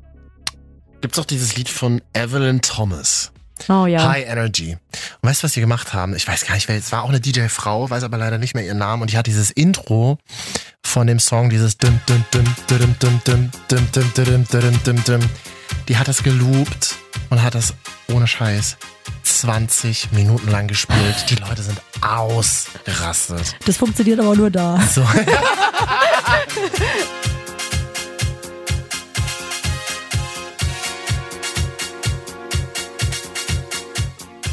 gibt 1.00 1.14
es 1.14 1.20
auch 1.20 1.24
dieses 1.24 1.56
Lied 1.56 1.68
von 1.68 2.02
Evelyn 2.12 2.60
Thomas. 2.60 3.32
Oh 3.68 3.86
ja. 3.86 4.08
High 4.08 4.26
Energy. 4.26 4.76
Und 5.20 5.28
weißt 5.28 5.42
du, 5.42 5.44
was 5.44 5.52
sie 5.52 5.60
gemacht 5.60 5.94
haben? 5.94 6.16
Ich 6.16 6.26
weiß 6.26 6.46
gar 6.46 6.54
nicht, 6.54 6.68
wer 6.68 6.76
es 6.76 6.90
war 6.92 7.02
auch 7.02 7.08
eine 7.08 7.20
DJ-Frau, 7.20 7.88
weiß 7.88 8.02
aber 8.02 8.18
leider 8.18 8.38
nicht 8.38 8.54
mehr 8.54 8.64
ihren 8.64 8.78
Namen. 8.78 9.02
Und 9.02 9.12
die 9.12 9.16
hat 9.16 9.26
dieses 9.26 9.50
Intro 9.50 10.18
von 10.84 11.06
dem 11.06 11.20
Song, 11.20 11.50
dieses 11.50 11.76
die 15.88 15.96
hat 15.96 16.08
das 16.08 16.22
geloopt 16.22 16.96
und 17.30 17.42
hat 17.42 17.54
das 17.54 17.74
ohne 18.12 18.26
Scheiß 18.26 18.76
20 19.22 20.12
Minuten 20.12 20.50
lang 20.50 20.66
gespielt. 20.66 21.26
Die 21.30 21.36
Leute 21.36 21.62
sind 21.62 21.80
ausgerastet. 22.00 23.56
Das 23.64 23.76
funktioniert 23.76 24.20
aber 24.20 24.36
nur 24.36 24.50
da. 24.50 24.80
So. 24.80 25.06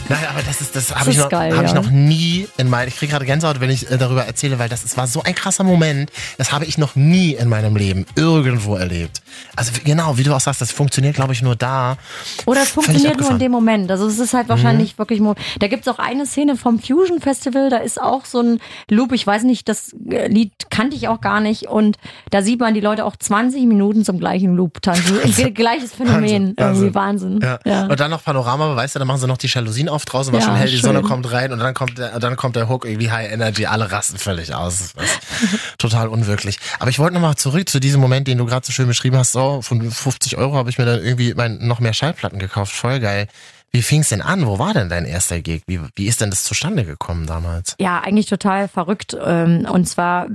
Nein, 0.09 0.25
aber 0.29 0.41
das 0.41 0.61
ist, 0.61 0.75
das 0.75 0.93
habe 0.95 1.09
ich, 1.11 1.17
ist 1.17 1.23
noch, 1.23 1.29
geil, 1.29 1.55
hab 1.55 1.65
ich 1.65 1.71
ja. 1.71 1.81
noch 1.81 1.89
nie 1.89 2.47
in 2.57 2.69
meinem, 2.69 2.87
ich 2.87 2.95
kriege 2.97 3.11
gerade 3.11 3.25
Gänsehaut, 3.25 3.59
wenn 3.59 3.69
ich 3.69 3.89
äh, 3.89 3.97
darüber 3.97 4.25
erzähle, 4.25 4.59
weil 4.59 4.67
das, 4.69 4.83
es 4.83 4.97
war 4.97 5.07
so 5.07 5.21
ein 5.23 5.35
krasser 5.35 5.63
Moment, 5.63 6.11
das 6.37 6.51
habe 6.51 6.65
ich 6.65 6.77
noch 6.77 6.95
nie 6.95 7.33
in 7.35 7.47
meinem 7.49 7.75
Leben 7.75 8.05
irgendwo 8.15 8.75
erlebt. 8.75 9.21
Also 9.55 9.71
genau, 9.83 10.17
wie 10.17 10.23
du 10.23 10.33
auch 10.33 10.39
sagst, 10.39 10.61
das 10.61 10.71
funktioniert, 10.71 11.15
glaube 11.15 11.33
ich, 11.33 11.41
nur 11.41 11.55
da. 11.55 11.97
Oder 12.45 12.63
es 12.63 12.69
funktioniert 12.69 13.19
nur 13.19 13.29
in. 13.29 13.35
Mhm. 13.35 13.39
dem 13.39 13.51
Moment. 13.51 13.91
Also 13.91 14.07
es 14.07 14.19
ist 14.19 14.33
halt 14.33 14.49
wahrscheinlich 14.49 14.97
wirklich. 14.97 15.19
Mo 15.19 15.35
da 15.59 15.67
gibt's 15.67 15.87
auch 15.87 15.99
eine 15.99 16.25
Szene 16.25 16.55
vom 16.55 16.79
Fusion 16.79 17.21
Festival, 17.21 17.69
da 17.69 17.77
ist 17.77 18.01
auch 18.01 18.25
so 18.25 18.41
ein 18.41 18.59
Loop, 18.89 19.11
ich 19.13 19.25
weiß 19.25 19.43
nicht, 19.43 19.69
das 19.69 19.93
äh, 20.09 20.27
Lied 20.27 20.51
kannte 20.69 20.95
ich 20.95 21.07
auch 21.07 21.21
gar 21.21 21.39
nicht. 21.39 21.63
Und 21.67 21.97
da 22.31 22.41
sieht 22.41 22.59
man 22.59 22.73
die 22.73 22.79
Leute 22.81 23.05
auch 23.05 23.15
20 23.15 23.65
Minuten 23.65 24.03
zum 24.05 24.19
gleichen 24.19 24.55
Loop 24.55 24.81
tanzen. 24.81 25.19
Ge- 25.35 25.51
Gleiches 25.59 25.93
Phänomen. 25.93 26.19
Wahnsinn, 26.21 26.53
Irgendwie 26.57 26.95
Wahnsinn. 26.95 27.39
Ja. 27.41 27.59
Ja. 27.65 27.85
Und 27.87 27.99
dann 27.99 28.11
noch 28.11 28.23
Panorama, 28.23 28.75
weißt 28.75 28.95
du, 28.95 28.99
dann 28.99 29.07
machen 29.07 29.19
sie 29.21 29.27
noch 29.27 29.37
die 29.37 29.47
Jalousien 29.47 29.89
auf 29.99 30.05
draußen, 30.05 30.31
war 30.31 30.39
Ja, 30.39 30.45
schon 30.45 30.55
hell, 30.55 30.67
die 30.69 30.77
schön. 30.77 30.81
Sonne 30.81 31.01
kommt 31.01 31.29
rein 31.31 31.51
und 31.51 31.59
dann 31.59 31.73
kommt 31.73 31.97
der, 31.97 32.17
dann 32.19 32.35
kommt 32.38 32.55
der 32.55 32.69
Hook 32.69 32.85
irgendwie 32.85 33.12
High 33.12 33.31
Energy, 33.31 33.65
alle 33.65 33.91
rasten 33.91 34.17
völlig 34.17 34.53
aus. 34.53 34.93
Total 35.77 36.07
unwirklich. 36.07 36.57
Aber 36.79 36.89
ich 36.89 36.99
wollte 36.99 37.13
nochmal 37.15 37.35
zurück 37.35 37.67
zu 37.67 37.79
diesem 37.79 37.99
Moment, 37.99 38.27
den 38.27 38.38
du 38.38 38.45
gerade 38.45 38.65
so 38.65 38.71
schön 38.71 38.88
beschrieben 38.88 39.17
hast. 39.17 39.33
So, 39.33 39.62
von 39.62 39.91
50 39.91 40.38
Euro 40.38 40.55
habe 40.55 40.69
ich 40.69 40.77
mir 40.77 40.85
dann 40.85 41.03
irgendwie 41.03 41.33
mein, 41.33 41.59
noch 41.59 41.79
mehr 41.79 41.93
Schallplatten 41.93 42.39
gekauft. 42.39 42.73
Voll 42.73 42.99
geil. 42.99 43.27
Wie 43.71 43.82
fing 43.84 44.01
es 44.01 44.10
denn 44.10 44.21
an? 44.21 44.45
Wo 44.47 44.58
war 44.58 44.73
denn 44.73 44.89
dein 44.89 45.05
erster 45.05 45.41
Gig? 45.41 45.62
Wie, 45.67 45.79
wie 45.95 46.08
ist 46.08 46.21
denn 46.21 46.29
das 46.32 46.43
zustande 46.43 46.86
gekommen 46.86 47.27
damals? 47.27 47.75
Ja, 47.79 47.99
eigentlich 48.01 48.25
total 48.25 48.67
verrückt. 48.67 49.15
Ähm, 49.23 49.67
Und 49.71 49.88
zwar 49.88 50.27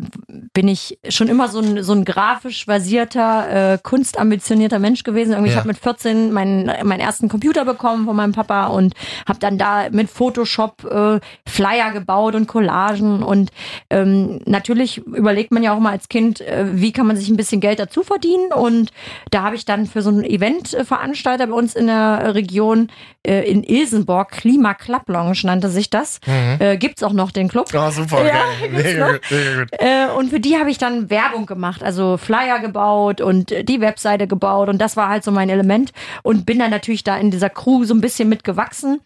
bin 0.53 0.69
ich 0.69 0.99
schon 1.09 1.29
immer 1.29 1.49
so 1.49 1.59
ein, 1.59 1.83
so 1.83 1.93
ein 1.93 2.05
grafisch 2.05 2.67
versierter, 2.67 3.73
äh, 3.75 3.79
kunstambitionierter 3.83 4.79
Mensch 4.79 5.03
gewesen. 5.03 5.33
Irgendwie, 5.33 5.49
Ich 5.51 5.55
Ja. 5.55 5.61
habe 5.61 5.69
mit 5.69 5.79
14 5.79 6.33
meinen, 6.33 6.67
meinen 6.87 7.01
ersten 7.01 7.29
Computer 7.29 7.65
bekommen 7.65 8.07
von 8.07 8.15
meinem 8.17 8.33
Papa 8.33 8.67
und 8.69 8.95
habe 9.29 9.39
dann 9.41 9.59
da 9.59 9.89
mit 9.91 10.09
Photoshop 10.11 10.85
äh, 10.85 11.21
Flyer 11.49 11.91
gebaut 11.93 12.35
und 12.37 12.47
Collagen. 12.47 13.23
Und 13.23 13.51
ähm, 13.91 14.41
natürlich 14.47 14.99
überlegt 14.99 15.51
man 15.53 15.63
ja 15.63 15.75
auch 15.75 15.81
mal 15.81 15.91
als 15.91 16.09
Kind, 16.09 16.41
äh, 16.41 16.67
wie 16.73 16.93
kann 16.93 17.07
man 17.07 17.17
sich 17.17 17.29
ein 17.29 17.37
bisschen 17.37 17.61
Geld 17.61 17.79
dazu 17.81 18.03
verdienen. 18.05 18.53
Und 18.53 18.91
da 19.31 19.43
habe 19.43 19.57
ich 19.57 19.65
dann 19.65 19.87
für 19.87 20.03
so 20.03 20.11
einen 20.11 20.23
Eventveranstalter 20.25 21.47
bei 21.49 21.53
uns 21.55 21.75
in 21.75 21.87
der 21.89 22.35
Region 22.35 22.89
äh, 23.27 23.43
in 23.51 23.63
Ilsenborg, 23.65 24.31
Klima 24.31 24.75
Club 24.75 25.09
Lounge 25.09 25.41
nannte 25.45 25.69
sich 25.69 25.91
das, 25.91 26.21
äh, 26.27 26.77
gibt's 26.77 27.03
auch 27.03 27.13
noch 27.13 27.31
den 27.31 27.49
Club. 27.49 27.69
Oh, 27.75 27.91
super, 27.91 28.25
Ja, 28.25 28.33
geil. 28.33 28.71
Mega 28.71 29.13
gut, 29.13 29.21
mega 29.31 29.61
gut. 29.61 29.69
Äh, 29.73 30.07
und 30.17 30.31
für 30.31 30.41
die 30.41 30.57
habe 30.57 30.71
ich 30.71 30.79
dann 30.79 31.11
Werbung 31.11 31.47
gemacht, 31.47 31.83
also 31.83 32.17
Flyer 32.17 32.59
gebaut 32.61 33.21
und 33.21 33.53
äh, 33.53 33.65
die 33.65 33.81
Webseite 33.81 34.27
gebaut 34.27 34.69
und 34.69 34.79
das 34.79 34.97
war 34.97 35.09
halt 35.09 35.25
so 35.25 35.31
mein 35.31 35.49
Element 35.49 35.93
und 36.23 36.47
bin 36.47 36.59
dann 36.59 36.71
natürlich 36.71 37.05
da 37.05 37.17
in 37.17 37.31
dieser 37.31 37.51
Crew 37.51 37.85
so 37.85 37.95
ein 37.95 38.01
bisschen 38.01 38.29
mitgewachsen 38.29 39.01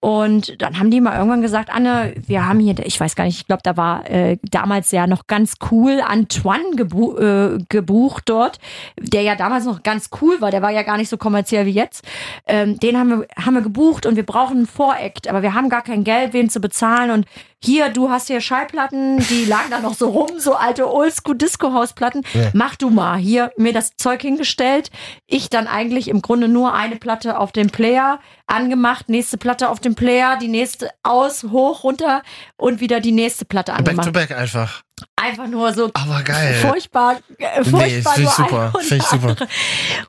und 0.00 0.60
dann 0.60 0.78
haben 0.78 0.90
die 0.90 1.00
mal 1.00 1.16
irgendwann 1.16 1.42
gesagt, 1.42 1.70
Anne, 1.70 2.14
wir 2.26 2.46
haben 2.46 2.58
hier, 2.60 2.74
ich 2.84 2.98
weiß 2.98 3.16
gar 3.16 3.24
nicht, 3.24 3.38
ich 3.38 3.46
glaube, 3.46 3.62
da 3.62 3.76
war 3.76 4.08
äh, 4.10 4.38
damals 4.50 4.90
ja 4.92 5.06
noch 5.06 5.26
ganz 5.26 5.56
cool 5.70 6.00
Antoine 6.04 6.76
gebu 6.76 7.16
äh, 7.16 7.58
gebucht 7.68 8.24
dort, 8.26 8.58
der 8.98 9.22
ja 9.22 9.34
damals 9.34 9.64
noch 9.64 9.82
ganz 9.82 10.10
cool 10.20 10.40
war, 10.40 10.50
der 10.50 10.62
war 10.62 10.70
ja 10.70 10.82
gar 10.82 10.96
nicht 10.96 11.08
so 11.08 11.16
kommerziell 11.16 11.66
wie 11.66 11.70
jetzt. 11.70 12.04
Ähm, 12.46 12.78
den 12.78 12.98
haben 12.98 13.08
wir, 13.10 13.26
haben 13.36 13.54
wir 13.54 13.61
gebucht 13.62 14.06
und 14.06 14.16
wir 14.16 14.26
brauchen 14.26 14.58
einen 14.58 14.66
Voract, 14.66 15.28
aber 15.28 15.42
wir 15.42 15.54
haben 15.54 15.68
gar 15.68 15.82
kein 15.82 16.04
Geld, 16.04 16.32
wen 16.32 16.50
zu 16.50 16.60
bezahlen 16.60 17.10
und 17.10 17.26
hier, 17.64 17.88
du 17.90 18.10
hast 18.10 18.26
hier 18.26 18.40
Schallplatten, 18.40 19.18
die 19.28 19.44
lagen 19.44 19.70
da 19.70 19.80
noch 19.80 19.94
so 19.94 20.08
rum, 20.10 20.38
so 20.38 20.54
alte 20.54 20.92
Oldschool-Disco-Hausplatten. 20.92 22.22
Ja. 22.34 22.50
Mach 22.52 22.76
du 22.76 22.90
mal. 22.90 23.18
Hier 23.18 23.52
mir 23.56 23.72
das 23.72 23.96
Zeug 23.96 24.22
hingestellt. 24.22 24.90
Ich 25.26 25.48
dann 25.50 25.66
eigentlich 25.66 26.08
im 26.08 26.22
Grunde 26.22 26.48
nur 26.48 26.74
eine 26.74 26.96
Platte 26.96 27.38
auf 27.38 27.52
dem 27.52 27.70
Player 27.70 28.18
angemacht, 28.46 29.08
nächste 29.08 29.38
Platte 29.38 29.68
auf 29.70 29.80
dem 29.80 29.94
Player, 29.94 30.36
die 30.40 30.48
nächste 30.48 30.90
aus, 31.02 31.44
hoch, 31.44 31.84
runter 31.84 32.22
und 32.56 32.80
wieder 32.80 33.00
die 33.00 33.12
nächste 33.12 33.44
Platte 33.44 33.72
Back 33.72 33.84
to 33.84 33.90
angemacht. 33.90 34.12
back 34.12 34.30
einfach. 34.32 34.82
Einfach 35.16 35.48
nur 35.48 35.72
so 35.72 35.90
Aber 35.94 36.22
geil. 36.22 36.54
furchtbar, 36.54 37.16
äh, 37.38 37.60
Nee, 37.60 37.64
furchtbar 37.64 38.12
finde 38.14 38.30
ich 38.30 38.38
nur 38.38 38.46
super. 38.46 38.72
Finde 38.78 38.96
ich 38.96 39.02
super. 39.02 39.36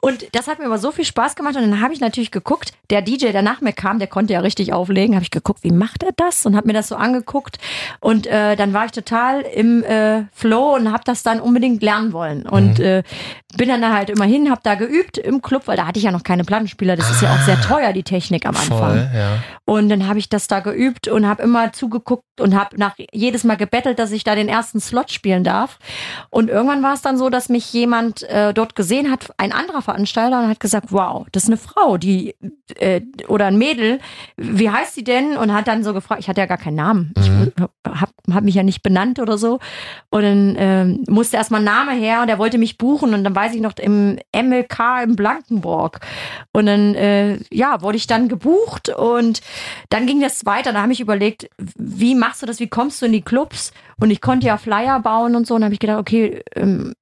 Und 0.02 0.26
das 0.36 0.48
hat 0.48 0.60
mir 0.60 0.66
aber 0.66 0.78
so 0.78 0.92
viel 0.92 1.06
Spaß 1.06 1.36
gemacht 1.36 1.56
und 1.56 1.62
dann 1.64 1.82
habe 1.82 1.94
ich 1.94 2.00
natürlich 2.00 2.30
geguckt, 2.32 2.74
der 2.92 3.02
DJ, 3.02 3.32
der 3.32 3.42
nach 3.42 3.62
mir 3.62 3.74
kam, 3.74 3.98
der 3.98 4.08
konnte 4.08 4.34
ja 4.34 4.42
richtig 4.42 4.72
auflegen, 4.72 5.16
habe 5.16 5.24
ich 5.24 5.32
geguckt, 5.32 5.64
wie 5.64 5.72
macht 5.72 6.04
er 6.04 6.12
das 6.16 6.46
und 6.46 6.56
habe 6.56 6.68
mir 6.68 6.74
das 6.74 6.90
so 6.90 6.96
angeguckt 6.96 7.43
und 8.00 8.28
äh, 8.28 8.56
dann 8.56 8.74
war 8.74 8.86
ich 8.86 8.92
total 8.92 9.42
im 9.42 9.84
äh, 9.84 10.24
Flow 10.34 10.76
und 10.76 10.92
habe 10.92 11.04
das 11.06 11.24
dann 11.24 11.40
unbedingt 11.40 11.82
lernen 11.82 12.14
wollen 12.14 12.48
und 12.48 12.80
Mhm. 12.80 12.86
äh, 12.86 13.04
bin 13.56 13.70
dann 13.70 13.82
da 13.82 13.94
halt 13.94 14.10
immer 14.10 14.26
hin, 14.26 14.50
habe 14.50 14.62
da 14.64 14.74
geübt 14.74 15.20
im 15.20 15.42
Club, 15.44 15.64
weil 15.68 15.78
da 15.78 15.86
hatte 15.86 16.00
ich 16.00 16.06
ja 16.06 16.12
noch 16.12 16.24
keine 16.24 16.44
Plattenspieler, 16.44 16.96
das 16.96 17.12
ist 17.12 17.22
ja 17.22 17.32
auch 17.34 17.42
sehr 17.46 17.62
teuer, 17.62 17.94
die 17.94 18.02
Technik 18.02 18.48
am 18.48 18.56
Anfang. 18.56 18.72
Ah. 18.72 18.88
Voll, 18.88 19.10
ja. 19.14 19.28
Und 19.66 19.90
dann 19.90 20.08
habe 20.08 20.18
ich 20.18 20.28
das 20.28 20.48
da 20.48 20.60
geübt 20.60 21.08
und 21.08 21.28
habe 21.28 21.44
immer 21.44 21.72
zugeguckt 21.72 22.24
und 22.40 22.56
habe 22.56 22.78
nach 22.80 22.96
jedes 23.12 23.44
Mal 23.44 23.56
gebettelt, 23.56 24.00
dass 24.00 24.12
ich 24.12 24.24
da 24.24 24.34
den 24.34 24.50
ersten 24.50 24.80
Slot 24.80 25.12
spielen 25.12 25.44
darf. 25.44 25.78
Und 26.32 26.50
irgendwann 26.50 26.82
war 26.82 26.94
es 26.96 27.04
dann 27.04 27.18
so, 27.18 27.30
dass 27.30 27.48
mich 27.48 27.72
jemand 27.74 28.24
äh, 28.24 28.54
dort 28.56 28.76
gesehen 28.76 29.12
hat, 29.12 29.30
ein 29.38 29.52
anderer 29.52 29.84
Veranstalter, 29.84 30.40
und 30.42 30.50
hat 30.50 30.60
gesagt, 30.60 30.88
wow, 30.90 31.28
das 31.32 31.44
ist 31.44 31.50
eine 31.50 31.58
Frau, 31.58 31.98
die 31.98 32.34
äh, 32.80 33.02
oder 33.28 33.46
ein 33.46 33.58
Mädel, 33.60 34.00
wie 34.36 34.70
heißt 34.72 34.96
sie 34.96 35.04
denn? 35.04 35.38
Und 35.38 35.54
hat 35.54 35.68
dann 35.68 35.84
so 35.84 35.94
gefragt, 35.94 36.22
ich 36.22 36.28
hatte 36.28 36.42
ja 36.42 36.48
gar 36.48 36.58
keinen 36.58 36.76
Namen, 36.76 37.14
ich 37.20 37.30
habe 37.58 38.34
hab 38.34 38.44
mich 38.44 38.56
ja 38.56 38.64
nicht 38.64 38.84
benannt 38.84 39.20
oder 39.20 39.38
so. 39.38 39.60
Und 40.10 40.24
dann 40.24 40.56
ähm, 40.58 41.04
musste 41.08 41.38
erstmal 41.38 41.62
ein 41.62 41.66
Name 41.66 41.92
her 41.92 42.22
und 42.22 42.30
er 42.30 42.40
wollte 42.40 42.58
mich 42.58 42.78
buchen 42.78 43.14
und 43.14 43.24
dann 43.24 43.36
weiß 43.36 43.54
ich 43.54 43.62
noch 43.62 43.78
im 43.78 44.20
MLK 44.36 45.04
in 45.04 45.16
Blankenburg. 45.16 46.00
Und 46.52 46.66
dann, 46.66 46.96
äh, 46.96 47.40
ja, 47.52 47.82
wurde 47.82 47.98
ich 47.98 48.08
dann 48.08 48.28
gebucht 48.28 48.90
und 48.90 49.42
dann 49.90 50.06
ging 50.06 50.22
das 50.22 50.46
weiter. 50.46 50.74
Da 50.74 50.82
habe 50.82 50.94
ich 50.94 51.00
überlegt, 51.00 51.50
wie 51.58 52.16
machst 52.16 52.42
du 52.42 52.46
das, 52.46 52.60
wie 52.60 52.68
kommst 52.68 53.02
du 53.02 53.06
in 53.06 53.12
die 53.12 53.22
Clubs? 53.22 53.72
Und 54.00 54.12
ich 54.12 54.22
konnte 54.22 54.48
ja 54.48 54.58
Flyer 54.58 55.00
bauen 55.00 55.36
und 55.36 55.48
so. 55.48 55.56
Und 55.56 55.64
habe 55.64 55.74
ich 55.74 55.80
gedacht, 55.80 56.00
okay, 56.00 56.42
ähm, 56.56 56.94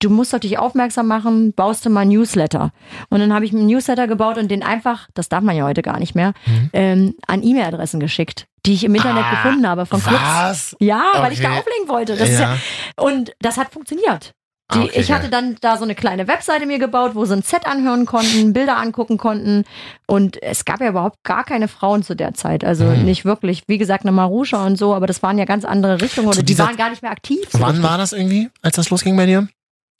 du 0.00 0.10
musst 0.10 0.34
auf 0.34 0.40
dich 0.40 0.58
aufmerksam 0.58 1.06
machen, 1.06 1.52
baust 1.54 1.84
du 1.86 1.90
mal 1.90 2.00
ein 2.02 2.08
Newsletter. 2.08 2.72
Und 3.10 3.20
dann 3.20 3.32
habe 3.32 3.44
ich 3.44 3.52
einen 3.52 3.66
Newsletter 3.66 4.06
gebaut 4.06 4.36
und 4.38 4.50
den 4.50 4.62
einfach, 4.62 5.08
das 5.14 5.28
darf 5.28 5.42
man 5.42 5.56
ja 5.56 5.64
heute 5.64 5.82
gar 5.82 5.98
nicht 5.98 6.14
mehr, 6.14 6.32
ähm, 6.72 7.14
an 7.26 7.42
E-Mail-Adressen 7.42 8.00
geschickt, 8.00 8.46
die 8.66 8.74
ich 8.74 8.84
im 8.84 8.94
Internet 8.94 9.24
Ah, 9.24 9.30
gefunden 9.30 9.66
habe 9.68 9.86
von 9.86 10.02
Clubs. 10.02 10.22
Was? 10.22 10.76
Ja, 10.80 11.02
weil 11.20 11.32
ich 11.32 11.40
da 11.40 11.48
Okay. 11.50 11.58
auflegen 11.58 11.88
wollte. 11.88 12.16
Das 12.16 12.28
ja, 12.30 12.40
Ja. 12.40 12.58
und 12.96 13.32
das 13.40 13.56
hat 13.56 13.72
funktioniert. 13.72 14.32
Die, 14.72 14.78
okay, 14.78 14.98
ich 14.98 15.12
hatte 15.12 15.28
dann 15.28 15.56
da 15.60 15.76
so 15.76 15.84
eine 15.84 15.94
kleine 15.94 16.26
Webseite 16.26 16.64
mir 16.64 16.78
gebaut, 16.78 17.14
wo 17.14 17.26
sie 17.26 17.34
ein 17.34 17.42
Set 17.42 17.66
anhören 17.66 18.06
konnten, 18.06 18.54
Bilder 18.54 18.78
angucken 18.78 19.18
konnten. 19.18 19.64
Und 20.06 20.42
es 20.42 20.64
gab 20.64 20.80
ja 20.80 20.88
überhaupt 20.88 21.22
gar 21.22 21.44
keine 21.44 21.68
Frauen 21.68 22.02
zu 22.02 22.16
der 22.16 22.32
Zeit. 22.32 22.64
Also 22.64 22.84
Mhm. 22.86 23.04
nicht 23.04 23.26
wirklich. 23.26 23.64
Wie 23.66 23.76
gesagt, 23.76 24.04
eine 24.04 24.12
Marusha 24.12 24.64
und 24.64 24.76
so, 24.76 24.94
aber 24.94 25.06
das 25.06 25.22
waren 25.22 25.36
ja 25.36 25.44
ganz 25.44 25.66
andere 25.66 26.00
Richtungen 26.00 26.28
oder 26.28 26.42
die 26.42 26.58
waren 26.58 26.76
gar 26.78 26.88
nicht 26.88 27.02
mehr 27.02 27.10
aktiv. 27.10 27.40
so 27.50 27.60
Wann 27.60 27.72
richtig. 27.72 27.84
war 27.88 27.98
das 27.98 28.14
irgendwie, 28.14 28.48
als 28.62 28.76
das 28.76 28.88
losging 28.88 29.16
bei 29.18 29.26
dir? 29.26 29.48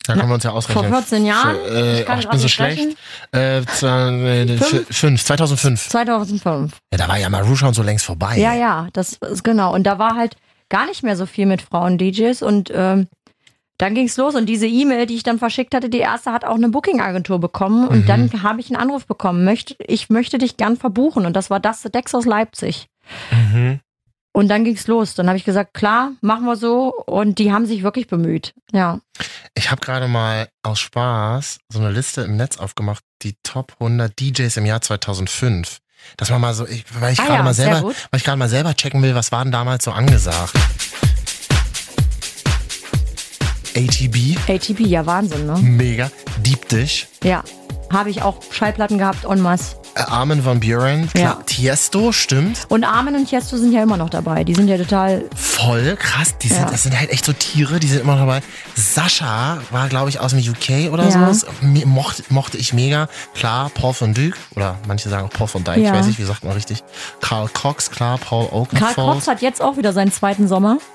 Da 0.07 0.15
können 0.15 0.29
wir 0.29 0.35
uns 0.35 0.45
ja 0.45 0.51
ausrechnen. 0.51 0.85
Vor 0.91 0.99
14 1.03 1.25
Jahren? 1.27 1.57
Äh, 1.67 2.03
Ich 2.03 2.09
oh, 2.09 2.13
ich 2.19 2.29
bin 2.29 2.39
so 2.39 2.49
schlecht. 2.49 2.97
Äh, 3.35 3.59
äh, 3.59 3.63
Fünf? 4.59 4.87
fünf, 4.91 5.25
2005. 5.25 5.89
2005. 5.89 6.73
Ja, 6.93 6.99
da 6.99 7.09
war 7.09 7.19
ja 7.19 7.31
Marusha 7.31 7.67
und 7.67 7.75
so 7.75 7.83
längst 7.83 8.05
vorbei. 8.05 8.37
Ja, 8.39 8.53
ja, 8.55 8.89
das 8.93 9.15
ist 9.15 9.45
genau. 9.45 9.73
Und 9.75 9.85
da 9.85 9.99
war 9.99 10.15
halt 10.17 10.37
gar 10.69 10.87
nicht 10.87 11.03
mehr 11.03 11.17
so 11.17 11.25
viel 11.27 11.47
mit 11.47 11.63
Frauen-DJs 11.63 12.43
und 12.43 12.71
ähm, 12.75 13.07
dann 13.79 13.95
ging's 13.95 14.17
los 14.17 14.35
und 14.35 14.47
diese 14.47 14.67
E-Mail, 14.67 15.07
die 15.07 15.15
ich 15.17 15.23
dann 15.25 15.39
verschickt 15.39 15.75
hatte, 15.75 15.89
die 15.89 15.99
erste 15.99 16.33
hat 16.33 16.45
auch 16.45 16.55
eine 16.55 16.69
Booking-Agentur 16.69 17.41
bekommen 17.41 17.89
und 17.89 18.03
Mhm. 18.03 18.07
dann 18.07 18.43
habe 18.43 18.61
ich 18.61 18.69
einen 18.71 18.81
Anruf 18.81 19.07
bekommen, 19.07 19.45
möchte, 19.45 19.75
ich 19.81 20.11
möchte 20.11 20.39
dich 20.39 20.57
gern 20.57 20.77
verbuchen 20.77 21.27
und 21.27 21.35
das 21.35 21.51
war 21.51 21.61
das 21.61 21.83
Dex 21.83 22.15
aus 22.15 22.25
Leipzig. 22.25 22.87
Mhm. 23.31 23.81
Und 24.37 24.49
dann 24.49 24.65
ging's 24.65 24.89
los. 24.89 25.15
Dann 25.15 25.29
habe 25.29 25.39
ich 25.39 25.45
gesagt, 25.45 25.75
klar, 25.75 26.11
machen 26.21 26.45
wir 26.45 26.57
so 26.57 26.93
und 27.07 27.39
die 27.39 27.53
haben 27.53 27.67
sich 27.67 27.85
wirklich 27.85 28.09
bemüht. 28.09 28.53
Ja. 28.73 28.99
Ich 29.55 29.71
habe 29.71 29.81
gerade 29.81 30.09
mal 30.09 30.49
aus 30.65 30.81
Spaß 30.81 31.59
so 31.69 31.79
eine 31.79 31.93
Liste 31.93 32.23
im 32.23 32.37
Netz 32.37 32.59
aufgemacht, 32.59 33.05
die 33.23 33.37
Top 33.45 33.75
100 33.79 34.19
DJs 34.19 34.57
im 34.57 34.67
Jahr 34.67 34.81
2005. 34.81 35.79
Dass 36.17 36.31
man 36.31 36.41
mal 36.41 36.53
so, 36.53 36.67
ich, 36.67 36.85
weil 37.01 37.13
ich 37.13 37.21
Ah 37.21 37.27
gerade 37.27 37.39
ja, 37.39 37.43
mal 37.45 37.55
selber, 37.55 37.83
weil 37.85 37.95
ich 38.19 38.25
gerade 38.25 38.37
mal 38.37 38.49
selber 38.49 38.75
checken 38.75 39.03
will, 39.03 39.15
was 39.15 39.31
war 39.31 39.45
denn 39.45 39.53
damals 39.53 39.85
so 39.85 39.93
angesagt? 39.93 40.53
ATB, 43.77 44.37
ATP, 44.49 44.81
ja 44.81 45.07
Wahnsinn, 45.07 45.47
ne? 45.47 45.57
mega. 45.59 46.11
Deep 46.39 46.69
Dish, 46.69 47.07
Ja. 47.23 47.45
Habe 47.93 48.11
ich 48.11 48.23
auch 48.23 48.43
Schallplatten 48.51 48.99
gehabt 48.99 49.25
en 49.25 49.41
masse. 49.41 49.77
Äh, 49.95 50.01
Armin 50.01 50.45
van 50.45 50.61
Buren, 50.61 51.09
klar, 51.09 51.23
Ja. 51.39 51.43
Tiesto, 51.47 52.13
stimmt. 52.13 52.67
Und 52.69 52.85
Armin 52.85 53.15
und 53.17 53.27
Tiesto 53.27 53.57
sind 53.57 53.73
ja 53.73 53.83
immer 53.83 53.97
noch 53.97 54.11
dabei. 54.11 54.45
Die 54.45 54.55
sind 54.55 54.69
ja 54.69 54.77
total 54.77 55.25
Voll 55.65 55.97
krass, 55.97 56.37
die 56.39 56.49
sind, 56.49 56.59
Ja. 56.63 56.71
das 56.71 56.83
sind 56.83 56.99
halt 56.99 57.11
echt 57.11 57.25
so 57.25 57.33
Tiere, 57.33 57.81
die 57.81 57.87
sind 57.89 58.01
immer 58.03 58.15
noch 58.17 58.21
dabei. 58.27 58.43
Sascha 58.75 59.59
war, 59.71 59.89
glaube 59.89 60.11
ich, 60.11 60.21
aus 60.21 60.33
dem 60.33 60.41
UK 60.41 60.91
oder 60.93 61.05
Ja. 61.05 61.11
sowas. 61.11 61.47
Mochte, 61.87 62.23
mochte 62.29 62.59
ich 62.59 62.73
mega. 62.73 63.09
Klar, 63.35 63.71
Paul 63.71 63.95
van 63.99 64.13
Dyk, 64.15 64.37
oder 64.57 64.77
manche 64.87 65.09
sagen 65.09 65.27
auch 65.27 65.31
Paul 65.31 65.49
van 65.53 65.65
Dyk, 65.65 65.77
ich 65.79 65.85
Ja. 65.85 65.93
weiß 65.95 66.07
nicht, 66.07 66.19
wie 66.19 66.25
sagt 66.25 66.45
man 66.45 66.53
richtig. 66.53 66.83
Karl 67.21 67.49
Cox, 67.49 67.91
klar, 67.91 68.19
Paul 68.19 68.47
Karl 68.49 68.61
Oakenfold. 68.61 68.95
Cox 68.95 69.29
hat 69.29 69.41
jetzt 69.43 69.63
auch 69.63 69.77
wieder 69.77 69.93
seinen 69.93 70.13
zweiten 70.13 70.49
Sommer. 70.49 70.79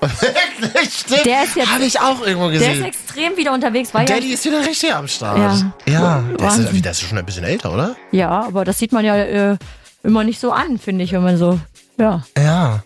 Stimmt, 0.90 1.26
Der 1.26 1.44
ist 1.44 1.56
jetzt- 1.56 1.70
Habe 1.72 1.84
ich 1.84 2.00
auch 2.00 2.20
irgendwo 2.24 2.48
Der 2.50 2.60
ist 2.60 2.66
gesehen. 2.68 2.84
extrem 2.84 3.36
wieder 3.36 3.52
unterwegs, 3.52 3.90
ja, 3.92 4.04
Daddy 4.04 4.32
ist 4.32 4.44
wieder 4.44 4.60
richtig 4.60 4.94
am 4.94 5.08
Start. 5.08 5.38
Ja. 5.86 5.92
Ja, 5.92 6.24
der 6.38 6.48
ist, 6.48 6.84
der 6.84 6.90
ist 6.92 7.00
schon 7.02 7.18
ein 7.18 7.26
bisschen 7.26 7.44
älter, 7.44 7.72
oder? 7.72 7.96
ja, 8.12 8.28
aber 8.46 8.64
das 8.64 8.78
sieht 8.78 8.92
man 8.92 9.04
ja 9.04 9.16
äh, 9.16 9.56
immer 10.02 10.24
nicht 10.24 10.40
so 10.40 10.52
an, 10.52 10.78
finde 10.78 11.04
ich, 11.04 11.12
wenn 11.12 11.22
man 11.22 11.36
so, 11.36 11.58
ja. 11.98 12.22
Ja. 12.38 12.82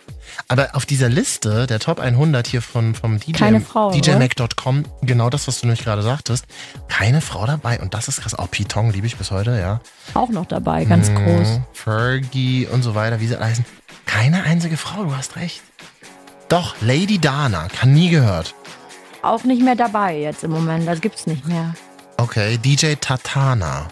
Aber 0.48 0.70
auf 0.74 0.86
dieser 0.86 1.08
Liste 1.08 1.66
der 1.66 1.78
Top 1.78 1.98
100 2.00 2.46
hier 2.46 2.62
von, 2.62 2.94
vom 2.94 3.18
DJ, 3.18 3.32
Keine 3.32 3.60
Frau, 3.60 3.88
oder? 3.88 3.98
DJMac.com, 3.98 4.84
genau 5.02 5.30
das, 5.30 5.48
was 5.48 5.60
du 5.60 5.66
nämlich 5.66 5.84
gerade 5.84 6.02
sagtest, 6.02 6.44
keine 6.88 7.20
Frau 7.20 7.46
dabei. 7.46 7.80
Und 7.80 7.94
das 7.94 8.08
ist 8.08 8.20
krass. 8.20 8.34
Auch 8.34 8.50
Pitong 8.50 8.90
liebe 8.90 9.06
ich 9.06 9.16
bis 9.16 9.30
heute, 9.30 9.58
ja. 9.58 9.80
Auch 10.14 10.28
noch 10.28 10.46
dabei, 10.46 10.84
ganz 10.84 11.08
Mhm. 11.10 11.14
groß. 11.24 11.48
Fergie 11.72 12.66
und 12.66 12.82
so 12.82 12.94
weiter, 12.94 13.20
wie 13.20 13.26
sie 13.26 13.38
heißen. 13.38 13.64
Keine 14.06 14.42
einzige 14.44 14.76
Frau, 14.76 15.04
du 15.04 15.16
hast 15.16 15.36
recht. 15.36 15.62
Doch, 16.48 16.74
Lady 16.80 17.18
Dana, 17.18 17.68
kann 17.68 17.92
nie 17.94 18.10
gehört. 18.10 18.54
Auch 19.22 19.44
nicht 19.44 19.62
mehr 19.62 19.74
dabei 19.76 20.18
jetzt 20.18 20.44
im 20.44 20.50
Moment, 20.50 20.86
das 20.86 21.00
gibt's 21.00 21.26
nicht 21.26 21.46
mehr. 21.46 21.74
Okay, 22.18 22.58
DJ 22.58 22.94
Tatana. 23.00 23.88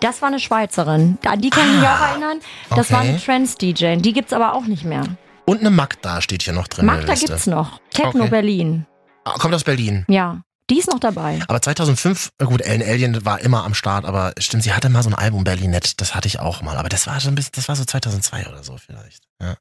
Das 0.00 0.20
war 0.20 0.28
eine 0.28 0.40
Schweizerin. 0.40 1.16
An 1.24 1.40
die 1.40 1.48
kann 1.50 1.68
ich 1.70 1.76
mich 1.80 1.88
Ah, 1.88 1.94
auch 1.96 2.10
erinnern. 2.10 2.40
Das 2.70 2.90
war 2.90 3.00
okay. 3.00 3.08
eine 3.10 3.18
Trance-DJ. 3.20 3.96
Die 3.96 4.12
gibt's 4.12 4.32
aber 4.32 4.54
auch 4.54 4.66
nicht 4.66 4.84
mehr. 4.84 5.04
Und 5.46 5.60
eine 5.60 5.70
Magda 5.70 6.20
steht 6.20 6.42
hier 6.42 6.52
noch 6.52 6.68
drin. 6.68 6.86
Magda 6.86 7.14
gibt's 7.14 7.46
noch. 7.46 7.80
Techno 7.90 8.22
Okay. 8.22 8.30
Berlin. 8.30 8.86
Ah, 9.24 9.34
Kommt 9.38 9.54
aus 9.54 9.64
Berlin. 9.64 10.04
Ja, 10.08 10.42
die 10.70 10.78
ist 10.78 10.90
noch 10.90 10.98
dabei. 10.98 11.38
Aber 11.46 11.62
2005, 11.62 12.30
na 12.40 12.46
gut, 12.46 12.60
Ellen 12.62 12.82
Alien 12.82 13.24
war 13.24 13.40
immer 13.40 13.64
am 13.64 13.74
Start, 13.74 14.04
aber 14.04 14.32
stimmt, 14.38 14.64
sie 14.64 14.72
hatte 14.72 14.88
mal 14.88 15.02
so 15.04 15.10
ein 15.10 15.14
Album 15.14 15.44
Berlinette, 15.44 15.92
das 15.96 16.14
hatte 16.14 16.26
ich 16.26 16.40
auch 16.40 16.62
mal, 16.62 16.76
aber 16.76 16.88
das 16.88 17.06
war 17.06 17.20
schon 17.20 17.32
ein 17.32 17.34
bisschen, 17.36 17.52
das 17.54 17.68
war 17.68 17.76
so 17.76 17.84
2002 17.84 18.46
oder 18.48 18.62
so 18.64 18.76
vielleicht. 18.76 19.22
Ja. 19.40 19.54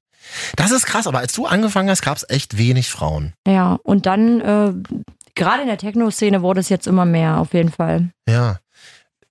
Das 0.55 0.71
ist 0.71 0.85
krass, 0.87 1.05
aber 1.05 1.19
als 1.19 1.33
du 1.33 1.45
angefangen 1.45 1.89
hast, 1.89 2.01
gab 2.01 2.17
es 2.17 2.25
echt 2.27 2.57
wenig 2.57 2.89
Frauen. 2.89 3.33
Ja, 3.47 3.77
und 3.83 4.07
dann, 4.07 4.41
äh, 4.41 4.73
gerade 5.35 5.61
in 5.61 5.67
der 5.67 5.77
Techno-Szene 5.77 6.41
wurde 6.41 6.61
es 6.61 6.69
jetzt 6.69 6.87
immer 6.87 7.05
mehr, 7.05 7.37
auf 7.37 7.53
jeden 7.53 7.71
Fall. 7.71 8.09
Ja. 8.27 8.57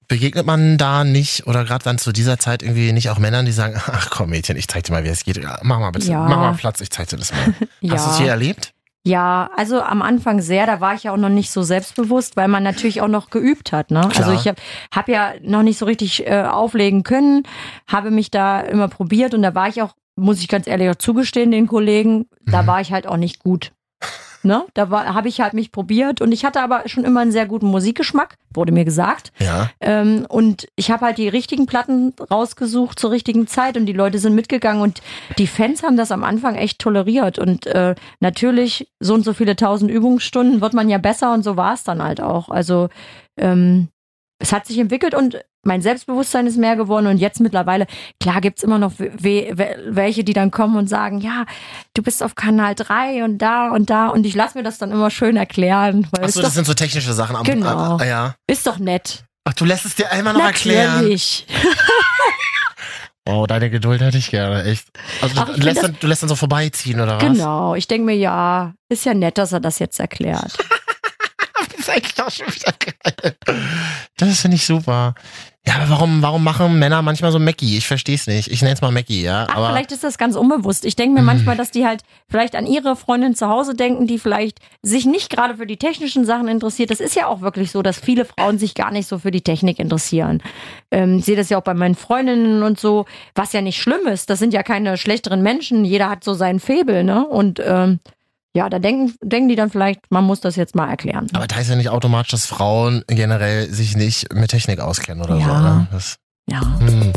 Begegnet 0.08 0.46
man 0.46 0.76
da 0.78 1.04
nicht 1.04 1.46
oder 1.46 1.64
gerade 1.64 1.84
dann 1.84 1.98
zu 1.98 2.12
dieser 2.12 2.38
Zeit 2.38 2.62
irgendwie 2.62 2.92
nicht 2.92 3.10
auch 3.10 3.18
Männern, 3.18 3.46
die 3.46 3.52
sagen, 3.52 3.74
ach 3.86 4.10
komm 4.10 4.30
Mädchen, 4.30 4.56
ich 4.56 4.68
zeig 4.68 4.84
dir 4.84 4.92
mal, 4.92 5.04
wie 5.04 5.08
es 5.08 5.24
geht. 5.24 5.40
Mach 5.62 5.78
mal 5.80 5.90
bitte, 5.90 6.08
Ja. 6.10 6.20
mach 6.28 6.36
mal 6.36 6.52
Platz, 6.54 6.80
ich 6.80 6.90
zeig 6.90 7.08
dir 7.08 7.16
das 7.16 7.32
mal. 7.32 7.54
Ja. 7.80 7.94
Hast 7.94 8.06
du 8.06 8.10
es 8.12 8.18
je 8.18 8.26
erlebt? 8.26 8.72
Ja, 9.06 9.50
also 9.56 9.82
am 9.82 10.00
Anfang 10.00 10.40
sehr, 10.40 10.64
da 10.66 10.80
war 10.80 10.94
ich 10.94 11.02
ja 11.02 11.12
auch 11.12 11.18
noch 11.18 11.28
nicht 11.28 11.50
so 11.50 11.62
selbstbewusst, 11.62 12.36
weil 12.36 12.48
man 12.48 12.62
natürlich 12.62 13.02
auch 13.02 13.08
noch 13.08 13.28
geübt 13.28 13.70
hat. 13.72 13.90
Ne? 13.90 14.00
Klar. 14.08 14.28
Also 14.28 14.32
ich 14.32 14.48
habe 14.48 14.56
hab 14.94 15.08
ja 15.08 15.34
noch 15.42 15.62
nicht 15.62 15.78
so 15.78 15.84
richtig 15.84 16.26
äh, 16.26 16.44
auflegen 16.44 17.02
können, 17.02 17.42
habe 17.86 18.10
mich 18.10 18.30
da 18.30 18.60
immer 18.60 18.88
probiert 18.88 19.34
und 19.34 19.42
da 19.42 19.54
war 19.54 19.68
ich 19.68 19.82
auch, 19.82 19.92
muss 20.16 20.40
ich 20.40 20.48
ganz 20.48 20.66
ehrlich 20.66 20.88
auch 20.88 20.94
zugestehen, 20.94 21.50
den 21.50 21.66
Kollegen, 21.66 22.26
da 22.46 22.62
Mhm. 22.62 22.66
war 22.66 22.80
ich 22.80 22.92
halt 22.92 23.06
auch 23.06 23.18
nicht 23.18 23.40
gut. 23.40 23.72
Ne? 24.44 24.64
Da 24.74 24.90
habe 24.90 25.28
ich 25.28 25.40
halt 25.40 25.54
mich 25.54 25.72
probiert 25.72 26.20
und 26.20 26.33
ich 26.33 26.44
hatte 26.44 26.61
aber 26.61 26.83
schon 26.87 27.04
immer 27.04 27.20
einen 27.20 27.33
sehr 27.33 27.46
guten 27.46 27.66
Musikgeschmack, 27.66 28.37
wurde 28.52 28.72
mir 28.72 28.85
gesagt. 28.85 29.33
Ja. 29.38 29.70
Ähm, 29.80 30.26
und 30.28 30.68
ich 30.76 30.90
habe 30.90 31.07
halt 31.07 31.18
die 31.18 31.28
richtigen 31.28 31.66
Platten 31.66 32.12
rausgesucht 32.30 32.98
zur 32.98 33.11
richtigen 33.11 33.46
Zeit 33.46 33.76
und 33.76 33.87
die 33.87 33.92
Leute 33.92 34.18
sind 34.18 34.35
mitgegangen 34.35 34.83
und 34.83 35.00
die 35.38 35.46
Fans 35.46 35.83
haben 35.83 35.96
das 35.96 36.12
am 36.12 36.24
Anfang 36.24 36.57
echt 36.57 36.78
toleriert. 36.78 37.38
Und 37.38 37.66
äh, 37.66 37.94
natürlich, 38.20 38.88
so 39.00 39.14
und 39.14 39.24
so 39.24 39.33
viele 39.33 39.57
tausend 39.57 39.90
Übungsstunden 39.90 40.61
wird 40.61 40.74
man 40.74 40.88
ja 40.88 40.98
besser 40.98 41.33
und 41.33 41.42
so 41.42 41.57
war 41.57 41.74
es 41.74 41.85
dann 41.85 42.02
halt 42.02 42.20
auch. 42.20 42.50
Also 42.50 42.88
ähm, 43.37 43.88
es 44.44 44.52
hat 44.52 44.66
sich 44.66 44.78
entwickelt 44.78 45.14
und 45.14 45.38
mein 45.62 45.80
Selbstbewusstsein 45.80 46.46
ist 46.46 46.59
mehr 46.59 46.76
geworden 46.76 47.07
und 47.07 47.16
jetzt 47.16 47.40
mittlerweile, 47.40 47.87
klar 48.20 48.42
gibt's 48.42 48.62
immer 48.62 48.78
noch 48.78 48.92
we 48.98 49.11
we 49.18 49.76
welche, 49.88 50.22
die 50.22 50.35
dann 50.35 50.50
kommen 50.50 50.76
und 50.76 50.87
sagen, 50.87 51.18
ja, 51.20 51.46
du 51.94 52.02
bist 52.02 52.22
auf 52.22 52.35
Kanal 52.35 52.74
3 52.74 53.24
und 53.24 53.38
da 53.38 53.70
und 53.70 53.88
da 53.88 54.09
und 54.09 54.26
ich 54.26 54.35
lasse 54.35 54.59
mir 54.59 54.64
das 54.64 54.76
dann 54.76 54.90
immer 54.90 55.11
schön 55.11 55.37
erklären, 55.37 56.07
weil 56.12 56.24
Achso, 56.24 56.40
es 56.40 56.44
das 56.44 56.44
doch, 56.44 56.50
sind 56.57 56.66
so 56.66 56.74
technische 56.74 57.14
Sachen. 57.14 57.37
Aber, 57.37 57.44
Genau. 57.44 57.96
ah, 57.96 58.04
ja. 58.04 58.35
ist 58.46 58.66
doch 58.66 58.78
nett. 58.78 59.24
Ach, 59.44 59.54
du 59.54 59.64
lässt 59.64 59.87
es 59.87 59.94
dir 59.94 60.11
einmal 60.12 60.35
noch 60.35 60.44
erklären. 60.44 60.96
Natürlich. 60.96 61.46
Oh, 63.26 63.46
deine 63.46 63.70
Geduld 63.70 64.02
hätte 64.02 64.18
ich 64.18 64.30
gerne, 64.30 64.64
echt. 64.64 64.87
Also 65.22 65.35
Ach, 65.38 65.48
du, 65.48 65.59
lässt 65.62 65.83
dann, 65.83 65.96
du 65.98 66.07
lässt 66.07 66.20
dann 66.22 66.28
so 66.28 66.37
vorbeiziehen, 66.37 67.00
oder 67.00 67.16
was? 67.16 67.22
Genau, 67.22 67.74
ich 67.74 67.88
denke 67.88 68.04
mir, 68.04 68.16
ja, 68.16 68.74
ist 68.90 69.07
ja 69.07 69.14
nett, 69.14 69.38
dass 69.38 69.52
er 69.52 69.61
das 69.61 69.78
jetzt 69.78 69.98
erklärt. 69.98 70.59
Das 71.86 71.88
ist 71.88 71.90
eigentlich 71.90 72.22
auch 72.22 72.30
schon 72.30 72.54
wieder 72.54 72.72
geil. 72.78 73.36
Das 74.16 74.40
finde 74.40 74.56
ich 74.56 74.64
super. 74.66 75.14
Ja, 75.66 75.76
aber 75.76 75.88
warum, 75.88 76.20
warum 76.20 76.44
machen 76.44 76.78
Männer 76.78 77.00
manchmal 77.00 77.32
so 77.32 77.38
Mackie? 77.38 77.78
Ich 77.78 77.86
verstehe 77.86 78.16
es 78.16 78.26
nicht. 78.26 78.48
Ich 78.48 78.60
nenne 78.60 78.74
es 78.74 78.82
mal 78.82 78.90
Mackie, 78.90 79.22
ja. 79.22 79.46
Ach, 79.48 79.56
aber 79.56 79.68
vielleicht 79.70 79.92
ist 79.92 80.04
das 80.04 80.18
ganz 80.18 80.36
unbewusst. 80.36 80.84
Ich 80.84 80.94
denke 80.94 81.14
mir 81.14 81.20
Mhm. 81.20 81.26
manchmal, 81.26 81.56
dass 81.56 81.70
die 81.70 81.86
halt 81.86 82.02
vielleicht 82.28 82.54
an 82.54 82.66
ihre 82.66 82.96
Freundin 82.96 83.34
zu 83.34 83.48
Hause 83.48 83.74
denken, 83.74 84.06
die 84.06 84.18
vielleicht 84.18 84.58
sich 84.82 85.06
nicht 85.06 85.30
gerade 85.30 85.56
für 85.56 85.66
die 85.66 85.78
technischen 85.78 86.26
Sachen 86.26 86.48
interessiert. 86.48 86.90
Das 86.90 87.00
ist 87.00 87.16
ja 87.16 87.28
auch 87.28 87.40
wirklich 87.40 87.70
so, 87.70 87.80
dass 87.80 87.98
viele 87.98 88.26
Frauen 88.26 88.58
sich 88.58 88.74
gar 88.74 88.90
nicht 88.90 89.08
so 89.08 89.18
für 89.18 89.30
die 89.30 89.40
Technik 89.40 89.78
interessieren. 89.78 90.42
Ähm, 90.90 91.18
ich 91.20 91.24
sehe 91.24 91.36
das 91.36 91.48
ja 91.48 91.56
auch 91.56 91.64
bei 91.64 91.72
meinen 91.74 91.94
Freundinnen 91.94 92.62
und 92.62 92.78
so, 92.78 93.06
was 93.34 93.54
ja 93.54 93.62
nicht 93.62 93.80
schlimm 93.80 94.06
ist. 94.06 94.28
Das 94.28 94.38
sind 94.38 94.52
ja 94.52 94.62
keine 94.62 94.98
schlechteren 94.98 95.40
Menschen. 95.40 95.86
Jeder 95.86 96.10
hat 96.10 96.24
so 96.24 96.34
seinen 96.34 96.60
Faible, 96.60 97.04
ne? 97.04 97.26
Und 97.26 97.58
ähm, 97.64 98.00
ja, 98.56 98.68
da 98.68 98.78
denken, 98.78 99.14
denken 99.22 99.48
die 99.48 99.56
dann 99.56 99.68
vielleicht, 99.70 100.10
man 100.10 100.24
muss 100.24 100.40
das 100.40 100.54
jetzt 100.56 100.74
mal 100.76 100.88
erklären. 100.88 101.26
Aber 101.32 101.46
da 101.48 101.56
heißt 101.56 101.70
ja 101.70 101.76
nicht 101.76 101.88
automatisch, 101.88 102.30
dass 102.30 102.46
Frauen 102.46 103.02
generell 103.08 103.68
sich 103.70 103.96
nicht 103.96 104.32
mit 104.32 104.50
Technik 104.50 104.78
auskennen 104.80 105.24
oder 105.24 105.34
so, 105.34 105.40
Ja. 105.40 105.60
ne? 105.60 105.86
Das, 105.90 106.16
Ja. 106.48 106.60
hm. 106.78 107.12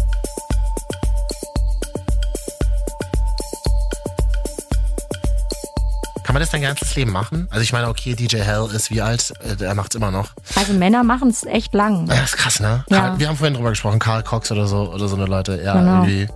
Kann 6.23 6.33
man 6.33 6.41
das 6.41 6.49
dein 6.49 6.61
ganzes 6.61 6.93
Leben 6.95 7.11
machen? 7.11 7.47
Also 7.51 7.61
ich 7.61 7.71
meine, 7.71 7.87
okay, 7.87 8.13
DJ 8.13 8.37
Hell 8.39 8.67
ist 8.75 8.91
wie 8.91 9.01
alt? 9.01 9.31
Äh, 9.49 9.55
Der 9.55 9.73
macht's 9.75 9.95
immer 9.95 10.11
noch. 10.11 10.31
Also 10.55 10.73
Männer 10.73 11.03
machen 11.03 11.29
es 11.29 11.45
echt 11.45 11.73
lang. 11.73 12.05
Ja, 12.07 12.15
das 12.15 12.31
ist 12.33 12.37
krass, 12.37 12.59
ne? 12.59 12.83
Ja. 12.89 13.17
Wir 13.17 13.29
haben 13.29 13.37
vorhin 13.37 13.53
drüber 13.53 13.69
gesprochen, 13.69 13.99
Karl 13.99 14.23
Cox 14.23 14.51
oder 14.51 14.67
so, 14.67 14.91
oder 14.91 15.07
so 15.07 15.15
eine 15.15 15.25
Leute, 15.25 15.61
ja, 15.63 15.73
Genau. 15.79 16.03
irgendwie 16.03 16.27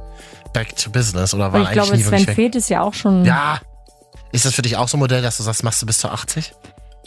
back 0.54 0.76
to 0.78 0.90
business 0.92 1.34
oder 1.34 1.52
war 1.52 1.62
ich 1.62 1.68
eigentlich 1.68 1.84
glaube, 1.84 1.98
nie 1.98 2.04
Sven. 2.24 2.36
Feth 2.36 2.56
ist 2.56 2.70
ja 2.70 2.82
auch 2.82 2.94
schon. 2.94 3.26
Ja. 3.26 3.60
Ist 4.32 4.46
das 4.46 4.54
für 4.54 4.62
dich 4.62 4.78
auch 4.78 4.88
so 4.88 4.98
ein 4.98 5.00
Modell, 5.00 5.22
dass 5.22 5.38
du 5.38 5.44
sagst, 5.44 5.64
machst 5.64 5.82
du 5.82 5.86
bis 5.86 5.98
zu 6.00 6.10
80? 6.10 6.54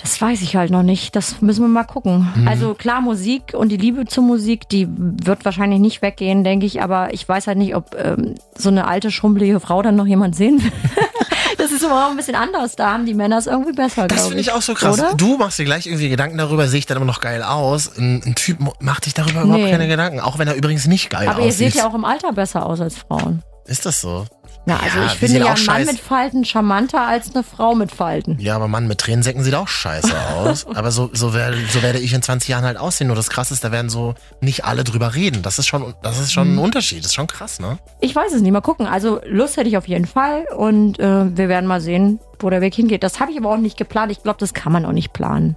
Das 0.01 0.21
weiß 0.21 0.43
ich 0.43 0.57
halt 0.57 0.71
noch 0.71 0.83
nicht. 0.83 1.15
Das 1.17 1.41
müssen 1.41 1.63
wir 1.63 1.69
mal 1.69 1.85
gucken. 1.85 2.29
Mhm. 2.35 2.49
Also 2.49 2.75
klar, 2.75 3.01
Musik 3.01 3.55
und 3.57 3.71
die 3.71 3.77
Liebe 3.77 4.05
zur 4.07 4.25
Musik, 4.25 4.69
die 4.69 4.89
wird 4.91 5.45
wahrscheinlich 5.45 5.79
nicht 5.81 6.03
weggehen, 6.03 6.43
denke 6.45 6.67
ich. 6.67 6.83
Aber 6.83 7.15
ich 7.15 7.27
weiß 7.29 7.47
halt 7.47 7.59
nicht, 7.59 7.75
ob 7.77 7.95
ähm, 7.97 8.35
so 8.57 8.69
eine 8.71 8.87
alte, 8.87 9.11
schrumpelige 9.11 9.61
Frau 9.61 9.83
dann 9.83 9.95
noch 9.97 10.07
jemand 10.07 10.35
sehen 10.35 10.63
will. 10.63 10.73
das 11.59 11.71
ist 11.71 11.85
aber 11.85 12.07
auch 12.07 12.11
ein 12.11 12.17
bisschen 12.17 12.35
anders. 12.35 12.75
Da 12.75 12.93
haben 12.93 13.07
die 13.07 13.15
Männer 13.15 13.39
es 13.39 13.47
irgendwie 13.47 13.73
besser, 13.73 14.09
Das 14.09 14.27
finde 14.27 14.41
ich 14.41 14.51
auch 14.53 14.63
so 14.63 14.75
krass. 14.75 14.99
Oder? 14.99 15.15
Du 15.15 15.39
machst 15.39 15.59
dir 15.61 15.65
gleich 15.65 15.87
irgendwie 15.87 16.09
Gedanken 16.09 16.39
darüber, 16.39 16.67
sehe 16.67 16.81
ich 16.81 16.87
dann 16.87 16.97
immer 16.97 17.07
noch 17.07 17.21
geil 17.21 17.43
aus. 17.45 17.97
Ein, 17.97 18.21
ein 18.27 18.35
Typ 18.35 18.59
macht 18.81 19.05
sich 19.05 19.15
darüber 19.15 19.43
überhaupt 19.43 19.63
Nee. 19.63 19.71
keine 19.71 19.87
Gedanken, 19.87 20.19
auch 20.21 20.39
wenn 20.39 20.49
er 20.49 20.55
übrigens 20.57 20.87
nicht 20.87 21.09
geil 21.09 21.29
Aber 21.29 21.39
ihr 21.41 21.47
aussieht. 21.47 21.73
seht 21.73 21.75
ja 21.77 21.89
auch 21.89 21.95
im 21.95 22.05
Alter 22.05 22.33
besser 22.33 22.67
aus 22.67 22.81
als 22.81 22.97
Frauen. 22.99 23.43
Ist 23.67 23.87
das 23.87 24.01
so? 24.01 24.27
Ja, 24.67 24.79
also 24.83 24.99
Ja, 24.99 25.07
ich 25.07 25.13
finde 25.13 25.39
ja 25.41 25.45
auch 25.45 25.57
einen 25.57 25.67
Mann 25.67 25.85
mit 25.85 26.01
Falten 26.01 26.45
charmanter 26.45 27.07
als 27.07 27.35
eine 27.35 27.45
Frau 27.45 27.75
mit 27.75 27.93
Falten. 27.93 28.39
Ja, 28.41 28.57
aber 28.57 28.67
Mann 28.67 28.89
mit 28.89 28.99
Tränensäcken 28.99 29.43
sieht 29.43 29.55
auch 29.55 29.69
scheiße 29.69 30.13
aus. 30.35 30.67
aber 30.75 30.91
so, 30.91 31.11
so, 31.13 31.35
werde, 31.35 31.59
so 31.71 31.83
werde 31.83 31.99
ich 31.99 32.13
in 32.15 32.23
20 32.23 32.49
Jahren 32.49 32.65
halt 32.65 32.79
aussehen. 32.79 33.09
Nur 33.09 33.17
das 33.17 33.29
Krasse 33.29 33.53
ist, 33.53 33.63
da 33.63 33.73
werden 33.73 33.91
so 33.91 34.15
nicht 34.41 34.65
alle 34.65 34.85
drüber 34.85 35.15
reden. 35.15 35.43
Das 35.43 35.59
ist 35.59 35.67
schon, 35.67 35.95
das 36.03 36.19
ist 36.19 36.33
schon 36.33 36.55
ein 36.55 36.59
Unterschied. 36.59 37.01
Das 37.01 37.07
ist 37.07 37.15
schon 37.15 37.27
krass, 37.27 37.61
ne? 37.61 37.79
Ich 38.01 38.17
weiß 38.17 38.33
es 38.33 38.41
nicht. 38.41 38.53
Mal 38.53 38.61
gucken. 38.61 38.87
Also 38.87 39.21
Lust 39.27 39.57
hätte 39.57 39.69
ich 39.69 39.77
auf 39.77 39.89
jeden 39.89 40.07
Fall 40.07 40.47
und 40.57 40.99
äh, 40.99 41.37
wir 41.37 41.49
werden 41.49 41.67
mal 41.67 41.81
sehen, 41.81 42.21
wo 42.39 42.49
der 42.49 42.61
Weg 42.61 42.75
hingeht. 42.75 43.03
Das 43.03 43.21
habe 43.21 43.33
ich 43.33 43.39
aber 43.39 43.51
auch 43.51 43.59
nicht 43.59 43.77
geplant. 43.77 44.13
Ich 44.13 44.23
glaube, 44.23 44.39
das 44.39 44.55
kann 44.55 44.73
man 44.73 44.87
auch 44.87 44.93
nicht 44.93 45.13
planen. 45.13 45.57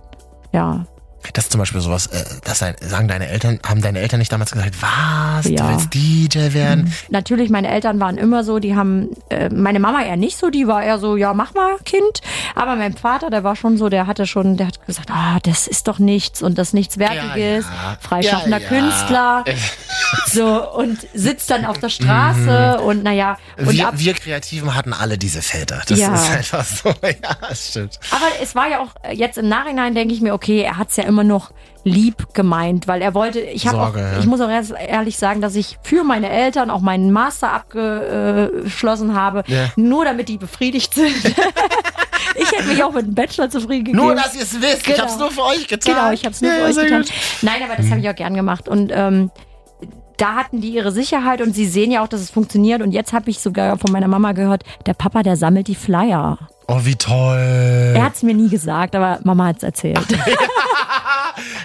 Ja. 0.51 0.85
Das 1.33 1.45
ist 1.45 1.51
zum 1.51 1.59
Beispiel 1.59 1.81
sowas, 1.81 2.07
äh, 2.07 2.23
das 2.45 2.59
sagen 2.59 3.07
deine 3.07 3.27
Eltern, 3.27 3.59
haben 3.67 3.81
deine 3.81 3.99
Eltern 3.99 4.19
nicht 4.19 4.31
damals 4.31 4.51
gesagt, 4.51 4.75
was, 4.81 5.45
du 5.45 5.51
Ja. 5.53 5.63
Mhm. 5.63 5.69
willst 5.69 5.93
DJ 5.93 6.53
werden? 6.53 6.93
Natürlich, 7.09 7.49
meine 7.49 7.67
Eltern 7.69 7.99
waren 7.99 8.17
immer 8.17 8.43
so, 8.43 8.59
die 8.59 8.75
haben, 8.75 9.09
äh, 9.29 9.49
meine 9.49 9.79
Mama 9.79 10.03
eher 10.03 10.15
nicht 10.17 10.37
so, 10.37 10.49
die 10.49 10.67
war 10.67 10.83
eher 10.83 10.99
so, 10.99 11.17
ja, 11.17 11.33
mach 11.33 11.53
mal, 11.53 11.77
Kind. 11.85 12.21
Aber 12.55 12.75
mein 12.75 12.95
Vater, 12.95 13.29
der 13.29 13.43
war 13.43 13.55
schon 13.55 13.77
so, 13.77 13.89
der 13.89 14.07
hatte 14.07 14.25
schon, 14.25 14.57
der 14.57 14.67
hat 14.67 14.85
gesagt, 14.85 15.09
ah, 15.11 15.39
das 15.43 15.67
ist 15.67 15.87
doch 15.87 15.99
nichts 15.99 16.41
und 16.41 16.57
das 16.57 16.73
nichts 16.73 16.97
Wertiges, 16.97 17.65
Ja, 17.65 17.91
ja. 17.91 17.97
freischaffender. 17.99 18.59
Künstler. 18.59 19.43
So, 20.27 20.71
und 20.73 21.05
sitzt 21.13 21.49
dann 21.49 21.65
auf 21.65 21.79
der 21.79 21.89
Straße 21.89 22.79
und 22.79 23.03
naja, 23.03 23.37
und 23.57 23.73
Wir, 23.73 23.87
ab, 23.89 23.95
wir 23.97 24.13
Kreativen 24.13 24.73
hatten 24.73 24.93
alle 24.93 25.17
diese 25.17 25.41
Väter. 25.41 25.81
Das 25.87 25.97
ist 25.99 26.07
einfach 26.31 26.63
so. 26.65 26.93
Ja, 27.03 27.55
stimmt. 27.55 27.99
Aber 28.11 28.25
es 28.41 28.55
war 28.55 28.69
ja 28.69 28.79
auch 28.79 28.89
äh, 29.03 29.13
jetzt 29.13 29.37
im 29.37 29.49
Nachhinein 29.49 29.95
denke 29.95 30.13
ich 30.13 30.21
mir, 30.21 30.33
okay, 30.33 30.61
er 30.61 30.77
hat 30.77 30.89
es 30.89 30.95
ja 30.97 31.03
immer 31.07 31.23
noch 31.23 31.51
lieb 31.83 32.33
gemeint, 32.33 32.87
weil 32.87 33.01
er 33.01 33.13
wollte, 33.13 33.39
ich 33.39 33.67
habe 33.67 33.81
auch, 33.81 33.95
ja. 33.95 34.19
ich 34.19 34.25
muss 34.25 34.41
auch 34.41 34.49
ehrlich 34.49 35.17
sagen, 35.17 35.41
dass 35.41 35.55
ich 35.55 35.77
für 35.81 36.03
meine 36.03 36.29
Eltern 36.29 36.69
auch 36.69 36.81
meinen 36.81 37.11
Master 37.11 37.51
abgeschlossen 37.53 39.15
habe, 39.15 39.43
Ja. 39.47 39.69
nur 39.75 40.05
damit 40.05 40.29
die 40.29 40.37
befriedigt 40.37 40.93
sind. 40.93 41.15
ich 42.35 42.51
hätte 42.51 42.67
mich 42.67 42.83
auch 42.83 42.91
mit 42.93 43.05
einem 43.05 43.15
Bachelor 43.15 43.49
zufrieden 43.49 43.85
gegeben. 43.85 44.03
Nur, 44.05 44.15
dass 44.15 44.35
ihr 44.35 44.41
es 44.43 44.61
wisst. 44.61 44.79
Ich 44.79 44.83
Genau. 44.95 44.99
hab's 45.03 45.17
nur 45.17 45.31
für 45.31 45.43
euch 45.43 45.67
getan. 45.67 45.95
Genau, 45.95 46.11
ich 46.11 46.23
habe 46.25 46.33
es 46.33 46.41
nur 46.41 46.51
Ja, 46.51 46.57
für 46.57 46.63
euch 46.65 46.75
getan. 46.75 47.01
gut. 47.03 47.11
Nein, 47.41 47.61
aber 47.63 47.75
das 47.81 47.89
habe 47.89 47.99
ich 48.01 48.09
auch 48.09 48.15
gern 48.15 48.33
gemacht. 48.33 48.67
Und 48.67 48.91
ähm, 48.93 49.31
da 50.17 50.33
hatten 50.35 50.61
die 50.61 50.69
ihre 50.71 50.91
Sicherheit 50.91 51.41
und 51.41 51.53
sie 51.53 51.65
sehen 51.67 51.91
ja 51.91 52.03
auch, 52.03 52.07
dass 52.07 52.21
es 52.21 52.31
funktioniert. 52.31 52.81
Und 52.81 52.91
jetzt 52.91 53.13
habe 53.13 53.29
ich 53.29 53.39
sogar 53.39 53.77
von 53.77 53.91
meiner 53.91 54.07
Mama 54.07 54.31
gehört, 54.33 54.63
der 54.85 54.93
Papa, 54.93 55.23
der 55.23 55.35
sammelt 55.37 55.67
die 55.67 55.75
Flyer. 55.75 56.37
Oh, 56.67 56.81
wie 56.83 56.95
toll. 56.95 57.93
Er 57.95 58.03
hat 58.03 58.15
es 58.15 58.23
mir 58.23 58.33
nie 58.33 58.49
gesagt, 58.49 58.95
aber 58.95 59.19
Mama 59.23 59.45
hat 59.47 59.57
es 59.57 59.63
erzählt. 59.63 59.99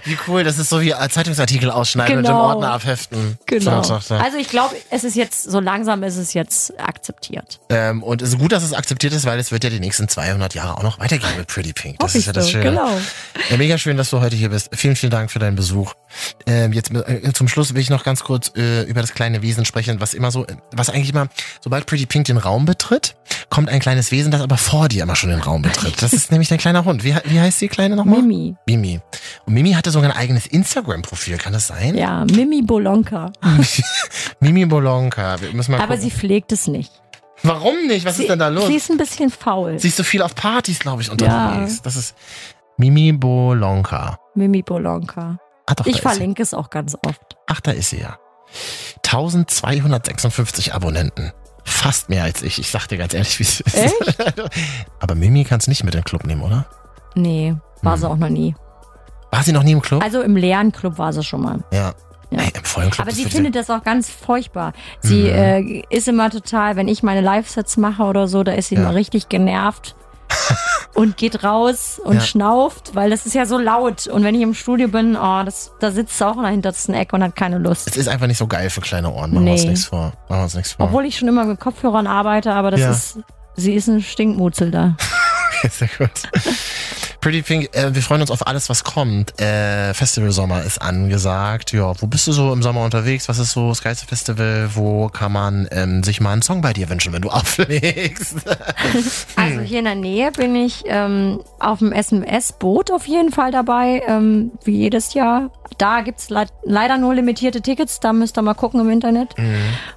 Wie 0.05 0.19
cool. 0.27 0.45
Das 0.45 0.59
ist 0.59 0.69
so 0.69 0.81
wie 0.81 0.93
Zeitungsartikel 1.11 1.71
ausschneiden 1.71 2.19
und 2.19 2.25
im 2.25 2.31
Genau. 2.33 2.43
Ordner 2.49 2.73
abheften. 2.73 3.39
Genau. 3.47 3.83
So, 3.83 3.95
so, 3.95 4.01
so. 4.01 4.15
Also 4.17 4.37
ich 4.37 4.49
glaube, 4.49 4.75
es 4.91 5.05
ist 5.05 5.15
jetzt, 5.17 5.45
so 5.45 5.61
langsam 5.61 6.03
ist 6.03 6.17
es 6.17 6.35
jetzt 6.35 6.79
akzeptiert. 6.79 7.61
Ähm, 7.71 8.03
und 8.03 8.21
es 8.21 8.31
ist 8.31 8.39
gut, 8.39 8.53
dass 8.53 8.63
es 8.65 8.73
akzeptiert 8.75 9.13
ist, 9.13 9.25
weil 9.27 9.39
es 9.39 9.53
wird 9.53 9.65
ja 9.65 9.71
die 9.71 9.81
nächsten 9.81 10.09
200 10.09 10.55
Jahre 10.55 10.77
auch 10.77 10.83
noch 10.83 10.99
weitergehen 10.99 11.31
mit 11.39 11.47
Pretty 11.47 11.73
Pink. 11.73 11.99
Das 12.01 12.09
Hoffe 12.11 12.19
ist 12.19 12.27
ja 12.27 12.33
das 12.33 12.47
so, 12.47 12.51
Schöne. 12.53 12.65
genau. 12.65 12.89
Ja, 13.51 13.57
mega 13.57 13.79
schön, 13.79 13.97
dass 13.97 14.11
du 14.11 14.21
heute 14.21 14.37
hier 14.37 14.51
bist. 14.51 14.71
Vielen, 14.75 14.97
vielen 14.97 15.11
Dank 15.11 15.31
für 15.31 15.39
deinen 15.39 15.57
Besuch. 15.57 15.95
Ähm, 16.47 16.73
jetzt 16.73 16.91
äh, 16.93 17.33
zum 17.33 17.49
Schluss 17.49 17.73
will 17.75 17.81
ich 17.81 17.91
noch 17.91 18.05
ganz 18.05 18.25
kurz 18.25 18.53
äh, 18.57 18.83
über 18.83 19.01
das 19.01 19.15
kleine 19.15 19.41
Wesen 19.43 19.65
sprechen, 19.65 20.01
was 20.01 20.15
immer 20.15 20.31
so, 20.31 20.47
was 20.73 20.91
eigentlich 20.91 21.11
immer, 21.11 21.29
sobald 21.61 21.87
Pretty 21.87 22.07
Pink 22.07 22.27
den 22.27 22.37
Raum 22.39 22.65
betritt, 22.65 23.15
kommt 23.51 23.69
ein 23.69 23.81
kleines 23.81 24.11
Wesen, 24.11 24.31
das 24.31 24.41
aber 24.41 24.57
vor 24.57 24.89
dir 24.89 25.03
immer 25.03 25.17
schon 25.17 25.31
den 25.31 25.41
Raum 25.41 25.63
betritt. 25.63 26.03
Das 26.03 26.13
ist 26.13 26.31
nämlich 26.31 26.49
dein 26.49 26.59
kleiner 26.59 26.85
Hund. 26.85 27.05
Wie, 27.05 27.15
wie 27.25 27.41
heißt 27.41 27.61
die 27.61 27.69
kleine 27.69 27.97
nochmal? 27.97 28.23
Mimi. 28.23 28.57
Mimi. 28.67 29.01
Und 29.47 29.55
Mimi 29.55 29.73
hatte 29.73 29.91
sogar 29.91 30.11
ein 30.11 30.17
eigenes 30.17 30.47
Instagram-Profil, 30.47 31.39
kann 31.39 31.53
das 31.53 31.67
sein? 31.67 31.97
Ja, 31.97 32.25
Mimi 32.25 32.63
Bolonka. 32.63 33.31
Mimi 34.41 34.65
Bolonka. 34.67 35.41
Wir 35.41 35.53
müssen 35.53 35.73
mal 35.73 35.79
Aber 35.79 35.97
gucken. 35.97 36.03
sie 36.03 36.11
pflegt 36.11 36.53
es 36.53 36.67
nicht. 36.67 36.93
Warum 37.43 37.87
nicht? 37.89 38.05
Was 38.07 38.17
sie, 38.17 38.23
ist 38.23 38.29
denn 38.31 38.39
da 38.39 38.49
los? 38.49 38.67
Sie 38.67 38.77
ist 38.77 38.91
ein 38.91 38.97
bisschen 38.99 39.31
faul. 39.31 39.79
Sie 39.79 39.89
ist 39.89 39.97
so 39.97 40.05
viel 40.05 40.23
auf 40.23 40.35
Partys, 40.35 40.79
glaube 40.79 41.03
ich, 41.03 41.11
unterwegs. 41.11 41.83
Das 41.83 41.97
ist 41.97 42.15
Mimi 42.77 43.13
Bolonka. 43.13 44.19
Mimi 44.35 44.63
Bolonka. 44.63 45.39
Ah, 45.67 45.75
doch, 45.75 45.87
Ich 45.87 46.01
verlinke 46.01 46.43
es 46.43 46.55
auch 46.55 46.71
ganz 46.71 46.97
oft. 47.07 47.37
Ach, 47.47 47.61
da 47.61 47.73
ist 47.73 47.91
sie 47.91 48.01
ja. 48.01 48.19
1256 49.05 50.75
Abonnenten. 50.75 51.33
Fast 51.65 52.09
mehr 52.09 52.25
als 52.25 52.43
ich. 52.43 52.59
Ich 52.59 52.71
sag 52.71 52.87
dir 52.89 52.99
ganz 52.99 53.15
ehrlich, 53.15 53.39
wie 53.39 53.43
es 53.45 53.61
ist. 53.61 53.75
Echt? 53.77 53.95
Aber 55.01 55.15
Mimi 55.15 55.45
kannst 55.45 55.69
nicht 55.69 55.85
mit 55.85 55.95
in 55.95 56.01
den 56.01 56.05
Club 56.05 56.25
nehmen, 56.25 56.43
oder? 56.43 56.67
Nee, 57.15 57.55
war 57.83 57.95
Hm. 57.95 58.01
sie 58.01 58.09
auch 58.11 58.17
noch 58.17 58.29
nie. 58.29 58.55
War 59.31 59.43
sie 59.43 59.53
noch 59.53 59.63
nie 59.63 59.73
im 59.73 59.81
Club? 59.83 60.03
Also 60.03 60.21
im 60.23 60.37
leeren 60.37 60.73
Club 60.73 60.99
war 60.99 61.13
sie 61.13 61.23
schon 61.23 61.43
mal. 61.43 61.59
ja. 61.73 61.93
Ja. 62.31 62.39
Ey, 62.39 62.51
im 62.57 62.65
vollen 62.65 62.91
Club. 62.91 63.07
Aber 63.07 63.15
sie 63.15 63.27
findet 63.27 63.55
das 63.55 63.69
auch 63.69 63.85
ganz 63.85 64.09
furchtbar. 64.09 64.73
Sie 65.01 65.25
Mhm. 65.25 65.29
äh, 65.29 65.83
ist 65.91 66.09
immer 66.09 66.31
total, 66.31 66.77
wenn 66.77 66.89
ich 66.89 67.03
meine 67.03 67.21
Live-Sets 67.21 67.77
mache 67.77 68.05
oder 68.05 68.27
so, 68.27 68.43
da 68.43 68.53
ist 68.53 68.69
sie 68.69 68.77
Ja. 68.77 68.81
immer 68.81 68.95
richtig 68.95 69.29
genervt 69.29 69.95
und 70.95 71.17
geht 71.17 71.43
raus 71.45 72.01
und 72.05 72.17
Ja. 72.17 72.21
schnauft, 72.21 72.95
weil 72.95 73.11
das 73.11 73.25
ist 73.27 73.35
ja 73.35 73.47
so 73.47 73.59
laut. 73.59 74.07
Und 74.07 74.25
wenn 74.25 74.35
ich 74.35 74.43
im 74.43 74.55
Studio 74.55 74.89
bin, 74.89 75.17
oh, 75.17 75.43
das, 75.45 75.73
da 75.81 75.91
sitzt 75.91 76.19
sie 76.19 76.27
auch 76.27 76.37
in 76.37 76.43
der 76.43 76.51
hintersten 76.51 76.95
Ecke 76.95 77.17
und 77.17 77.23
hat 77.23 77.35
keine 77.37 77.59
Lust. 77.59 77.89
Es 77.89 77.97
ist 77.97 78.09
einfach 78.09 78.27
nicht 78.27 78.39
so 78.39 78.47
geil 78.47 78.69
für 78.71 78.81
kleine 78.81 79.11
Ohren. 79.13 79.33
Machen 79.33 79.47
wir 79.47 79.53
uns 79.53 79.63
Nee. 79.63 79.71
nichts 79.71 79.87
vor. 79.87 80.13
Machen 80.29 80.41
wir 80.41 80.43
uns 80.43 80.55
nichts 80.55 80.73
vor. 80.73 80.87
Obwohl 80.87 81.05
ich 81.07 81.19
schon 81.19 81.29
immer 81.29 81.45
mit 81.45 81.59
Kopfhörern 81.61 82.07
arbeite, 82.07 82.53
aber 82.53 82.71
das 82.71 82.81
Ja. 82.81 82.91
ist, 82.91 83.19
sie 83.57 83.75
ist 83.75 83.89
ein 83.89 84.03
Stinkmutzel 84.03 84.71
da. 84.71 84.97
Sehr 85.71 85.89
gut. 85.99 86.11
Pretty 87.21 87.43
Pink, 87.43 87.77
äh, 87.77 87.95
wir 87.95 88.03
freuen 88.03 88.21
uns 88.21 88.33
auf 88.33 88.47
alles, 88.49 88.69
was 88.69 88.83
kommt. 88.83 89.41
Äh, 89.41 89.95
Festival 89.95 90.33
Sommer 90.33 90.65
ist 90.65 90.83
angesagt. 90.83 91.73
Ja, 91.73 91.95
wo 92.01 92.07
bist 92.09 92.27
du 92.27 92.33
so 92.33 92.53
im 92.53 92.63
Sommer 92.63 92.83
unterwegs? 92.85 93.29
Was 93.29 93.39
ist 93.39 93.53
so 93.53 93.69
das 93.69 93.81
geilste 93.81 94.07
Festival? 94.07 94.71
Wo 94.75 95.09
kann 95.09 95.31
man 95.31 95.69
ähm, 95.71 96.03
sich 96.03 96.21
mal 96.21 96.33
einen 96.33 96.43
Song 96.43 96.63
bei 96.63 96.73
dir 96.73 96.89
wünschen, 96.89 97.13
wenn 97.13 97.23
du 97.23 97.31
auflegst? 97.31 98.37
Also 99.37 99.61
hier 99.61 99.81
in 99.81 99.85
der 99.85 99.95
Nähe 99.95 100.33
bin 100.33 100.55
ich 100.55 100.83
ähm, 100.87 101.41
auf 101.59 101.79
dem 101.79 101.93
SMS-Boot 101.93 102.91
auf 102.91 103.07
jeden 103.07 103.31
Fall 103.31 103.51
dabei, 103.51 104.03
ähm, 104.07 104.53
wie 104.65 104.77
jedes 104.77 105.15
Jahr. 105.15 105.51
Da 105.79 106.01
gibt's 106.01 106.31
le 106.31 106.47
leider 106.65 106.99
nur 106.99 107.15
limitierte 107.15 107.61
Tickets, 107.61 108.01
da 108.01 108.13
müsst 108.13 108.37
ihr 108.39 108.43
mal 108.43 108.55
gucken 108.55 108.81
im 108.81 108.91
Internet. 108.91 109.35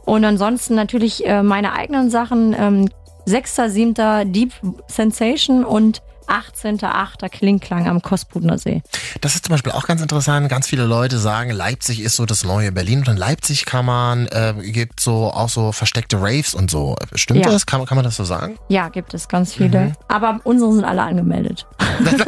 Und 0.06 0.26
ansonsten 0.26 0.76
natürlich 0.76 1.26
äh, 1.26 1.43
meine 1.43 1.74
eigenen 1.74 2.10
Sachen. 2.10 2.56
Ähm, 2.58 2.89
6.7. 3.28 4.26
Deep 4.32 4.54
Sensation 4.88 5.64
und 5.66 6.02
18.8. 6.28 7.30
Klingklang 7.30 7.88
am 7.88 8.02
Kospudner 8.02 8.58
See. 8.58 8.82
Das 9.22 9.36
ist 9.36 9.46
zum 9.46 9.54
Beispiel 9.54 9.72
auch 9.74 9.86
ganz 9.86 10.02
interessant. 10.02 10.50
Ganz 10.50 10.68
viele 10.68 10.84
Leute 10.86 11.20
sagen, 11.20 11.52
Leipzig 11.52 12.02
ist 12.02 12.16
so 12.16 12.26
das 12.26 12.44
neue 12.44 12.72
Berlin. 12.72 13.00
Und 13.00 13.10
in 13.10 13.18
Leipzig 13.18 13.66
kann 13.68 13.86
man, 13.86 14.26
äh, 14.28 14.56
gibt 14.72 15.00
so 15.00 15.32
auch 15.32 15.50
so 15.50 15.72
versteckte 15.72 16.18
Raves 16.20 16.56
und 16.56 16.72
so. 16.72 16.96
Stimmt 17.14 17.46
Ja. 17.46 17.52
das? 17.52 17.68
Kann, 17.68 17.86
kann 17.86 17.96
man 17.96 18.06
das 18.06 18.16
so 18.16 18.24
sagen? 18.24 18.58
Ja, 18.70 18.90
gibt 18.90 19.14
es 19.14 19.28
ganz 19.28 19.54
viele. 19.54 19.80
Mhm. 19.82 19.94
Aber 20.08 20.40
unsere 20.46 20.74
sind 20.74 20.84
alle 20.86 21.04
angemeldet. 21.04 21.68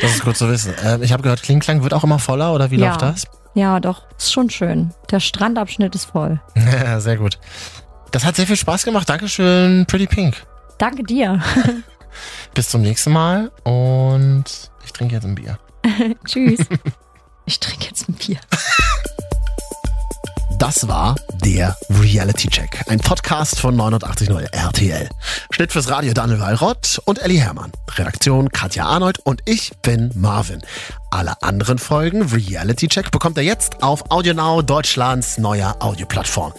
Das 0.00 0.10
ist 0.12 0.24
gut 0.24 0.36
zu 0.36 0.48
wissen. 0.48 0.74
Ähm, 0.84 1.02
ich 1.02 1.12
habe 1.12 1.22
gehört, 1.22 1.42
Klingklang 1.42 1.82
wird 1.82 1.94
auch 1.94 2.02
immer 2.04 2.18
voller 2.18 2.52
oder 2.52 2.70
wie 2.70 2.76
Ja. 2.76 2.88
läuft 2.88 3.02
das? 3.02 3.26
Ja, 3.54 3.78
doch. 3.80 4.02
Ist 4.18 4.32
schon 4.32 4.50
schön. 4.50 4.92
Der 5.10 5.20
Strandabschnitt 5.20 5.94
ist 5.94 6.06
voll. 6.06 6.40
Ja, 6.56 6.98
sehr 7.00 7.16
gut. 7.16 7.38
Das 8.16 8.24
hat 8.24 8.34
sehr 8.34 8.46
viel 8.46 8.56
Spaß 8.56 8.84
gemacht. 8.86 9.06
Dankeschön, 9.10 9.84
Pretty 9.84 10.06
Pink. 10.06 10.42
Danke 10.78 11.02
dir. 11.02 11.38
Bis 12.54 12.70
zum 12.70 12.80
nächsten 12.80 13.12
Mal 13.12 13.52
und 13.62 14.44
ich 14.86 14.92
trinke 14.94 15.16
jetzt 15.16 15.24
ein 15.24 15.34
Bier. 15.34 15.58
Tschüss. 16.24 16.60
Ich 17.48 17.60
trinke 17.60 17.84
jetzt 17.84 18.08
ein 18.08 18.14
Bier. 18.14 18.38
Das 20.58 20.88
war 20.88 21.14
der 21.44 21.76
Reality 21.90 22.48
Check, 22.48 22.82
ein 22.88 22.98
Podcast 22.98 23.60
von 23.60 23.76
89.0 23.76 24.52
RTL. 24.52 25.08
Schnitt 25.50 25.70
fürs 25.70 25.88
Radio 25.90 26.12
Daniel 26.12 26.40
Wallrott 26.40 27.00
und 27.04 27.22
Ellie 27.22 27.40
Hermann. 27.40 27.70
Redaktion 27.96 28.48
Katja 28.48 28.86
Arnold 28.86 29.18
und 29.20 29.42
ich 29.44 29.72
bin 29.82 30.10
Marvin. 30.14 30.62
Alle 31.10 31.40
anderen 31.40 31.78
Folgen 31.78 32.22
Reality 32.22 32.88
Check 32.88 33.10
bekommt 33.10 33.36
ihr 33.38 33.44
jetzt 33.44 33.82
auf 33.82 34.10
AudioNow, 34.10 34.62
Deutschlands 34.62 35.38
neuer 35.38 35.76
Audioplattform. 35.78 36.52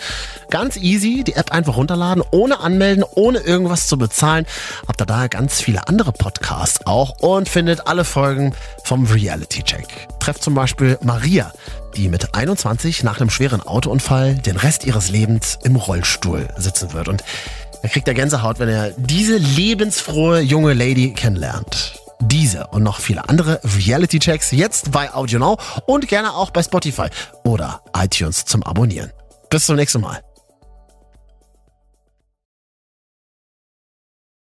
Ganz 0.49 0.77
easy, 0.77 1.23
die 1.25 1.33
App 1.33 1.51
einfach 1.51 1.75
runterladen, 1.75 2.23
ohne 2.31 2.61
anmelden, 2.61 3.03
ohne 3.15 3.39
irgendwas 3.39 3.87
zu 3.87 3.97
bezahlen. 3.97 4.45
Habt 4.87 5.01
ihr 5.01 5.05
da 5.05 5.27
ganz 5.27 5.61
viele 5.61 5.87
andere 5.87 6.13
Podcasts 6.13 6.85
auch 6.85 7.19
und 7.19 7.49
findet 7.49 7.87
alle 7.87 8.05
Folgen 8.05 8.55
vom 8.83 9.05
Reality 9.05 9.63
Check. 9.63 10.07
Trefft 10.19 10.43
zum 10.43 10.55
Beispiel 10.55 10.97
Maria, 11.01 11.51
die 11.95 12.07
mit 12.07 12.33
21 12.33 13.03
nach 13.03 13.19
einem 13.19 13.29
schweren 13.29 13.61
Autounfall 13.61 14.35
den 14.35 14.55
Rest 14.55 14.85
ihres 14.85 15.09
Lebens 15.09 15.59
im 15.63 15.75
Rollstuhl 15.75 16.47
sitzen 16.57 16.93
wird. 16.93 17.09
Und 17.09 17.23
er 17.81 17.89
kriegt 17.89 18.07
er 18.07 18.13
Gänsehaut, 18.13 18.59
wenn 18.59 18.69
er 18.69 18.91
diese 18.91 19.37
lebensfrohe 19.37 20.39
junge 20.39 20.73
Lady 20.73 21.13
kennenlernt. 21.13 21.99
Diese 22.19 22.67
und 22.67 22.83
noch 22.83 22.99
viele 22.99 23.29
andere 23.29 23.59
Reality-Checks 23.63 24.51
jetzt 24.51 24.91
bei 24.91 25.13
AudioNow 25.13 25.81
und 25.85 26.07
gerne 26.07 26.33
auch 26.33 26.49
bei 26.49 26.63
Spotify 26.63 27.07
oder 27.43 27.81
iTunes 27.95 28.45
zum 28.45 28.63
Abonnieren. 28.63 29.11
Bis 29.49 29.65
zum 29.65 29.75
nächsten 29.75 30.01
Mal. 30.01 30.26